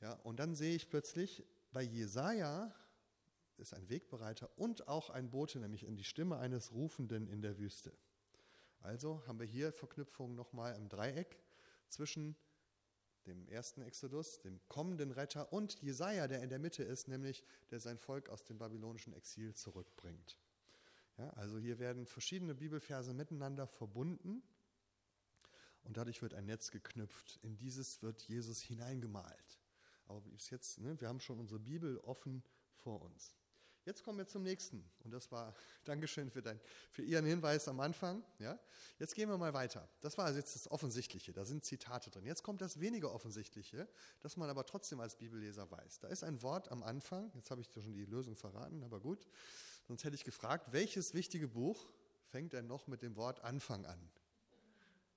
Ja, 0.00 0.12
und 0.22 0.38
dann 0.38 0.54
sehe 0.54 0.76
ich 0.76 0.88
plötzlich, 0.88 1.44
bei 1.72 1.82
Jesaja 1.82 2.74
ist 3.56 3.74
ein 3.74 3.88
Wegbereiter 3.88 4.50
und 4.58 4.88
auch 4.88 5.10
ein 5.10 5.30
Bote, 5.30 5.58
nämlich 5.58 5.84
in 5.84 5.96
die 5.96 6.04
Stimme 6.04 6.38
eines 6.38 6.72
Rufenden 6.72 7.26
in 7.28 7.42
der 7.42 7.58
Wüste. 7.58 7.92
Also 8.80 9.26
haben 9.26 9.38
wir 9.38 9.46
hier 9.46 9.72
Verknüpfungen 9.72 10.36
nochmal 10.36 10.74
im 10.76 10.88
Dreieck 10.88 11.38
zwischen 11.88 12.36
dem 13.26 13.46
ersten 13.48 13.82
Exodus, 13.82 14.40
dem 14.40 14.60
kommenden 14.68 15.12
Retter 15.12 15.52
und 15.52 15.80
Jesaja, 15.80 16.26
der 16.26 16.42
in 16.42 16.48
der 16.48 16.58
Mitte 16.58 16.82
ist, 16.82 17.06
nämlich 17.06 17.44
der 17.70 17.78
sein 17.78 17.98
Volk 17.98 18.28
aus 18.28 18.44
dem 18.44 18.58
babylonischen 18.58 19.12
Exil 19.12 19.54
zurückbringt. 19.54 20.38
Ja, 21.18 21.30
also 21.30 21.58
hier 21.58 21.78
werden 21.78 22.06
verschiedene 22.06 22.54
Bibelverse 22.54 23.14
miteinander 23.14 23.66
verbunden 23.66 24.42
und 25.84 25.96
dadurch 25.96 26.20
wird 26.22 26.34
ein 26.34 26.46
Netz 26.46 26.70
geknüpft. 26.70 27.38
In 27.42 27.56
dieses 27.56 28.02
wird 28.02 28.22
Jesus 28.22 28.60
hineingemalt. 28.60 29.61
Aber 30.06 30.20
bis 30.20 30.50
jetzt, 30.50 30.78
ne, 30.78 31.00
wir 31.00 31.08
haben 31.08 31.20
schon 31.20 31.38
unsere 31.38 31.60
Bibel 31.60 31.98
offen 31.98 32.42
vor 32.76 33.02
uns. 33.02 33.34
Jetzt 33.84 34.04
kommen 34.04 34.18
wir 34.18 34.28
zum 34.28 34.44
nächsten. 34.44 34.84
Und 35.02 35.10
das 35.10 35.32
war, 35.32 35.54
Dankeschön 35.84 36.30
für, 36.30 36.40
dein, 36.40 36.60
für 36.90 37.02
Ihren 37.02 37.24
Hinweis 37.24 37.66
am 37.66 37.80
Anfang. 37.80 38.22
Ja? 38.38 38.58
Jetzt 38.98 39.14
gehen 39.14 39.28
wir 39.28 39.36
mal 39.38 39.54
weiter. 39.54 39.88
Das 40.00 40.16
war 40.18 40.26
also 40.26 40.38
jetzt 40.38 40.54
das 40.54 40.70
Offensichtliche. 40.70 41.32
Da 41.32 41.44
sind 41.44 41.64
Zitate 41.64 42.10
drin. 42.10 42.24
Jetzt 42.24 42.44
kommt 42.44 42.60
das 42.60 42.78
weniger 42.78 43.12
Offensichtliche, 43.12 43.88
das 44.20 44.36
man 44.36 44.48
aber 44.50 44.64
trotzdem 44.66 45.00
als 45.00 45.16
Bibelleser 45.16 45.68
weiß. 45.70 45.98
Da 45.98 46.08
ist 46.08 46.22
ein 46.22 46.42
Wort 46.42 46.70
am 46.70 46.82
Anfang. 46.82 47.32
Jetzt 47.34 47.50
habe 47.50 47.60
ich 47.60 47.68
dir 47.68 47.82
schon 47.82 47.94
die 47.94 48.04
Lösung 48.04 48.36
verraten, 48.36 48.84
aber 48.84 49.00
gut. 49.00 49.26
Sonst 49.88 50.04
hätte 50.04 50.14
ich 50.14 50.24
gefragt, 50.24 50.72
welches 50.72 51.12
wichtige 51.12 51.48
Buch 51.48 51.90
fängt 52.26 52.52
denn 52.52 52.68
noch 52.68 52.86
mit 52.86 53.02
dem 53.02 53.16
Wort 53.16 53.40
Anfang 53.40 53.84
an? 53.84 54.10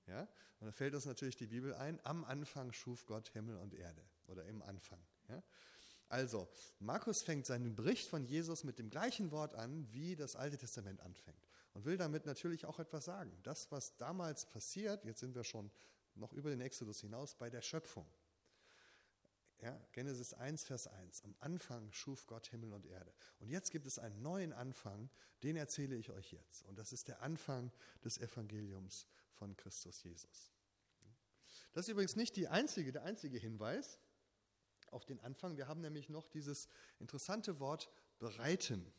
Ja? 0.08 0.28
Und 0.58 0.66
da 0.66 0.72
fällt 0.72 0.94
uns 0.94 1.04
natürlich 1.04 1.36
die 1.36 1.46
Bibel 1.46 1.72
ein. 1.74 2.00
Am 2.04 2.24
Anfang 2.24 2.72
schuf 2.72 3.06
Gott 3.06 3.28
Himmel 3.28 3.58
und 3.58 3.74
Erde. 3.74 4.02
Oder 4.26 4.44
im 4.46 4.62
Anfang. 4.62 5.00
Ja? 5.28 5.42
Also, 6.08 6.48
Markus 6.78 7.22
fängt 7.22 7.46
seinen 7.46 7.74
Bericht 7.74 8.08
von 8.08 8.24
Jesus 8.24 8.62
mit 8.62 8.78
dem 8.78 8.90
gleichen 8.90 9.32
Wort 9.32 9.54
an, 9.54 9.92
wie 9.92 10.14
das 10.14 10.36
Alte 10.36 10.56
Testament 10.56 11.00
anfängt. 11.00 11.48
Und 11.72 11.84
will 11.84 11.96
damit 11.96 12.26
natürlich 12.26 12.64
auch 12.64 12.78
etwas 12.78 13.04
sagen. 13.04 13.36
Das, 13.42 13.70
was 13.72 13.96
damals 13.96 14.46
passiert, 14.46 15.04
jetzt 15.04 15.20
sind 15.20 15.34
wir 15.34 15.44
schon 15.44 15.70
noch 16.14 16.32
über 16.32 16.50
den 16.50 16.60
Exodus 16.60 17.00
hinaus, 17.00 17.34
bei 17.34 17.50
der 17.50 17.60
Schöpfung. 17.60 18.06
Ja, 19.62 19.78
Genesis 19.92 20.34
1, 20.34 20.64
Vers 20.64 20.86
1. 20.86 21.24
Am 21.24 21.34
Anfang 21.40 21.90
schuf 21.90 22.26
Gott 22.26 22.46
Himmel 22.48 22.72
und 22.72 22.86
Erde. 22.86 23.12
Und 23.40 23.48
jetzt 23.48 23.70
gibt 23.70 23.86
es 23.86 23.98
einen 23.98 24.22
neuen 24.22 24.52
Anfang, 24.52 25.10
den 25.42 25.56
erzähle 25.56 25.96
ich 25.96 26.10
euch 26.10 26.32
jetzt. 26.32 26.64
Und 26.64 26.78
das 26.78 26.92
ist 26.92 27.08
der 27.08 27.22
Anfang 27.22 27.72
des 28.04 28.18
Evangeliums 28.18 29.06
von 29.32 29.56
Christus 29.56 30.02
Jesus. 30.02 30.52
Das 31.72 31.86
ist 31.86 31.88
übrigens 31.90 32.16
nicht 32.16 32.36
einzige, 32.48 32.92
der 32.92 33.02
einzige 33.02 33.38
Hinweis 33.38 33.98
auf 34.92 35.04
den 35.04 35.20
Anfang. 35.20 35.56
Wir 35.56 35.68
haben 35.68 35.80
nämlich 35.80 36.08
noch 36.08 36.28
dieses 36.28 36.68
interessante 36.98 37.60
Wort 37.60 37.90
bereiten. 38.18 38.92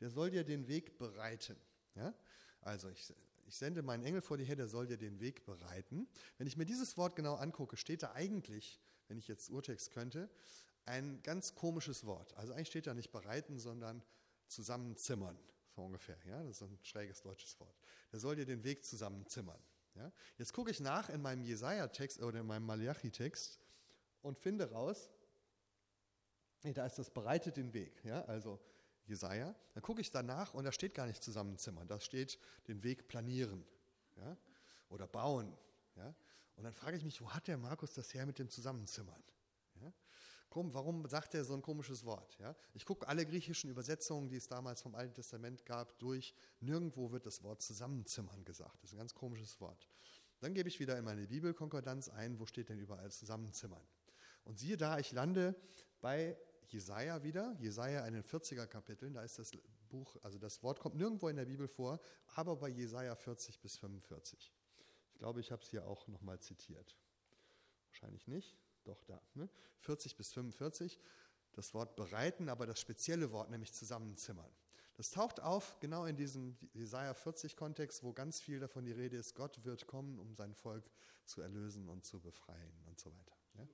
Der 0.00 0.10
soll 0.10 0.30
dir 0.30 0.44
den 0.44 0.68
Weg 0.68 0.98
bereiten. 0.98 1.56
Ja? 1.94 2.14
Also 2.60 2.88
ich, 2.88 3.12
ich 3.46 3.56
sende 3.56 3.82
meinen 3.82 4.04
Engel 4.04 4.20
vor 4.20 4.36
dir 4.36 4.44
her, 4.44 4.56
der 4.56 4.68
soll 4.68 4.86
dir 4.86 4.98
den 4.98 5.20
Weg 5.20 5.44
bereiten. 5.44 6.08
Wenn 6.36 6.46
ich 6.46 6.56
mir 6.56 6.66
dieses 6.66 6.96
Wort 6.96 7.16
genau 7.16 7.34
angucke, 7.34 7.76
steht 7.76 8.02
da 8.02 8.12
eigentlich, 8.12 8.80
wenn 9.08 9.18
ich 9.18 9.28
jetzt 9.28 9.50
Urtext 9.50 9.90
könnte, 9.92 10.28
ein 10.84 11.22
ganz 11.22 11.54
komisches 11.54 12.04
Wort. 12.06 12.34
Also 12.34 12.52
eigentlich 12.52 12.68
steht 12.68 12.86
da 12.86 12.94
nicht 12.94 13.12
bereiten, 13.12 13.58
sondern 13.58 14.02
zusammenzimmern, 14.48 15.38
so 15.74 15.82
ungefähr. 15.82 16.18
Ja? 16.26 16.42
Das 16.42 16.56
ist 16.56 16.62
ein 16.62 16.78
schräges 16.82 17.22
deutsches 17.22 17.58
Wort. 17.60 17.76
Der 18.12 18.20
soll 18.20 18.36
dir 18.36 18.46
den 18.46 18.64
Weg 18.64 18.84
zusammenzimmern. 18.84 19.60
Ja? 19.94 20.12
Jetzt 20.36 20.52
gucke 20.52 20.70
ich 20.70 20.80
nach 20.80 21.08
in 21.08 21.20
meinem 21.20 21.42
Jesaja-Text 21.42 22.20
oder 22.22 22.40
in 22.40 22.46
meinem 22.46 22.66
Malachi-Text 22.66 23.60
und 24.28 24.38
finde 24.38 24.70
raus, 24.70 25.10
da 26.62 26.86
ist 26.86 26.98
das 26.98 27.10
bereitet 27.10 27.56
den 27.56 27.72
Weg, 27.72 28.04
ja, 28.04 28.22
also 28.26 28.60
Jesaja. 29.06 29.54
Dann 29.74 29.82
gucke 29.82 30.00
ich 30.00 30.10
danach 30.10 30.54
und 30.54 30.64
da 30.64 30.72
steht 30.72 30.94
gar 30.94 31.06
nicht 31.06 31.22
zusammenzimmern, 31.22 31.88
da 31.88 31.98
steht 31.98 32.38
den 32.68 32.82
Weg 32.82 33.08
planieren, 33.08 33.64
ja, 34.16 34.36
oder 34.90 35.06
bauen, 35.06 35.56
ja. 35.96 36.14
Und 36.56 36.64
dann 36.64 36.74
frage 36.74 36.96
ich 36.96 37.04
mich, 37.04 37.20
wo 37.20 37.30
hat 37.30 37.46
der 37.46 37.56
Markus 37.56 37.92
das 37.92 38.12
her 38.14 38.26
mit 38.26 38.40
dem 38.40 38.50
Zusammenzimmern? 38.50 39.22
Ja? 39.80 39.92
Komm, 40.50 40.74
warum 40.74 41.06
sagt 41.06 41.34
er 41.34 41.44
so 41.44 41.54
ein 41.54 41.62
komisches 41.62 42.04
Wort? 42.04 42.36
Ja? 42.40 42.56
Ich 42.74 42.84
gucke 42.84 43.06
alle 43.06 43.24
griechischen 43.24 43.70
Übersetzungen, 43.70 44.28
die 44.28 44.34
es 44.34 44.48
damals 44.48 44.82
vom 44.82 44.96
Alten 44.96 45.14
Testament 45.14 45.64
gab, 45.64 45.96
durch. 46.00 46.34
Nirgendwo 46.58 47.12
wird 47.12 47.26
das 47.26 47.44
Wort 47.44 47.62
Zusammenzimmern 47.62 48.44
gesagt. 48.44 48.82
Das 48.82 48.90
ist 48.90 48.94
ein 48.94 48.98
ganz 48.98 49.14
komisches 49.14 49.60
Wort. 49.60 49.86
Dann 50.40 50.52
gebe 50.52 50.68
ich 50.68 50.80
wieder 50.80 50.98
in 50.98 51.04
meine 51.04 51.28
Bibelkonkordanz 51.28 52.08
ein, 52.08 52.40
wo 52.40 52.46
steht 52.46 52.70
denn 52.70 52.80
überall 52.80 53.12
Zusammenzimmern? 53.12 53.86
Und 54.48 54.58
siehe 54.58 54.78
da, 54.78 54.98
ich 54.98 55.12
lande 55.12 55.54
bei 56.00 56.34
Jesaja 56.68 57.22
wieder, 57.22 57.54
Jesaja 57.60 58.06
in 58.06 58.14
den 58.14 58.24
40er 58.24 58.66
Kapiteln, 58.66 59.12
da 59.12 59.22
ist 59.22 59.38
das 59.38 59.52
Buch, 59.90 60.16
also 60.22 60.38
das 60.38 60.62
Wort 60.62 60.80
kommt 60.80 60.96
nirgendwo 60.96 61.28
in 61.28 61.36
der 61.36 61.44
Bibel 61.44 61.68
vor, 61.68 62.00
aber 62.34 62.56
bei 62.56 62.70
Jesaja 62.70 63.14
40 63.14 63.60
bis 63.60 63.76
45. 63.76 64.54
Ich 65.12 65.18
glaube, 65.18 65.40
ich 65.40 65.52
habe 65.52 65.62
es 65.62 65.68
hier 65.68 65.86
auch 65.86 66.08
nochmal 66.08 66.40
zitiert. 66.40 66.96
Wahrscheinlich 67.88 68.26
nicht, 68.26 68.56
doch 68.84 69.02
da. 69.04 69.20
Ne? 69.34 69.50
40 69.80 70.16
bis 70.16 70.32
45, 70.32 70.98
das 71.52 71.74
Wort 71.74 71.94
bereiten, 71.94 72.48
aber 72.48 72.64
das 72.64 72.80
spezielle 72.80 73.30
Wort, 73.32 73.50
nämlich 73.50 73.74
zusammenzimmern. 73.74 74.50
Das 74.96 75.10
taucht 75.10 75.40
auf 75.40 75.78
genau 75.78 76.06
in 76.06 76.16
diesem 76.16 76.56
Jesaja 76.72 77.12
40 77.12 77.54
Kontext, 77.54 78.02
wo 78.02 78.14
ganz 78.14 78.40
viel 78.40 78.60
davon 78.60 78.86
die 78.86 78.92
Rede 78.92 79.18
ist, 79.18 79.34
Gott 79.34 79.62
wird 79.66 79.86
kommen, 79.86 80.18
um 80.18 80.34
sein 80.34 80.54
Volk 80.54 80.90
zu 81.26 81.42
erlösen 81.42 81.86
und 81.90 82.06
zu 82.06 82.18
befreien 82.18 82.72
und 82.86 82.98
so 82.98 83.12
weiter. 83.12 83.36
Ja? 83.58 83.68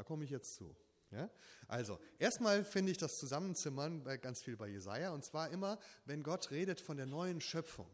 Da 0.00 0.04
komme 0.04 0.24
ich 0.24 0.30
jetzt 0.30 0.54
zu. 0.54 0.74
Ja? 1.10 1.28
Also, 1.68 2.00
erstmal 2.18 2.64
finde 2.64 2.90
ich 2.90 2.96
das 2.96 3.18
Zusammenzimmern 3.18 4.02
bei, 4.02 4.16
ganz 4.16 4.42
viel 4.42 4.56
bei 4.56 4.66
Jesaja 4.66 5.12
und 5.12 5.22
zwar 5.26 5.50
immer, 5.50 5.78
wenn 6.06 6.22
Gott 6.22 6.50
redet 6.50 6.80
von 6.80 6.96
der 6.96 7.04
neuen 7.04 7.42
Schöpfung. 7.42 7.86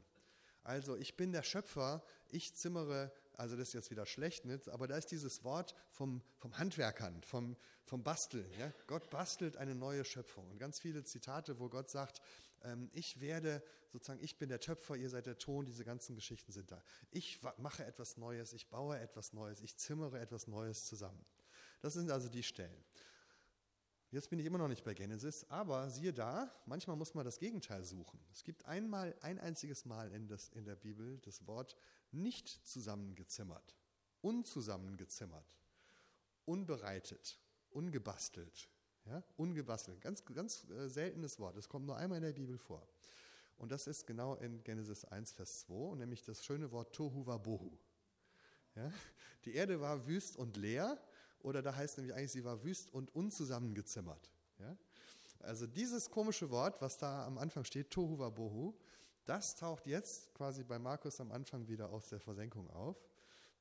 Also, 0.62 0.95
ich 0.95 1.16
bin 1.16 1.33
der 1.33 1.42
Schöpfer, 1.42 2.05
ich 2.29 2.55
zimmere, 2.55 3.11
also 3.33 3.57
das 3.57 3.69
ist 3.69 3.75
jetzt 3.75 3.90
wieder 3.90 4.07
schlecht, 4.07 4.45
nicht? 4.45 4.69
aber 4.69 4.87
da 4.87 4.97
ist 4.97 5.11
dieses 5.11 5.43
Wort 5.43 5.74
vom, 5.91 6.22
vom 6.37 6.57
Handwerkern, 6.57 7.24
vom, 7.24 7.57
vom 7.83 8.05
Basteln. 8.05 8.49
Ja? 8.57 8.72
Gott 8.87 9.11
bastelt 9.11 9.57
eine 9.57 9.74
neue 9.74 10.05
Schöpfung. 10.05 10.49
Und 10.49 10.59
ganz 10.61 10.78
viele 10.78 11.03
Zitate, 11.03 11.59
wo 11.59 11.68
Gott 11.68 11.91
sagt, 11.91 12.20
ähm, 12.62 12.89
ich 12.93 13.20
werde 13.20 13.64
sozusagen, 13.93 14.22
ich 14.22 14.39
bin 14.39 14.49
der 14.49 14.61
Töpfer, 14.61 14.95
ihr 14.95 15.11
seid 15.11 15.26
der 15.26 15.39
Ton, 15.39 15.64
diese 15.64 15.85
ganzen 15.85 16.14
Geschichten 16.14 16.53
sind 16.53 16.70
da. 16.70 16.81
Ich 17.11 17.41
mache 17.59 17.85
etwas 17.85 18.16
Neues, 18.16 18.53
ich 18.53 18.68
baue 18.68 18.97
etwas 18.97 19.33
Neues, 19.33 19.61
ich 19.61 19.76
zimmere 19.76 20.20
etwas 20.20 20.47
Neues 20.47 20.85
zusammen. 20.85 21.26
Das 21.81 21.95
sind 21.95 22.11
also 22.11 22.29
die 22.29 22.43
Stellen. 22.43 22.85
Jetzt 24.11 24.31
bin 24.31 24.39
ich 24.39 24.47
immer 24.47 24.59
noch 24.59 24.68
nicht 24.68 24.85
bei 24.85 24.95
Genesis, 24.95 25.45
aber 25.49 25.91
siehe 25.91 26.12
da, 26.12 26.51
manchmal 26.64 26.97
muss 26.97 27.14
man 27.14 27.24
das 27.24 27.39
Gegenteil 27.39 27.85
suchen. 27.85 28.20
Es 28.33 28.45
gibt 28.45 28.64
einmal, 28.64 29.16
ein 29.20 29.39
einziges 29.39 29.85
Mal 29.85 30.12
in, 30.12 30.29
das, 30.29 30.49
in 30.51 30.64
der 30.64 30.77
Bibel 30.77 31.18
das 31.18 31.47
Wort 31.47 31.77
nicht 32.12 32.49
zusammengezimmert, 32.66 33.77
unzusammengezimmert, 34.20 35.59
unbereitet, 36.45 37.39
ungebastelt. 37.70 38.68
Ja, 39.05 39.22
ungebastelt, 39.37 40.01
ganz, 40.01 40.24
ganz 40.24 40.68
äh, 40.68 40.89
seltenes 40.89 41.39
Wort. 41.39 41.57
Es 41.57 41.68
kommt 41.68 41.87
nur 41.87 41.97
einmal 41.97 42.16
in 42.18 42.24
der 42.24 42.33
Bibel 42.33 42.59
vor. 42.59 42.85
Und 43.57 43.70
das 43.70 43.87
ist 43.87 44.05
genau 44.05 44.35
in 44.35 44.64
Genesis 44.64 45.05
1, 45.05 45.31
Vers 45.33 45.61
2, 45.61 45.95
nämlich 45.97 46.24
das 46.24 46.45
schöne 46.45 46.72
Wort 46.72 46.93
Tohu 46.93 47.24
Wabohu. 47.24 47.79
Ja? 48.74 48.93
Die 49.45 49.55
Erde 49.55 49.81
war 49.81 50.07
wüst 50.07 50.37
und 50.37 50.57
leer, 50.57 51.01
oder 51.41 51.62
da 51.62 51.74
heißt 51.74 51.99
nämlich 51.99 52.14
eigentlich, 52.14 52.32
sie 52.32 52.45
war 52.45 52.62
wüst 52.64 52.93
und 52.93 53.14
unzusammengezimmert. 53.14 54.30
Ja? 54.59 54.76
Also 55.41 55.66
dieses 55.66 56.11
komische 56.11 56.51
Wort, 56.51 56.80
was 56.80 56.99
da 56.99 57.26
am 57.26 57.39
Anfang 57.39 57.64
steht, 57.64 57.91
Tohu 57.91 58.18
Wabohu, 58.18 58.74
das 59.24 59.57
taucht 59.57 59.87
jetzt 59.87 60.32
quasi 60.34 60.62
bei 60.62 60.78
Markus 60.78 61.20
am 61.20 61.32
Anfang 61.32 61.68
wieder 61.68 61.91
aus 61.91 62.09
der 62.09 62.20
Versenkung 62.20 62.70
auf. 62.70 62.97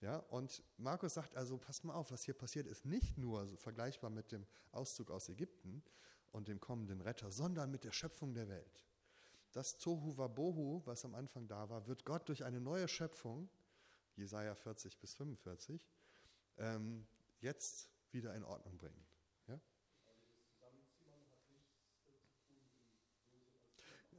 Ja, 0.02 0.18
und 0.30 0.62
Markus 0.78 1.16
sagt 1.16 1.36
also, 1.36 1.58
pass 1.58 1.84
mal 1.84 1.94
auf, 1.94 2.12
was 2.12 2.24
hier 2.24 2.34
passiert 2.34 2.68
ist 2.68 2.86
nicht 2.86 3.18
nur 3.18 3.48
so 3.48 3.56
vergleichbar 3.56 4.10
mit 4.10 4.32
dem 4.32 4.46
Auszug 4.72 5.10
aus 5.10 5.30
Ägypten 5.30 5.82
und 6.32 6.48
dem 6.48 6.60
kommenden 6.60 7.02
Retter, 7.02 7.32
sondern 7.32 7.72
mit 7.72 7.84
der 7.84 7.92
Schöpfung 7.92 8.34
der 8.34 8.48
Welt. 8.50 8.84
Das 9.54 9.78
Tohu 9.78 10.18
Wabohu, 10.18 10.82
was 10.86 11.06
am 11.06 11.16
Anfang 11.16 11.48
da 11.48 11.70
war, 11.70 11.88
wird 11.88 12.04
Gott 12.04 12.28
durch 12.28 12.44
eine 12.44 12.60
neue 12.60 12.88
Schöpfung, 12.88 13.50
Jesaja 14.16 14.54
40 14.54 15.00
bis 15.00 15.14
45, 15.16 15.88
ähm, 16.58 17.08
jetzt 17.42 17.90
wieder 18.12 18.34
in 18.34 18.44
Ordnung 18.44 18.78
bringen. 18.78 19.06
Ja? 19.48 19.60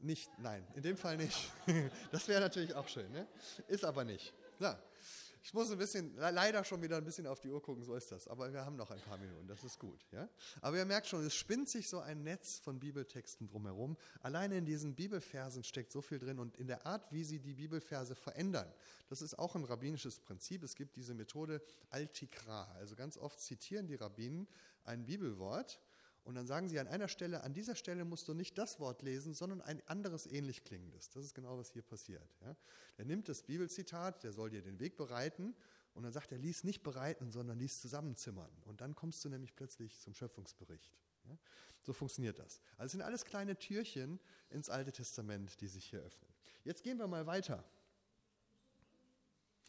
Nicht, 0.01 0.31
nein, 0.39 0.67
in 0.75 0.83
dem 0.83 0.97
Fall 0.97 1.17
nicht. 1.17 1.53
Das 2.11 2.29
wäre 2.29 2.41
natürlich 2.41 2.75
auch 2.75 2.89
schön, 2.89 3.11
ne? 3.13 3.27
ist 3.69 3.85
aber 3.85 4.05
nicht. 4.05 4.33
Ja. 4.59 4.79
Ich 5.47 5.55
muss 5.55 5.71
ein 5.71 5.79
bisschen, 5.79 6.13
leider 6.17 6.65
schon 6.65 6.83
wieder 6.83 6.97
ein 6.97 7.05
bisschen 7.05 7.25
auf 7.29 7.39
die 7.39 7.49
Uhr 7.49 7.63
gucken, 7.63 7.85
so 7.85 7.95
ist 7.95 8.11
das. 8.11 8.27
Aber 8.27 8.53
wir 8.53 8.65
haben 8.65 8.75
noch 8.75 8.91
ein 8.91 9.01
paar 9.01 9.17
Minuten, 9.17 9.47
das 9.47 9.63
ist 9.63 9.79
gut. 9.79 10.05
Ja? 10.11 10.29
Aber 10.61 10.77
ihr 10.77 10.85
merkt 10.85 11.07
schon, 11.07 11.25
es 11.25 11.37
spinnt 11.37 11.69
sich 11.69 11.89
so 11.89 12.01
ein 12.01 12.25
Netz 12.25 12.59
von 12.59 12.81
Bibeltexten 12.81 13.47
drumherum. 13.47 13.97
Alleine 14.23 14.59
in 14.59 14.65
diesen 14.65 14.97
Bibelversen 14.97 15.63
steckt 15.63 15.93
so 15.93 16.03
viel 16.03 16.19
drin 16.19 16.41
und 16.41 16.57
in 16.57 16.67
der 16.67 16.85
Art, 16.85 17.13
wie 17.13 17.23
sie 17.23 17.39
die 17.39 17.55
Bibelverse 17.55 18.17
verändern. 18.17 18.69
Das 19.09 19.23
ist 19.23 19.39
auch 19.39 19.55
ein 19.55 19.63
rabbinisches 19.63 20.19
Prinzip. 20.19 20.65
Es 20.65 20.75
gibt 20.75 20.97
diese 20.97 21.15
Methode 21.15 21.63
Altikra. 21.91 22.65
Also 22.81 22.97
ganz 22.97 23.17
oft 23.17 23.39
zitieren 23.39 23.87
die 23.87 23.95
Rabbinen 23.95 24.49
ein 24.83 25.05
Bibelwort 25.05 25.79
und 26.27 26.35
dann 26.35 26.49
sagen 26.49 26.69
sie 26.69 26.81
an 26.81 26.89
einer 26.89 27.07
Stelle, 27.07 27.45
an 27.45 27.55
dieser 27.55 27.77
Stelle 27.77 28.05
musst 28.05 28.27
du 28.27 28.35
nicht 28.35 28.59
das 28.59 28.81
Wort 28.81 29.03
lesen, 29.03 29.33
sondern 29.33 29.61
ein 29.61 29.81
anderes 29.87 30.27
ähnlich 30.27 30.65
klingendes. 30.65 31.09
Das 31.11 31.25
ist 31.25 31.35
genau, 31.35 31.57
was 31.57 31.71
hier 31.71 31.83
passiert. 31.83 32.37
Ja. 32.41 32.57
Er 32.97 33.05
nimmt 33.05 33.29
das 33.29 33.45
Bibelzitat, 33.45 34.25
der 34.25 34.33
soll 34.33 34.51
dir 34.51 34.61
den 34.61 34.81
Weg 34.81 34.97
bereiten, 34.97 35.55
und 35.95 36.03
dann 36.03 36.13
sagt 36.13 36.33
er, 36.33 36.39
lies 36.39 36.65
nicht 36.65 36.83
bereiten, 36.83 37.31
sondern 37.31 37.61
lies 37.61 37.81
zusammenzimmern. 37.81 38.51
Und 38.65 38.81
dann 38.81 38.97
kommst 38.97 39.25
du 39.25 39.29
nämlich 39.29 39.55
plötzlich 39.55 39.99
zum 40.01 40.15
Schöpfungsbericht. 40.15 40.99
Ja. 41.29 41.39
So 41.81 41.93
funktioniert 41.93 42.41
das. 42.41 42.61
Also 42.77 42.87
es 42.87 42.93
sind 42.93 43.03
alles 43.03 43.25
kleine 43.25 43.57
Türchen 43.57 44.19
ins 44.51 44.69
Alte 44.69 44.91
Testament, 44.91 45.61
die 45.61 45.69
sich 45.69 45.87
hier 45.87 46.01
öffnen. 46.01 46.29
Jetzt 46.65 46.83
gehen 46.83 46.99
wir 46.99 47.07
mal 47.07 47.27
weiter. 47.27 47.65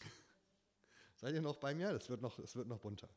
Seid 1.17 1.35
ihr 1.35 1.41
noch 1.41 1.57
bei 1.57 1.75
mir? 1.75 1.91
Es 1.91 2.09
wird 2.09 2.21
noch, 2.21 2.39
es 2.39 2.55
wird 2.55 2.67
noch 2.67 2.79
bunter. 2.79 3.09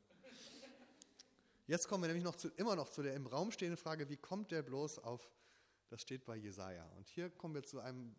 Jetzt 1.70 1.86
kommen 1.86 2.02
wir 2.02 2.08
nämlich 2.08 2.24
noch 2.24 2.34
zu, 2.34 2.48
immer 2.56 2.74
noch 2.74 2.88
zu 2.88 3.00
der 3.00 3.14
im 3.14 3.28
Raum 3.28 3.52
stehenden 3.52 3.76
Frage, 3.76 4.08
wie 4.08 4.16
kommt 4.16 4.50
der 4.50 4.60
bloß 4.60 4.98
auf, 5.04 5.30
das 5.88 6.00
steht 6.02 6.24
bei 6.24 6.34
Jesaja. 6.34 6.84
Und 6.96 7.08
hier 7.08 7.30
kommen 7.30 7.54
wir 7.54 7.62
zu 7.62 7.78
einem, 7.78 8.16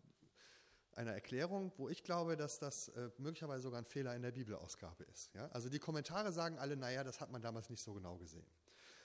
einer 0.92 1.12
Erklärung, 1.12 1.70
wo 1.76 1.90
ich 1.90 2.02
glaube, 2.02 2.38
dass 2.38 2.58
das 2.58 2.88
äh, 2.88 3.10
möglicherweise 3.18 3.64
sogar 3.64 3.78
ein 3.78 3.84
Fehler 3.84 4.16
in 4.16 4.22
der 4.22 4.32
Bibelausgabe 4.32 5.04
ist. 5.04 5.34
Ja? 5.34 5.48
Also 5.48 5.68
die 5.68 5.78
Kommentare 5.78 6.32
sagen 6.32 6.58
alle, 6.58 6.78
naja, 6.78 7.04
das 7.04 7.20
hat 7.20 7.30
man 7.30 7.42
damals 7.42 7.68
nicht 7.68 7.82
so 7.82 7.92
genau 7.92 8.16
gesehen. 8.16 8.46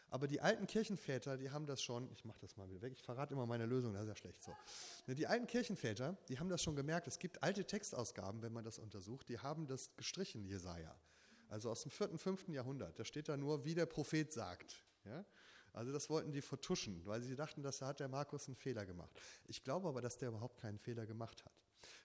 Aber 0.10 0.28
die 0.28 0.40
alten 0.40 0.66
Kirchenväter, 0.66 1.36
die 1.36 1.52
haben 1.52 1.66
das 1.66 1.84
schon, 1.84 2.10
ich 2.14 2.24
mache 2.24 2.40
das 2.40 2.56
mal 2.56 2.70
wieder 2.70 2.82
weg, 2.82 2.94
ich 2.94 3.04
verrate 3.04 3.34
immer 3.34 3.46
meine 3.46 3.66
Lösung, 3.66 3.92
das 3.92 4.04
ist 4.04 4.08
ja 4.08 4.16
schlecht 4.16 4.42
so. 4.42 4.56
Ne, 5.08 5.16
die 5.16 5.28
alten 5.28 5.48
Kirchenväter, 5.48 6.16
die 6.30 6.40
haben 6.40 6.48
das 6.48 6.64
schon 6.64 6.78
gemerkt, 6.78 7.10
es 7.10 7.20
gibt 7.20 7.44
alte 7.44 7.66
Textausgaben, 7.66 8.42
wenn 8.42 8.54
man 8.54 8.64
das 8.64 8.80
untersucht, 8.80 9.28
die 9.28 9.40
haben 9.40 9.68
das 9.68 9.94
gestrichen, 9.98 10.46
Jesaja 10.46 10.98
also 11.50 11.70
aus 11.72 11.82
dem 11.82 11.92
4., 11.92 12.18
5. 12.18 12.50
Jahrhundert. 12.50 12.98
Da 13.00 13.06
steht 13.06 13.30
da 13.30 13.38
nur, 13.38 13.64
wie 13.66 13.76
der 13.76 13.86
Prophet 13.86 14.32
sagt. 14.32 14.84
Ja? 15.06 15.26
Also 15.74 15.92
das 15.92 16.10
wollten 16.10 16.32
die 16.32 16.42
vertuschen, 16.42 17.06
weil 17.06 17.22
sie 17.22 17.36
dachten, 17.36 17.62
dass 17.62 17.80
da 17.80 17.88
hat 17.88 18.00
der 18.00 18.08
Markus 18.08 18.48
einen 18.48 18.56
Fehler 18.56 18.86
gemacht. 18.86 19.20
Ich 19.46 19.64
glaube 19.64 19.88
aber, 19.88 20.02
dass 20.02 20.18
der 20.18 20.30
überhaupt 20.30 20.60
keinen 20.60 20.80
Fehler 20.80 21.06
gemacht 21.06 21.46
hat. 21.46 21.54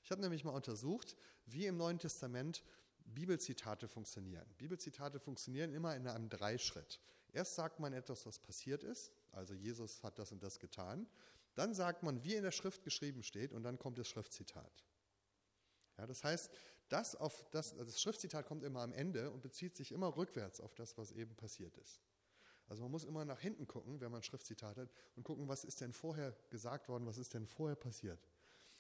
Ich 0.05 0.11
habe 0.11 0.21
nämlich 0.21 0.45
mal 0.45 0.51
untersucht, 0.51 1.17
wie 1.47 1.67
im 1.67 1.77
Neuen 1.77 1.99
Testament 1.99 2.63
Bibelzitate 3.05 3.89
funktionieren. 3.89 4.47
Bibelzitate 4.59 5.19
funktionieren 5.19 5.73
immer 5.73 5.97
in 5.97 6.07
einem 6.07 6.29
Dreischritt. 6.29 7.01
Erst 7.33 7.55
sagt 7.55 7.81
man 7.81 7.93
etwas, 7.93 8.27
was 8.27 8.39
passiert 8.39 8.85
ist, 8.85 9.13
also 9.33 9.55
Jesus 9.55 10.03
hat 10.03 10.19
das 10.19 10.33
und 10.33 10.43
das 10.43 10.59
getan. 10.59 11.09
Dann 11.55 11.75
sagt 11.75 12.03
man, 12.03 12.23
wie 12.25 12.35
in 12.35 12.43
der 12.43 12.51
Schrift 12.51 12.83
geschrieben 12.83 13.23
steht, 13.23 13.53
und 13.53 13.63
dann 13.63 13.79
kommt 13.79 13.99
das 13.99 14.09
Schriftzitat. 14.09 14.85
Ja, 15.99 16.07
das 16.07 16.25
heißt, 16.25 16.51
das, 16.93 17.17
auf 17.17 17.45
das, 17.51 17.73
also 17.73 17.85
das 17.85 18.01
Schriftzitat 18.01 18.47
kommt 18.47 18.65
immer 18.65 18.81
am 18.81 18.93
Ende 18.93 19.31
und 19.31 19.43
bezieht 19.43 19.77
sich 19.77 19.93
immer 19.93 20.17
rückwärts 20.17 20.61
auf 20.61 20.75
das, 20.75 20.99
was 20.99 21.13
eben 21.13 21.35
passiert 21.37 21.77
ist. 21.79 22.01
Also 22.69 22.83
man 22.83 22.91
muss 22.91 23.05
immer 23.05 23.25
nach 23.25 23.41
hinten 23.41 23.67
gucken, 23.67 24.01
wenn 24.01 24.11
man 24.11 24.21
ein 24.21 24.25
Schriftzitat 24.25 24.77
hat, 24.77 24.91
und 25.17 25.25
gucken, 25.25 25.49
was 25.49 25.65
ist 25.65 25.81
denn 25.81 25.93
vorher 25.93 26.37
gesagt 26.51 26.89
worden, 26.89 27.07
was 27.07 27.19
ist 27.19 27.35
denn 27.35 27.47
vorher 27.47 27.77
passiert. 27.77 28.29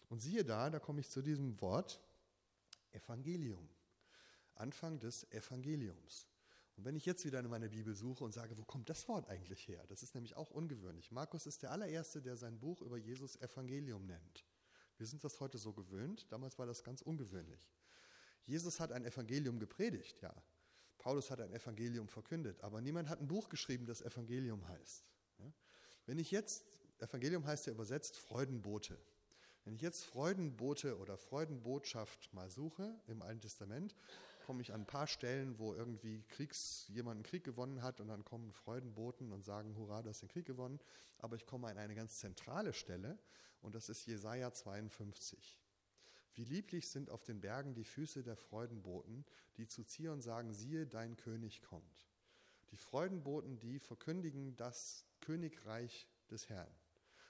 Und 0.09 0.21
siehe 0.21 0.45
da, 0.45 0.71
da 0.71 0.79
komme 0.79 1.01
ich 1.01 1.11
zu 1.11 1.23
diesem 1.23 1.61
Wort 1.61 2.01
Evangelium. 2.93 3.69
Anfang 4.55 4.99
des 4.99 5.31
Evangeliums. 5.33 6.29
Und 6.77 6.85
wenn 6.85 6.97
ich 6.97 7.07
jetzt 7.07 7.25
wieder 7.25 7.41
in 7.41 7.49
meine 7.49 7.69
Bibel 7.69 7.95
suche 7.95 8.25
und 8.25 8.33
sage, 8.33 8.57
wo 8.57 8.65
kommt 8.65 8.89
das 8.89 9.09
Wort 9.09 9.29
eigentlich 9.29 9.67
her? 9.69 9.85
Das 9.89 10.03
ist 10.03 10.15
nämlich 10.15 10.37
auch 10.37 10.51
ungewöhnlich. 10.51 11.11
Markus 11.11 11.47
ist 11.47 11.63
der 11.63 11.71
allererste, 11.71 12.23
der 12.23 12.37
sein 12.37 12.59
Buch 12.59 12.81
über 12.83 12.97
Jesus 12.97 13.37
Evangelium 13.37 14.07
nennt. 14.07 14.45
Wir 14.97 15.07
sind 15.07 15.25
das 15.25 15.41
heute 15.41 15.59
so 15.59 15.73
gewöhnt, 15.73 16.31
damals 16.31 16.59
war 16.59 16.67
das 16.67 16.85
ganz 16.85 17.03
ungewöhnlich. 17.03 17.73
Jesus 18.47 18.81
hat 18.81 18.93
ein 18.93 19.05
Evangelium 19.05 19.59
gepredigt, 19.59 20.21
ja. 20.23 20.35
Paulus 20.99 21.31
hat 21.31 21.41
ein 21.41 21.53
Evangelium 21.53 22.09
verkündet, 22.09 22.63
aber 22.63 22.81
niemand 22.81 23.09
hat 23.09 23.21
ein 23.21 23.27
Buch 23.27 23.49
geschrieben, 23.49 23.87
das 23.87 24.03
Evangelium 24.03 24.67
heißt. 24.69 25.05
Ja? 25.39 25.53
Wenn 26.07 26.19
ich 26.19 26.31
jetzt, 26.31 26.65
Evangelium 26.99 27.45
heißt 27.45 27.67
ja 27.67 27.73
übersetzt 27.73 28.17
Freudenbote. 28.17 28.97
Wenn 29.65 29.75
ich 29.75 29.81
jetzt 29.81 30.05
Freudenbote 30.05 30.99
oder 30.99 31.17
Freudenbotschaft 31.17 32.33
mal 32.33 32.51
suche 32.51 33.01
im 33.09 33.23
Alten 33.23 33.41
Testament, 33.41 33.97
komme 34.47 34.63
ich 34.63 34.73
an 34.73 34.83
ein 34.83 34.87
paar 34.87 35.07
Stellen, 35.07 35.59
wo 35.59 35.75
irgendwie 35.75 36.23
Kriegs, 36.29 36.87
jemand 36.89 37.17
einen 37.17 37.25
Krieg 37.25 37.45
gewonnen 37.45 37.83
hat 37.83 38.01
und 38.01 38.09
dann 38.09 38.25
kommen 38.25 38.53
Freudenboten 38.53 39.33
und 39.33 39.45
sagen, 39.45 39.77
hurra, 39.77 40.03
du 40.03 40.11
hast 40.11 40.23
den 40.23 40.29
Krieg 40.29 40.47
gewonnen. 40.47 40.81
Aber 41.19 41.37
ich 41.37 41.47
komme 41.47 41.69
an 41.69 41.79
eine 41.79 41.95
ganz 41.95 42.19
zentrale 42.19 42.73
Stelle 42.73 43.19
und 43.61 43.75
das 43.75 43.89
ist 43.89 44.07
Jesaja 44.07 44.53
52. 44.53 45.62
Wie 46.35 46.45
lieblich 46.45 46.89
sind 46.89 47.11
auf 47.11 47.23
den 47.25 47.41
Bergen 47.41 47.75
die 47.75 47.85
Füße 47.85 48.23
der 48.23 48.37
Freudenboten, 48.37 49.25
die 49.57 49.67
zu 49.67 49.85
Zion 49.85 50.21
sagen, 50.21 50.53
siehe, 50.53 50.87
dein 50.87 51.17
König 51.17 51.63
kommt. 51.63 52.09
Die 52.71 52.77
Freudenboten, 52.77 53.59
die 53.59 53.79
verkündigen 53.79 54.57
das 54.57 55.05
Königreich 55.21 56.09
des 56.31 56.49
Herrn. 56.49 56.75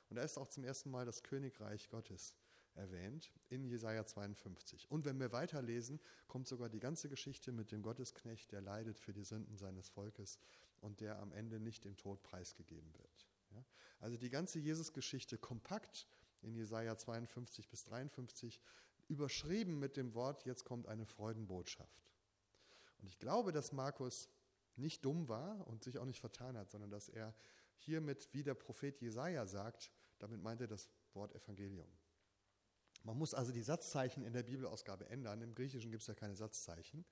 Und 0.08 0.16
da 0.16 0.22
ist 0.22 0.38
auch 0.38 0.48
zum 0.48 0.62
ersten 0.64 0.90
Mal 0.90 1.04
das 1.04 1.22
Königreich 1.22 1.88
Gottes 1.88 2.34
erwähnt 2.74 3.32
in 3.48 3.64
Jesaja 3.64 4.04
52. 4.06 4.90
Und 4.90 5.04
wenn 5.04 5.18
wir 5.18 5.32
weiterlesen, 5.32 6.00
kommt 6.28 6.48
sogar 6.48 6.68
die 6.68 6.80
ganze 6.80 7.08
Geschichte 7.08 7.52
mit 7.52 7.72
dem 7.72 7.82
Gottesknecht, 7.82 8.52
der 8.52 8.60
leidet 8.60 8.98
für 8.98 9.12
die 9.12 9.24
Sünden 9.24 9.56
seines 9.56 9.88
Volkes 9.88 10.38
und 10.80 11.00
der 11.00 11.18
am 11.18 11.32
Ende 11.32 11.60
nicht 11.60 11.84
dem 11.84 11.96
Tod 11.96 12.22
preisgegeben 12.22 12.92
wird. 12.94 13.26
Ja? 13.50 13.64
Also 14.00 14.16
die 14.16 14.30
ganze 14.30 14.58
Jesus-Geschichte 14.58 15.38
kompakt 15.38 16.06
in 16.42 16.54
Jesaja 16.54 16.96
52 16.96 17.68
bis 17.68 17.84
53 17.84 18.60
überschrieben 19.08 19.78
mit 19.78 19.96
dem 19.96 20.14
Wort, 20.14 20.44
jetzt 20.44 20.64
kommt 20.64 20.86
eine 20.88 21.06
Freudenbotschaft. 21.06 22.02
Und 22.98 23.08
ich 23.08 23.18
glaube, 23.18 23.52
dass 23.52 23.72
Markus 23.72 24.28
nicht 24.76 25.04
dumm 25.04 25.28
war 25.28 25.66
und 25.66 25.82
sich 25.82 25.98
auch 25.98 26.04
nicht 26.04 26.20
vertan 26.20 26.56
hat, 26.56 26.70
sondern 26.70 26.90
dass 26.90 27.08
er 27.08 27.34
hiermit, 27.76 28.28
wie 28.32 28.42
der 28.42 28.54
Prophet 28.54 29.00
Jesaja 29.00 29.46
sagt, 29.46 29.90
damit 30.18 30.40
meint 30.42 30.60
er 30.60 30.68
das 30.68 30.88
Wort 31.14 31.34
Evangelium. 31.34 31.88
Man 33.02 33.18
muss 33.18 33.34
also 33.34 33.52
die 33.52 33.62
Satzzeichen 33.62 34.22
in 34.22 34.32
der 34.32 34.44
Bibelausgabe 34.44 35.08
ändern. 35.10 35.42
Im 35.42 35.54
Griechischen 35.54 35.90
gibt 35.90 36.02
es 36.02 36.06
ja 36.06 36.14
keine 36.14 36.36
Satzzeichen. 36.36 37.04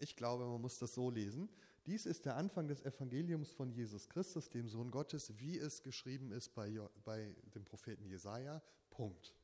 Ich 0.00 0.16
glaube, 0.16 0.44
man 0.44 0.60
muss 0.60 0.78
das 0.78 0.94
so 0.94 1.10
lesen. 1.10 1.48
Dies 1.86 2.06
ist 2.06 2.26
der 2.26 2.36
Anfang 2.36 2.66
des 2.66 2.82
Evangeliums 2.82 3.52
von 3.52 3.70
Jesus 3.70 4.08
Christus, 4.08 4.50
dem 4.50 4.68
Sohn 4.68 4.90
Gottes, 4.90 5.38
wie 5.38 5.56
es 5.56 5.82
geschrieben 5.82 6.32
ist 6.32 6.54
bei, 6.54 6.80
bei 7.04 7.34
dem 7.54 7.64
Propheten 7.64 8.04
Jesaja. 8.04 8.62
Punkt 8.90 9.37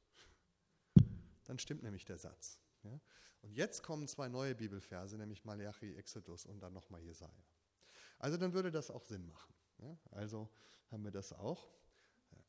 dann 1.45 1.59
stimmt 1.59 1.83
nämlich 1.83 2.05
der 2.05 2.19
Satz. 2.19 2.61
Ja? 2.83 3.01
Und 3.43 3.53
jetzt 3.53 3.83
kommen 3.83 4.09
zwei 4.09 4.29
neue 4.29 4.55
Bibelverse, 4.55 5.17
nämlich 5.17 5.45
Malachi, 5.45 5.95
Exodus 5.95 6.47
und 6.47 6.61
dann 6.61 6.73
nochmal 6.73 7.03
Jesaja. 7.03 7.33
Also 8.19 8.37
dann 8.37 8.53
würde 8.55 8.71
das 8.71 8.91
auch 8.91 9.05
Sinn 9.05 9.27
machen. 9.27 9.55
Ja? 9.79 9.99
Also 10.13 10.49
haben 10.91 11.05
wir 11.05 11.11
das 11.11 11.33
auch. 11.33 11.69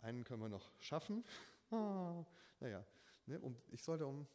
Einen 0.02 0.24
können 0.24 0.42
wir 0.42 0.50
noch 0.50 0.72
schaffen. 0.80 1.24
Ah, 1.72 2.24
naja, 2.60 2.86
ne, 3.26 3.40
um, 3.40 3.58
ich 3.72 3.82
sollte 3.82 4.06
um. 4.06 4.28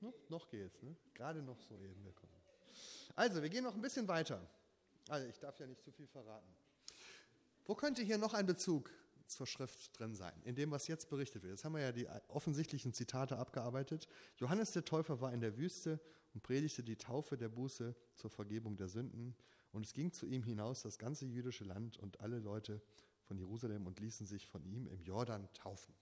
No, 0.00 0.14
noch 0.30 0.48
geht's, 0.48 0.82
ne? 0.82 0.96
gerade 1.12 1.42
noch 1.42 1.60
so 1.60 1.78
eben 1.78 2.02
bekommen. 2.02 2.32
Also, 3.14 3.42
wir 3.42 3.50
gehen 3.50 3.64
noch 3.64 3.74
ein 3.74 3.82
bisschen 3.82 4.08
weiter. 4.08 4.40
Also, 5.08 5.28
ich 5.28 5.38
darf 5.38 5.60
ja 5.60 5.66
nicht 5.66 5.82
zu 5.82 5.92
viel 5.92 6.06
verraten. 6.06 6.50
Wo 7.66 7.74
könnte 7.74 8.02
hier 8.02 8.16
noch 8.16 8.32
ein 8.32 8.46
Bezug 8.46 8.90
zur 9.30 9.46
Schrift 9.46 9.98
drin 9.98 10.14
sein, 10.14 10.34
in 10.44 10.54
dem, 10.54 10.70
was 10.70 10.86
jetzt 10.86 11.08
berichtet 11.08 11.42
wird. 11.42 11.52
Jetzt 11.52 11.64
haben 11.64 11.74
wir 11.74 11.82
ja 11.82 11.92
die 11.92 12.08
offensichtlichen 12.28 12.92
Zitate 12.92 13.38
abgearbeitet. 13.38 14.08
Johannes 14.36 14.72
der 14.72 14.84
Täufer 14.84 15.20
war 15.20 15.32
in 15.32 15.40
der 15.40 15.56
Wüste 15.56 16.00
und 16.34 16.42
predigte 16.42 16.82
die 16.82 16.96
Taufe 16.96 17.36
der 17.36 17.48
Buße 17.48 17.94
zur 18.14 18.30
Vergebung 18.30 18.76
der 18.76 18.88
Sünden. 18.88 19.34
Und 19.72 19.86
es 19.86 19.92
ging 19.92 20.12
zu 20.12 20.26
ihm 20.26 20.42
hinaus 20.42 20.82
das 20.82 20.98
ganze 20.98 21.26
jüdische 21.26 21.64
Land 21.64 21.96
und 21.98 22.20
alle 22.20 22.38
Leute 22.38 22.82
von 23.22 23.38
Jerusalem 23.38 23.86
und 23.86 24.00
ließen 24.00 24.26
sich 24.26 24.46
von 24.46 24.64
ihm 24.64 24.86
im 24.88 25.02
Jordan 25.02 25.48
taufen. 25.54 25.94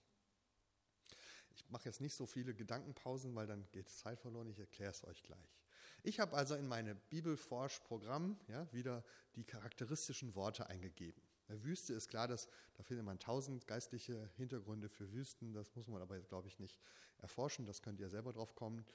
Ich 1.51 1.69
mache 1.69 1.85
jetzt 1.85 2.01
nicht 2.01 2.15
so 2.15 2.25
viele 2.25 2.55
Gedankenpausen, 2.55 3.35
weil 3.35 3.45
dann 3.45 3.67
geht 3.71 3.89
Zeit 3.89 4.19
verloren. 4.19 4.49
Ich 4.49 4.59
erkläre 4.59 4.91
es 4.91 5.03
euch 5.03 5.21
gleich. 5.23 5.59
Ich 6.03 6.19
habe 6.19 6.35
also 6.35 6.55
in 6.55 6.67
meine 6.67 6.95
Bibelforsch-Programm 6.95 8.39
ja, 8.47 8.71
wieder 8.71 9.03
die 9.35 9.43
charakteristischen 9.43 10.33
Worte 10.35 10.67
eingegeben. 10.67 11.21
Bei 11.49 11.63
Wüste 11.63 11.95
ist 11.95 12.09
klar, 12.09 12.27
dass 12.27 12.47
da 12.75 12.83
findet 12.83 13.03
man 13.03 13.17
tausend 13.17 13.65
geistliche 13.65 14.29
Hintergründe 14.37 14.87
für 14.87 15.11
Wüsten. 15.11 15.51
Das 15.51 15.75
muss 15.75 15.87
man 15.87 15.99
aber, 15.99 16.19
glaube 16.19 16.47
ich, 16.47 16.59
nicht 16.59 16.79
erforschen. 17.17 17.65
Das 17.65 17.81
könnt 17.81 17.99
ihr 17.99 18.07
selber 18.07 18.31
drauf 18.31 18.53
kommen. 18.53 18.85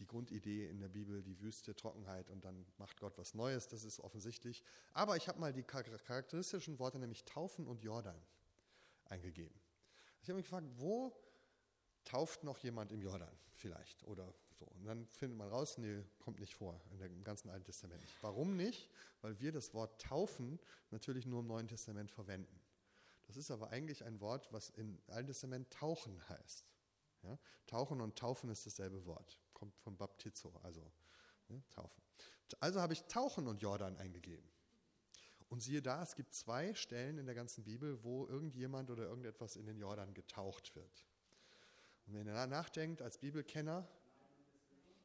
Die 0.00 0.06
Grundidee 0.06 0.68
in 0.68 0.80
der 0.80 0.88
Bibel, 0.88 1.22
die 1.22 1.40
Wüste, 1.40 1.76
Trockenheit 1.76 2.28
und 2.28 2.44
dann 2.44 2.66
macht 2.78 2.98
Gott 2.98 3.16
was 3.16 3.34
Neues, 3.34 3.68
das 3.68 3.84
ist 3.84 4.00
offensichtlich. 4.00 4.64
Aber 4.92 5.16
ich 5.16 5.28
habe 5.28 5.38
mal 5.38 5.52
die 5.52 5.62
charakteristischen 5.62 6.78
Worte, 6.80 6.98
nämlich 6.98 7.24
Taufen 7.26 7.66
und 7.66 7.82
Jordan, 7.82 8.20
eingegeben. 9.04 9.54
Ich 10.22 10.28
habe 10.28 10.38
mich 10.38 10.46
gefragt, 10.46 10.66
wo 10.78 11.14
tauft 12.04 12.42
noch 12.42 12.58
jemand 12.58 12.90
im 12.92 13.02
Jordan 13.02 13.30
vielleicht 13.52 14.02
oder 14.04 14.34
so. 14.60 14.66
Und 14.66 14.84
dann 14.84 15.06
findet 15.08 15.38
man 15.38 15.48
raus, 15.48 15.78
nee, 15.78 16.04
kommt 16.18 16.38
nicht 16.38 16.54
vor 16.54 16.80
in 16.92 16.98
dem 16.98 17.24
ganzen 17.24 17.50
Alten 17.50 17.64
Testament. 17.64 18.02
Warum 18.20 18.56
nicht? 18.56 18.90
Weil 19.22 19.40
wir 19.40 19.52
das 19.52 19.74
Wort 19.74 20.00
taufen 20.00 20.60
natürlich 20.90 21.26
nur 21.26 21.40
im 21.40 21.46
Neuen 21.46 21.66
Testament 21.66 22.10
verwenden. 22.10 22.60
Das 23.26 23.36
ist 23.36 23.50
aber 23.50 23.70
eigentlich 23.70 24.04
ein 24.04 24.20
Wort, 24.20 24.52
was 24.52 24.70
im 24.70 25.00
Alten 25.08 25.28
Testament 25.28 25.70
tauchen 25.70 26.20
heißt. 26.28 26.66
Ja? 27.22 27.38
Tauchen 27.66 28.00
und 28.00 28.16
taufen 28.18 28.50
ist 28.50 28.66
dasselbe 28.66 29.04
Wort. 29.06 29.40
Kommt 29.54 29.76
von 29.78 29.96
Baptizo, 29.96 30.52
also 30.62 30.82
ne, 31.48 31.62
taufen. 31.70 32.02
Also 32.60 32.80
habe 32.80 32.92
ich 32.92 33.04
Tauchen 33.04 33.46
und 33.46 33.62
Jordan 33.62 33.96
eingegeben. 33.96 34.48
Und 35.48 35.60
siehe 35.60 35.82
da, 35.82 36.02
es 36.02 36.14
gibt 36.14 36.34
zwei 36.34 36.74
Stellen 36.74 37.18
in 37.18 37.26
der 37.26 37.34
ganzen 37.34 37.64
Bibel, 37.64 38.02
wo 38.04 38.26
irgendjemand 38.26 38.90
oder 38.90 39.04
irgendetwas 39.04 39.56
in 39.56 39.66
den 39.66 39.78
Jordan 39.78 40.14
getaucht 40.14 40.74
wird. 40.76 41.04
Und 42.06 42.14
wenn 42.14 42.26
ihr 42.26 42.46
nachdenkt 42.46 43.02
als 43.02 43.18
Bibelkenner, 43.18 43.88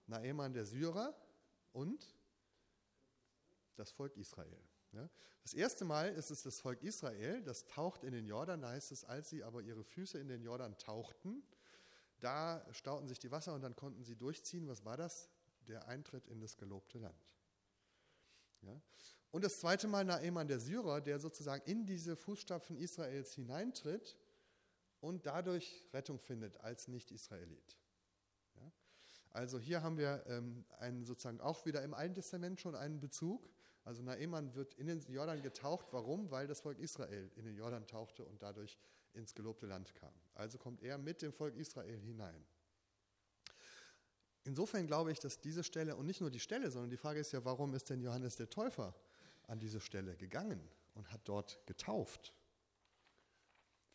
Naeman 0.07 0.53
der 0.53 0.65
Syrer 0.65 1.15
und 1.71 2.15
das 3.75 3.91
Volk 3.91 4.15
Israel. 4.17 4.61
Das 5.43 5.53
erste 5.53 5.83
Mal 5.85 6.13
ist 6.13 6.31
es 6.31 6.41
das 6.43 6.59
Volk 6.59 6.81
Israel, 6.81 7.43
das 7.43 7.65
taucht 7.65 8.03
in 8.03 8.13
den 8.13 8.25
Jordan. 8.25 8.61
Da 8.61 8.69
heißt 8.69 8.91
es, 8.91 9.03
als 9.03 9.29
sie 9.29 9.43
aber 9.43 9.61
ihre 9.61 9.83
Füße 9.83 10.17
in 10.17 10.27
den 10.27 10.41
Jordan 10.41 10.77
tauchten, 10.77 11.43
da 12.19 12.65
stauten 12.71 13.07
sich 13.07 13.19
die 13.19 13.31
Wasser 13.31 13.53
und 13.53 13.61
dann 13.61 13.75
konnten 13.75 14.03
sie 14.03 14.15
durchziehen. 14.15 14.67
Was 14.67 14.85
war 14.85 14.97
das? 14.97 15.29
Der 15.67 15.87
Eintritt 15.87 16.27
in 16.27 16.39
das 16.39 16.57
gelobte 16.57 16.97
Land. 16.97 17.35
Und 19.31 19.43
das 19.43 19.59
zweite 19.59 19.87
Mal 19.87 20.05
Naeman 20.05 20.47
der 20.47 20.59
Syrer, 20.59 21.01
der 21.01 21.19
sozusagen 21.19 21.69
in 21.69 21.85
diese 21.85 22.15
Fußstapfen 22.15 22.77
Israels 22.77 23.33
hineintritt 23.33 24.17
und 25.01 25.25
dadurch 25.25 25.83
Rettung 25.93 26.19
findet 26.19 26.57
als 26.61 26.87
Nicht-Israelit. 26.87 27.77
Also 29.35 29.59
hier 29.59 29.83
haben 29.83 29.97
wir 29.97 30.23
ähm, 30.27 30.63
einen, 30.79 31.03
sozusagen 31.03 31.41
auch 31.41 31.65
wieder 31.65 31.83
im 31.83 31.93
Alten 31.93 32.15
Testament 32.15 32.61
schon 32.61 32.73
einen 32.73 33.01
Bezug. 33.01 33.49
Also 33.83 34.01
Naeman 34.01 34.55
wird 34.55 34.75
in 34.75 34.87
den 34.87 35.01
Jordan 35.11 35.41
getaucht. 35.41 35.87
Warum? 35.91 36.31
Weil 36.31 36.47
das 36.47 36.61
Volk 36.61 36.79
Israel 36.79 37.29
in 37.35 37.43
den 37.43 37.57
Jordan 37.57 37.85
tauchte 37.85 38.23
und 38.23 38.41
dadurch 38.41 38.79
ins 39.13 39.35
gelobte 39.35 39.65
Land 39.65 39.93
kam. 39.95 40.13
Also 40.35 40.57
kommt 40.57 40.81
er 40.81 40.97
mit 40.97 41.21
dem 41.21 41.33
Volk 41.33 41.53
Israel 41.57 41.99
hinein. 41.99 42.45
Insofern 44.45 44.87
glaube 44.87 45.11
ich, 45.11 45.19
dass 45.19 45.41
diese 45.41 45.65
Stelle, 45.65 45.97
und 45.97 46.05
nicht 46.05 46.21
nur 46.21 46.31
die 46.31 46.39
Stelle, 46.39 46.71
sondern 46.71 46.89
die 46.89 46.97
Frage 46.97 47.19
ist 47.19 47.33
ja, 47.33 47.43
warum 47.43 47.73
ist 47.73 47.89
denn 47.89 47.99
Johannes 47.99 48.37
der 48.37 48.49
Täufer 48.49 48.95
an 49.47 49.59
diese 49.59 49.81
Stelle 49.81 50.15
gegangen 50.15 50.61
und 50.93 51.11
hat 51.11 51.21
dort 51.25 51.59
getauft? 51.65 52.31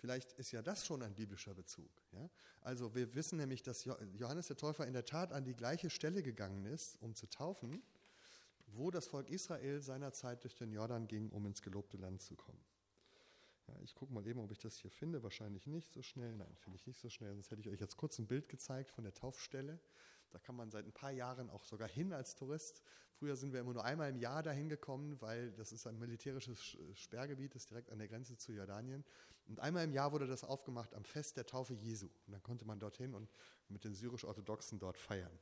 Vielleicht 0.00 0.32
ist 0.32 0.50
ja 0.50 0.62
das 0.62 0.86
schon 0.86 1.02
ein 1.02 1.14
biblischer 1.14 1.54
Bezug. 1.54 1.90
Ja? 2.12 2.30
Also 2.62 2.94
wir 2.94 3.14
wissen 3.14 3.36
nämlich, 3.36 3.62
dass 3.62 3.84
Johannes 3.84 4.46
der 4.46 4.56
Täufer 4.56 4.86
in 4.86 4.94
der 4.94 5.04
Tat 5.04 5.32
an 5.32 5.44
die 5.44 5.54
gleiche 5.54 5.90
Stelle 5.90 6.22
gegangen 6.22 6.64
ist, 6.64 6.96
um 7.02 7.14
zu 7.14 7.28
taufen, 7.28 7.82
wo 8.68 8.90
das 8.90 9.06
Volk 9.06 9.28
Israel 9.28 9.82
seinerzeit 9.82 10.42
durch 10.42 10.54
den 10.54 10.72
Jordan 10.72 11.06
ging, 11.06 11.28
um 11.30 11.44
ins 11.44 11.60
gelobte 11.60 11.98
Land 11.98 12.22
zu 12.22 12.34
kommen. 12.34 12.64
Ja, 13.66 13.74
ich 13.82 13.94
gucke 13.94 14.12
mal 14.14 14.26
eben, 14.26 14.40
ob 14.40 14.50
ich 14.52 14.58
das 14.58 14.78
hier 14.78 14.90
finde. 14.90 15.22
Wahrscheinlich 15.22 15.66
nicht 15.66 15.92
so 15.92 16.00
schnell. 16.00 16.34
Nein, 16.34 16.56
finde 16.56 16.76
ich 16.76 16.86
nicht 16.86 16.98
so 16.98 17.10
schnell. 17.10 17.34
Sonst 17.34 17.50
hätte 17.50 17.60
ich 17.60 17.68
euch 17.68 17.80
jetzt 17.80 17.98
kurz 17.98 18.18
ein 18.18 18.26
Bild 18.26 18.48
gezeigt 18.48 18.90
von 18.90 19.04
der 19.04 19.12
Taufstelle. 19.12 19.78
Da 20.30 20.38
kann 20.38 20.56
man 20.56 20.70
seit 20.70 20.86
ein 20.86 20.92
paar 20.92 21.10
Jahren 21.10 21.50
auch 21.50 21.64
sogar 21.64 21.88
hin 21.88 22.12
als 22.12 22.34
Tourist. 22.34 22.82
Früher 23.12 23.36
sind 23.36 23.52
wir 23.52 23.60
immer 23.60 23.74
nur 23.74 23.84
einmal 23.84 24.08
im 24.10 24.16
Jahr 24.16 24.42
dahin 24.42 24.68
gekommen, 24.68 25.20
weil 25.20 25.52
das 25.52 25.72
ist 25.72 25.86
ein 25.86 25.98
militärisches 25.98 26.76
Sperrgebiet, 26.94 27.54
das 27.54 27.62
ist 27.62 27.70
direkt 27.70 27.90
an 27.90 27.98
der 27.98 28.08
Grenze 28.08 28.36
zu 28.36 28.52
Jordanien. 28.52 29.04
Und 29.46 29.60
einmal 29.60 29.84
im 29.84 29.92
Jahr 29.92 30.12
wurde 30.12 30.26
das 30.26 30.44
aufgemacht 30.44 30.94
am 30.94 31.04
Fest 31.04 31.36
der 31.36 31.46
Taufe 31.46 31.74
Jesu. 31.74 32.06
Und 32.26 32.32
dann 32.32 32.42
konnte 32.42 32.64
man 32.64 32.78
dorthin 32.78 33.14
und 33.14 33.28
mit 33.68 33.84
den 33.84 33.94
syrisch-orthodoxen 33.94 34.78
dort 34.78 34.96
feiern. 34.96 35.36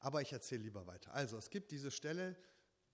Aber 0.00 0.22
ich 0.22 0.32
erzähle 0.32 0.62
lieber 0.62 0.86
weiter. 0.86 1.12
Also 1.14 1.36
es 1.36 1.50
gibt 1.50 1.70
diese 1.70 1.90
Stelle, 1.90 2.36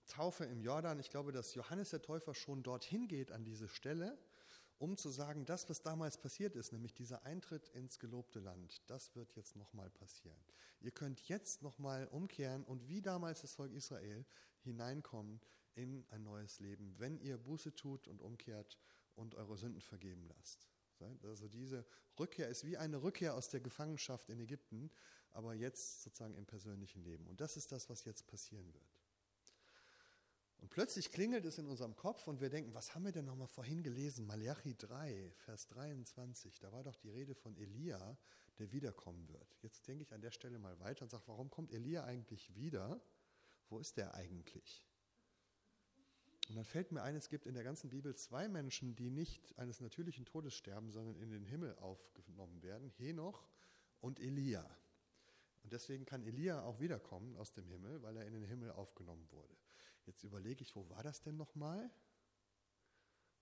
Taufe 0.07 0.43
im 0.45 0.61
Jordan. 0.61 0.99
Ich 0.99 1.09
glaube, 1.09 1.31
dass 1.31 1.53
Johannes 1.55 1.91
der 1.91 2.01
Täufer 2.01 2.33
schon 2.33 2.63
dorthin 2.63 3.07
geht 3.07 3.31
an 3.31 3.45
diese 3.45 3.67
Stelle 3.67 4.17
um 4.79 4.97
zu 4.97 5.09
sagen, 5.09 5.45
das, 5.45 5.69
was 5.69 5.81
damals 5.81 6.17
passiert 6.17 6.55
ist, 6.55 6.71
nämlich 6.71 6.93
dieser 6.93 7.23
Eintritt 7.25 7.67
ins 7.69 7.99
gelobte 7.99 8.39
Land, 8.39 8.81
das 8.89 9.15
wird 9.15 9.35
jetzt 9.35 9.55
nochmal 9.55 9.89
passieren. 9.89 10.39
Ihr 10.79 10.91
könnt 10.91 11.27
jetzt 11.27 11.61
nochmal 11.61 12.07
umkehren 12.07 12.63
und 12.63 12.87
wie 12.87 13.01
damals 13.01 13.41
das 13.41 13.53
Volk 13.53 13.73
Israel 13.73 14.25
hineinkommen 14.61 15.41
in 15.75 16.05
ein 16.09 16.23
neues 16.23 16.59
Leben, 16.59 16.95
wenn 16.97 17.19
ihr 17.19 17.37
Buße 17.37 17.75
tut 17.75 18.07
und 18.07 18.21
umkehrt 18.21 18.77
und 19.15 19.35
eure 19.35 19.57
Sünden 19.57 19.81
vergeben 19.81 20.25
lasst. 20.27 20.67
Also 21.23 21.47
diese 21.47 21.85
Rückkehr 22.17 22.49
ist 22.49 22.65
wie 22.65 22.77
eine 22.77 23.01
Rückkehr 23.01 23.35
aus 23.35 23.49
der 23.49 23.61
Gefangenschaft 23.61 24.29
in 24.29 24.39
Ägypten, 24.39 24.91
aber 25.31 25.53
jetzt 25.53 26.01
sozusagen 26.01 26.35
im 26.35 26.45
persönlichen 26.45 27.03
Leben. 27.03 27.27
Und 27.27 27.39
das 27.39 27.55
ist 27.55 27.71
das, 27.71 27.89
was 27.89 28.03
jetzt 28.03 28.27
passieren 28.27 28.73
wird. 28.73 28.98
Und 30.59 30.69
plötzlich 30.69 31.11
klingelt 31.11 31.45
es 31.45 31.57
in 31.57 31.67
unserem 31.67 31.95
Kopf 31.95 32.27
und 32.27 32.41
wir 32.41 32.49
denken, 32.49 32.73
was 32.73 32.93
haben 32.93 33.05
wir 33.05 33.11
denn 33.11 33.25
nochmal 33.25 33.47
vorhin 33.47 33.81
gelesen? 33.81 34.27
Malachi 34.27 34.75
3, 34.75 35.31
Vers 35.37 35.67
23, 35.67 36.59
da 36.59 36.71
war 36.71 36.83
doch 36.83 36.95
die 36.95 37.09
Rede 37.09 37.33
von 37.33 37.55
Elia, 37.55 38.17
der 38.57 38.71
wiederkommen 38.71 39.27
wird. 39.29 39.57
Jetzt 39.61 39.87
denke 39.87 40.03
ich 40.03 40.13
an 40.13 40.21
der 40.21 40.31
Stelle 40.31 40.59
mal 40.59 40.77
weiter 40.79 41.03
und 41.03 41.09
sage, 41.09 41.23
warum 41.27 41.49
kommt 41.49 41.71
Elia 41.71 42.03
eigentlich 42.03 42.53
wieder? 42.55 43.01
Wo 43.69 43.79
ist 43.79 43.95
der 43.97 44.15
eigentlich? 44.15 44.85
Und 46.49 46.55
dann 46.55 46.65
fällt 46.65 46.91
mir 46.91 47.03
ein, 47.03 47.15
es 47.15 47.29
gibt 47.29 47.45
in 47.45 47.53
der 47.53 47.63
ganzen 47.63 47.89
Bibel 47.89 48.15
zwei 48.15 48.49
Menschen, 48.49 48.95
die 48.95 49.11
nicht 49.11 49.57
eines 49.57 49.79
natürlichen 49.79 50.25
Todes 50.25 50.55
sterben, 50.55 50.91
sondern 50.91 51.15
in 51.15 51.29
den 51.29 51.45
Himmel 51.45 51.75
aufgenommen 51.75 52.61
werden, 52.63 52.89
Henoch 52.97 53.47
und 54.01 54.19
Elia. 54.19 54.65
Und 55.63 55.71
deswegen 55.71 56.05
kann 56.05 56.23
Elia 56.23 56.63
auch 56.63 56.79
wiederkommen 56.79 57.37
aus 57.37 57.53
dem 57.53 57.67
Himmel, 57.67 58.01
weil 58.01 58.17
er 58.17 58.25
in 58.25 58.33
den 58.33 58.43
Himmel 58.43 58.71
aufgenommen 58.71 59.27
wurde. 59.31 59.55
Jetzt 60.05 60.23
überlege 60.23 60.63
ich, 60.63 60.75
wo 60.75 60.89
war 60.89 61.03
das 61.03 61.21
denn 61.21 61.37
nochmal? 61.37 61.89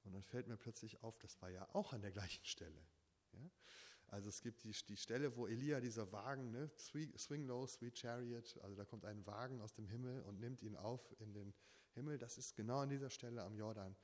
Und 0.04 0.14
dann 0.14 0.24
fällt 0.24 0.48
mir 0.48 0.58
plötzlich 0.58 1.04
auf, 1.04 1.18
das 1.20 1.42
war 1.42 1.50
ja 1.50 1.68
auch 1.74 1.94
an 1.94 2.02
der 2.02 2.12
gleichen 2.12 2.44
Stelle. 2.46 2.82
Ja? 3.34 3.50
Also 4.08 4.30
es 4.30 4.42
gibt 4.42 4.64
die, 4.64 4.72
die 4.72 4.96
Stelle, 4.96 5.36
wo 5.36 5.48
Elia 5.48 5.82
dieser 5.82 6.12
Wagen, 6.14 6.52
ne, 6.52 6.70
Swing 6.78 7.46
Low, 7.46 7.68
Sweet 7.68 7.98
Chariot, 7.98 8.58
also 8.60 8.76
da 8.76 8.86
kommt 8.86 9.04
ein 9.04 9.26
Wagen 9.26 9.60
aus 9.60 9.74
dem 9.74 9.88
Himmel 9.90 10.22
und 10.22 10.40
nimmt 10.40 10.62
ihn 10.62 10.78
auf 10.78 11.14
in 11.20 11.34
den 11.34 11.54
Himmel. 11.92 12.18
Das 12.18 12.38
ist 12.38 12.56
genau 12.56 12.80
an 12.80 12.90
dieser 12.90 13.10
Stelle 13.10 13.44
am 13.44 13.56
Jordan 13.56 13.96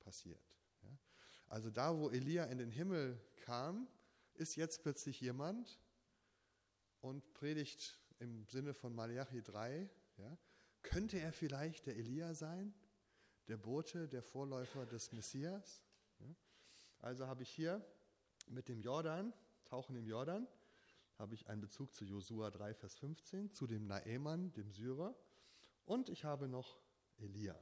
passiert. 0.00 0.42
Ja? 0.82 0.98
Also 1.46 1.70
da, 1.70 1.96
wo 1.96 2.10
Elia 2.10 2.44
in 2.46 2.58
den 2.58 2.70
Himmel 2.70 3.20
kam, 3.36 3.86
ist 4.34 4.56
jetzt 4.56 4.82
plötzlich 4.82 5.20
jemand 5.20 5.78
und 7.00 7.32
predigt 7.34 8.00
im 8.18 8.46
Sinne 8.46 8.74
von 8.74 8.94
Malachi 8.94 9.42
3, 9.42 9.88
ja, 10.16 10.38
könnte 10.82 11.18
er 11.18 11.32
vielleicht 11.32 11.86
der 11.86 11.96
Elia 11.96 12.34
sein, 12.34 12.74
der 13.48 13.56
Bote, 13.56 14.08
der 14.08 14.22
Vorläufer 14.22 14.86
des 14.86 15.12
Messias? 15.12 15.82
Also 17.00 17.26
habe 17.26 17.42
ich 17.42 17.50
hier 17.50 17.84
mit 18.48 18.68
dem 18.68 18.80
Jordan, 18.80 19.32
Tauchen 19.64 19.96
im 19.96 20.06
Jordan, 20.06 20.46
habe 21.18 21.34
ich 21.34 21.48
einen 21.48 21.60
Bezug 21.60 21.94
zu 21.94 22.04
Josua 22.04 22.50
3, 22.50 22.74
Vers 22.74 22.94
15, 22.96 23.52
zu 23.52 23.66
dem 23.66 23.86
Naeman, 23.86 24.52
dem 24.52 24.70
Syrer, 24.70 25.16
und 25.84 26.08
ich 26.08 26.24
habe 26.24 26.48
noch 26.48 26.78
Elia. 27.18 27.58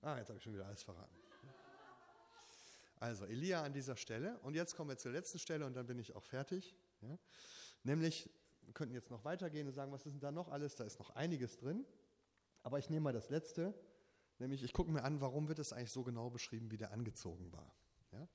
Ah, 0.00 0.18
jetzt 0.18 0.28
habe 0.28 0.38
ich 0.38 0.44
schon 0.44 0.54
wieder 0.54 0.66
alles 0.66 0.82
verraten. 0.82 1.16
Also 2.98 3.26
Elia 3.26 3.62
an 3.62 3.72
dieser 3.72 3.96
Stelle. 3.96 4.38
Und 4.40 4.54
jetzt 4.54 4.74
kommen 4.74 4.90
wir 4.90 4.96
zur 4.96 5.12
letzten 5.12 5.38
Stelle 5.38 5.66
und 5.66 5.74
dann 5.74 5.86
bin 5.86 5.98
ich 5.98 6.14
auch 6.14 6.24
fertig. 6.24 6.74
Ja? 7.02 7.18
Nämlich 7.82 8.30
könnten 8.74 8.94
jetzt 8.94 9.10
noch 9.10 9.24
weitergehen 9.24 9.66
und 9.66 9.72
sagen, 9.72 9.92
was 9.92 10.06
ist 10.06 10.12
denn 10.12 10.20
da 10.20 10.32
noch 10.32 10.48
alles? 10.48 10.76
Da 10.76 10.84
ist 10.84 10.98
noch 10.98 11.10
einiges 11.10 11.56
drin. 11.56 11.84
Aber 12.62 12.78
ich 12.78 12.90
nehme 12.90 13.04
mal 13.04 13.12
das 13.12 13.30
letzte, 13.30 13.74
nämlich 14.38 14.62
ich 14.62 14.72
gucke 14.72 14.90
mir 14.90 15.04
an, 15.04 15.20
warum 15.20 15.48
wird 15.48 15.58
es 15.58 15.72
eigentlich 15.72 15.92
so 15.92 16.02
genau 16.02 16.30
beschrieben, 16.30 16.70
wie 16.70 16.76
der 16.76 16.90
angezogen 16.90 17.52
war. 17.52 17.72
Ja? 18.12 18.28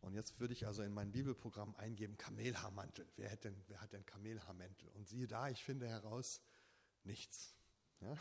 Und 0.00 0.14
jetzt 0.14 0.40
würde 0.40 0.52
ich 0.52 0.66
also 0.66 0.82
in 0.82 0.92
mein 0.92 1.12
Bibelprogramm 1.12 1.74
eingeben 1.76 2.18
Kamelhaarmantel. 2.18 3.06
Wer, 3.16 3.30
hat 3.30 3.44
denn, 3.44 3.62
wer 3.68 3.80
hat 3.80 3.92
denn 3.92 4.04
Kamelhaarmäntel? 4.04 4.88
Und 4.90 5.08
siehe 5.08 5.26
da, 5.26 5.48
ich 5.48 5.62
finde 5.62 5.88
heraus 5.88 6.42
nichts. 7.04 7.54
Ja? 8.00 8.14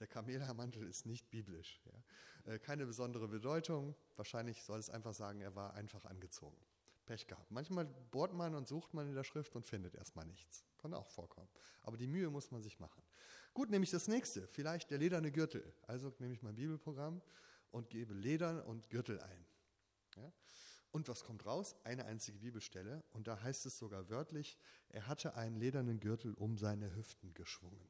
Der 0.00 0.06
Kamelhaarmantel 0.06 0.88
ist 0.88 1.04
nicht 1.04 1.30
biblisch. 1.30 1.82
Ja? 1.84 2.54
Äh, 2.54 2.58
keine 2.58 2.86
besondere 2.86 3.28
Bedeutung. 3.28 3.94
Wahrscheinlich 4.16 4.62
soll 4.64 4.78
es 4.78 4.90
einfach 4.90 5.14
sagen, 5.14 5.40
er 5.40 5.54
war 5.54 5.74
einfach 5.74 6.04
angezogen. 6.06 6.56
Pech 7.04 7.26
gehabt. 7.26 7.50
Manchmal 7.50 7.84
bohrt 7.84 8.32
man 8.32 8.54
und 8.54 8.66
sucht 8.66 8.94
man 8.94 9.08
in 9.08 9.14
der 9.14 9.24
Schrift 9.24 9.54
und 9.56 9.66
findet 9.66 9.94
erstmal 9.94 10.26
nichts. 10.26 10.64
Kann 10.80 10.94
auch 10.94 11.08
vorkommen. 11.08 11.48
Aber 11.82 11.96
die 11.96 12.06
Mühe 12.06 12.30
muss 12.30 12.50
man 12.50 12.62
sich 12.62 12.78
machen. 12.78 13.02
Gut, 13.52 13.70
nehme 13.70 13.84
ich 13.84 13.90
das 13.90 14.08
nächste. 14.08 14.46
Vielleicht 14.46 14.90
der 14.90 14.98
lederne 14.98 15.30
Gürtel. 15.30 15.72
Also 15.86 16.12
nehme 16.18 16.32
ich 16.32 16.42
mein 16.42 16.54
Bibelprogramm 16.54 17.20
und 17.70 17.90
gebe 17.90 18.14
Ledern 18.14 18.60
und 18.62 18.88
Gürtel 18.90 19.20
ein. 19.20 19.46
Ja? 20.16 20.32
Und 20.92 21.08
was 21.08 21.24
kommt 21.24 21.46
raus? 21.46 21.76
Eine 21.84 22.04
einzige 22.06 22.38
Bibelstelle. 22.38 23.04
Und 23.10 23.28
da 23.28 23.40
heißt 23.42 23.66
es 23.66 23.78
sogar 23.78 24.08
wörtlich, 24.08 24.56
er 24.88 25.06
hatte 25.06 25.34
einen 25.34 25.56
ledernen 25.56 26.00
Gürtel 26.00 26.34
um 26.34 26.58
seine 26.58 26.94
Hüften 26.96 27.32
geschwungen. 27.34 27.88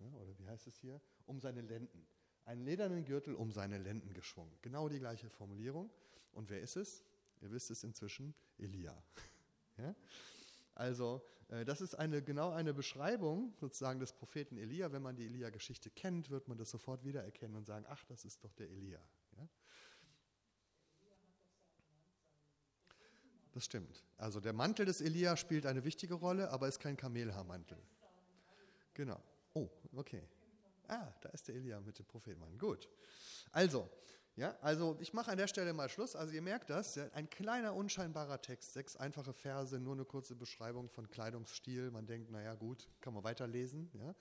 Ja, 0.00 0.12
oder 0.14 0.38
wie 0.38 0.48
heißt 0.48 0.66
es 0.66 0.76
hier? 0.78 1.00
Um 1.26 1.40
seine 1.40 1.60
Lenden. 1.60 2.06
Einen 2.44 2.62
ledernen 2.62 3.04
Gürtel 3.04 3.34
um 3.34 3.50
seine 3.52 3.78
Lenden 3.78 4.12
geschwungen. 4.12 4.56
Genau 4.62 4.88
die 4.88 4.98
gleiche 4.98 5.30
Formulierung. 5.30 5.90
Und 6.32 6.50
wer 6.50 6.60
ist 6.60 6.76
es? 6.76 7.04
Ihr 7.40 7.50
wisst 7.50 7.70
es 7.70 7.84
inzwischen, 7.84 8.34
Elia. 8.58 9.02
Ja? 9.76 9.92
Also 10.74 11.24
äh, 11.48 11.64
das 11.64 11.80
ist 11.80 11.94
eine, 11.94 12.22
genau 12.22 12.50
eine 12.50 12.74
Beschreibung 12.74 13.54
sozusagen 13.60 14.00
des 14.00 14.12
Propheten 14.12 14.56
Elia. 14.56 14.92
Wenn 14.92 15.02
man 15.02 15.16
die 15.16 15.26
Elia-Geschichte 15.26 15.90
kennt, 15.90 16.30
wird 16.30 16.48
man 16.48 16.58
das 16.58 16.70
sofort 16.70 17.04
wiedererkennen 17.04 17.56
und 17.56 17.66
sagen, 17.66 17.86
ach, 17.88 18.04
das 18.04 18.24
ist 18.24 18.42
doch 18.44 18.52
der 18.54 18.68
Elia. 18.68 19.00
Ja? 19.36 19.48
Das 23.52 23.64
stimmt. 23.64 24.04
Also 24.16 24.40
der 24.40 24.52
Mantel 24.52 24.84
des 24.84 25.00
Elia 25.00 25.36
spielt 25.36 25.66
eine 25.66 25.84
wichtige 25.84 26.14
Rolle, 26.14 26.50
aber 26.50 26.66
ist 26.66 26.80
kein 26.80 26.96
Kamelhaarmantel. 26.96 27.78
Genau. 28.94 29.22
Oh, 29.52 29.70
okay. 29.94 30.22
Ah, 30.88 31.12
da 31.20 31.28
ist 31.30 31.46
der 31.48 31.54
Elia 31.54 31.80
mit 31.80 31.98
dem 31.98 32.04
Prophetmann. 32.06 32.58
Gut. 32.58 32.88
Also, 33.52 33.88
ja, 34.36 34.56
also 34.60 34.96
ich 35.00 35.12
mache 35.12 35.30
an 35.30 35.38
der 35.38 35.46
Stelle 35.46 35.72
mal 35.72 35.88
Schluss. 35.88 36.16
Also 36.16 36.32
ihr 36.32 36.42
merkt 36.42 36.68
das, 36.68 36.98
ein 37.12 37.30
kleiner 37.30 37.74
unscheinbarer 37.74 38.42
Text, 38.42 38.72
sechs 38.72 38.96
einfache 38.96 39.32
Verse, 39.32 39.78
nur 39.78 39.94
eine 39.94 40.04
kurze 40.04 40.34
Beschreibung 40.34 40.88
von 40.88 41.08
Kleidungsstil. 41.08 41.90
Man 41.92 42.06
denkt, 42.06 42.30
naja 42.30 42.54
gut, 42.54 42.88
kann 43.00 43.14
man 43.14 43.22
weiterlesen. 43.22 43.90
Ja. 43.94 44.14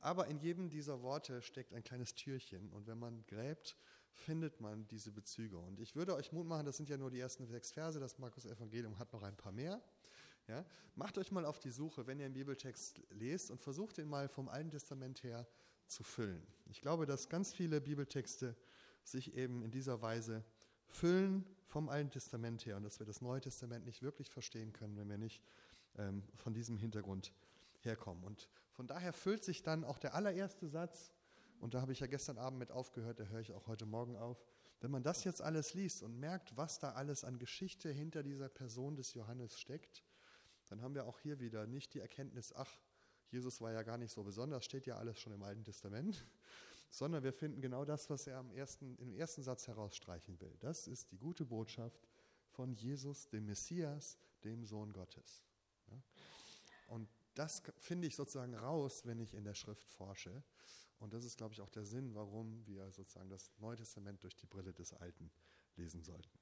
Aber 0.00 0.26
in 0.26 0.38
jedem 0.38 0.68
dieser 0.68 1.00
Worte 1.02 1.40
steckt 1.40 1.72
ein 1.72 1.82
kleines 1.82 2.14
Türchen 2.14 2.70
und 2.70 2.86
wenn 2.86 2.98
man 2.98 3.24
gräbt, 3.26 3.76
findet 4.10 4.60
man 4.60 4.86
diese 4.88 5.10
Bezüge. 5.10 5.58
Und 5.58 5.80
ich 5.80 5.96
würde 5.96 6.14
euch 6.14 6.32
Mut 6.32 6.46
machen, 6.46 6.66
das 6.66 6.76
sind 6.76 6.88
ja 6.88 6.96
nur 6.96 7.10
die 7.10 7.20
ersten 7.20 7.46
sechs 7.46 7.70
Verse, 7.70 7.98
das 7.98 8.18
Markus-Evangelium 8.18 8.98
hat 8.98 9.12
noch 9.12 9.22
ein 9.22 9.36
paar 9.36 9.52
mehr. 9.52 9.82
Ja. 10.48 10.64
Macht 10.94 11.18
euch 11.18 11.32
mal 11.32 11.44
auf 11.44 11.58
die 11.58 11.70
Suche, 11.70 12.06
wenn 12.06 12.18
ihr 12.20 12.26
einen 12.26 12.34
Bibeltext 12.34 13.00
lest 13.10 13.50
und 13.50 13.60
versucht 13.60 13.98
ihn 13.98 14.08
mal 14.08 14.28
vom 14.28 14.48
Alten 14.48 14.70
Testament 14.70 15.22
her 15.22 15.46
zu 15.86 16.02
füllen. 16.04 16.46
Ich 16.66 16.80
glaube, 16.80 17.06
dass 17.06 17.28
ganz 17.28 17.52
viele 17.52 17.80
Bibeltexte 17.80 18.54
sich 19.08 19.34
eben 19.34 19.62
in 19.62 19.70
dieser 19.70 20.02
Weise 20.02 20.44
füllen 20.86 21.44
vom 21.66 21.88
Alten 21.88 22.10
Testament 22.10 22.64
her 22.66 22.76
und 22.76 22.84
dass 22.84 22.98
wir 22.98 23.06
das 23.06 23.20
Neue 23.20 23.40
Testament 23.40 23.84
nicht 23.84 24.02
wirklich 24.02 24.30
verstehen 24.30 24.72
können, 24.72 24.96
wenn 24.96 25.08
wir 25.08 25.18
nicht 25.18 25.42
ähm, 25.96 26.22
von 26.34 26.54
diesem 26.54 26.78
Hintergrund 26.78 27.32
herkommen. 27.80 28.24
Und 28.24 28.48
von 28.72 28.86
daher 28.86 29.12
füllt 29.12 29.44
sich 29.44 29.62
dann 29.62 29.84
auch 29.84 29.98
der 29.98 30.14
allererste 30.14 30.68
Satz, 30.68 31.12
und 31.58 31.72
da 31.72 31.80
habe 31.80 31.92
ich 31.92 32.00
ja 32.00 32.06
gestern 32.06 32.36
Abend 32.36 32.58
mit 32.58 32.70
aufgehört, 32.70 33.18
da 33.18 33.24
höre 33.24 33.40
ich 33.40 33.52
auch 33.52 33.66
heute 33.66 33.86
Morgen 33.86 34.16
auf. 34.16 34.44
Wenn 34.80 34.90
man 34.90 35.02
das 35.02 35.24
jetzt 35.24 35.40
alles 35.40 35.72
liest 35.72 36.02
und 36.02 36.18
merkt, 36.20 36.54
was 36.56 36.78
da 36.78 36.92
alles 36.92 37.24
an 37.24 37.38
Geschichte 37.38 37.90
hinter 37.90 38.22
dieser 38.22 38.50
Person 38.50 38.94
des 38.94 39.14
Johannes 39.14 39.58
steckt, 39.58 40.04
dann 40.68 40.82
haben 40.82 40.94
wir 40.94 41.06
auch 41.06 41.18
hier 41.18 41.40
wieder 41.40 41.66
nicht 41.66 41.94
die 41.94 42.00
Erkenntnis, 42.00 42.52
ach, 42.54 42.70
Jesus 43.30 43.60
war 43.60 43.72
ja 43.72 43.82
gar 43.82 43.96
nicht 43.96 44.12
so 44.12 44.22
besonders, 44.22 44.64
steht 44.64 44.86
ja 44.86 44.96
alles 44.96 45.18
schon 45.18 45.32
im 45.32 45.42
Alten 45.42 45.64
Testament, 45.64 46.26
sondern 46.90 47.22
wir 47.22 47.32
finden 47.32 47.60
genau 47.60 47.84
das, 47.84 48.08
was 48.10 48.26
er 48.26 48.38
am 48.38 48.50
ersten, 48.50 48.96
im 48.96 49.14
ersten 49.14 49.42
Satz 49.42 49.66
herausstreichen 49.66 50.40
will. 50.40 50.56
Das 50.60 50.86
ist 50.86 51.10
die 51.10 51.18
gute 51.18 51.44
Botschaft 51.44 52.08
von 52.48 52.72
Jesus, 52.72 53.28
dem 53.28 53.46
Messias, 53.46 54.18
dem 54.44 54.64
Sohn 54.64 54.92
Gottes. 54.92 55.44
Ja? 55.90 56.02
Und 56.88 57.08
das 57.34 57.62
finde 57.78 58.06
ich 58.06 58.16
sozusagen 58.16 58.54
raus, 58.54 59.04
wenn 59.04 59.20
ich 59.20 59.34
in 59.34 59.44
der 59.44 59.54
Schrift 59.54 59.90
forsche. 59.90 60.42
Und 60.98 61.12
das 61.12 61.24
ist, 61.24 61.36
glaube 61.36 61.52
ich, 61.52 61.60
auch 61.60 61.68
der 61.68 61.84
Sinn, 61.84 62.14
warum 62.14 62.66
wir 62.66 62.90
sozusagen 62.90 63.28
das 63.28 63.50
Neue 63.58 63.76
Testament 63.76 64.22
durch 64.22 64.34
die 64.36 64.46
Brille 64.46 64.72
des 64.72 64.94
Alten 64.94 65.30
lesen 65.76 66.02
sollten. 66.02 66.38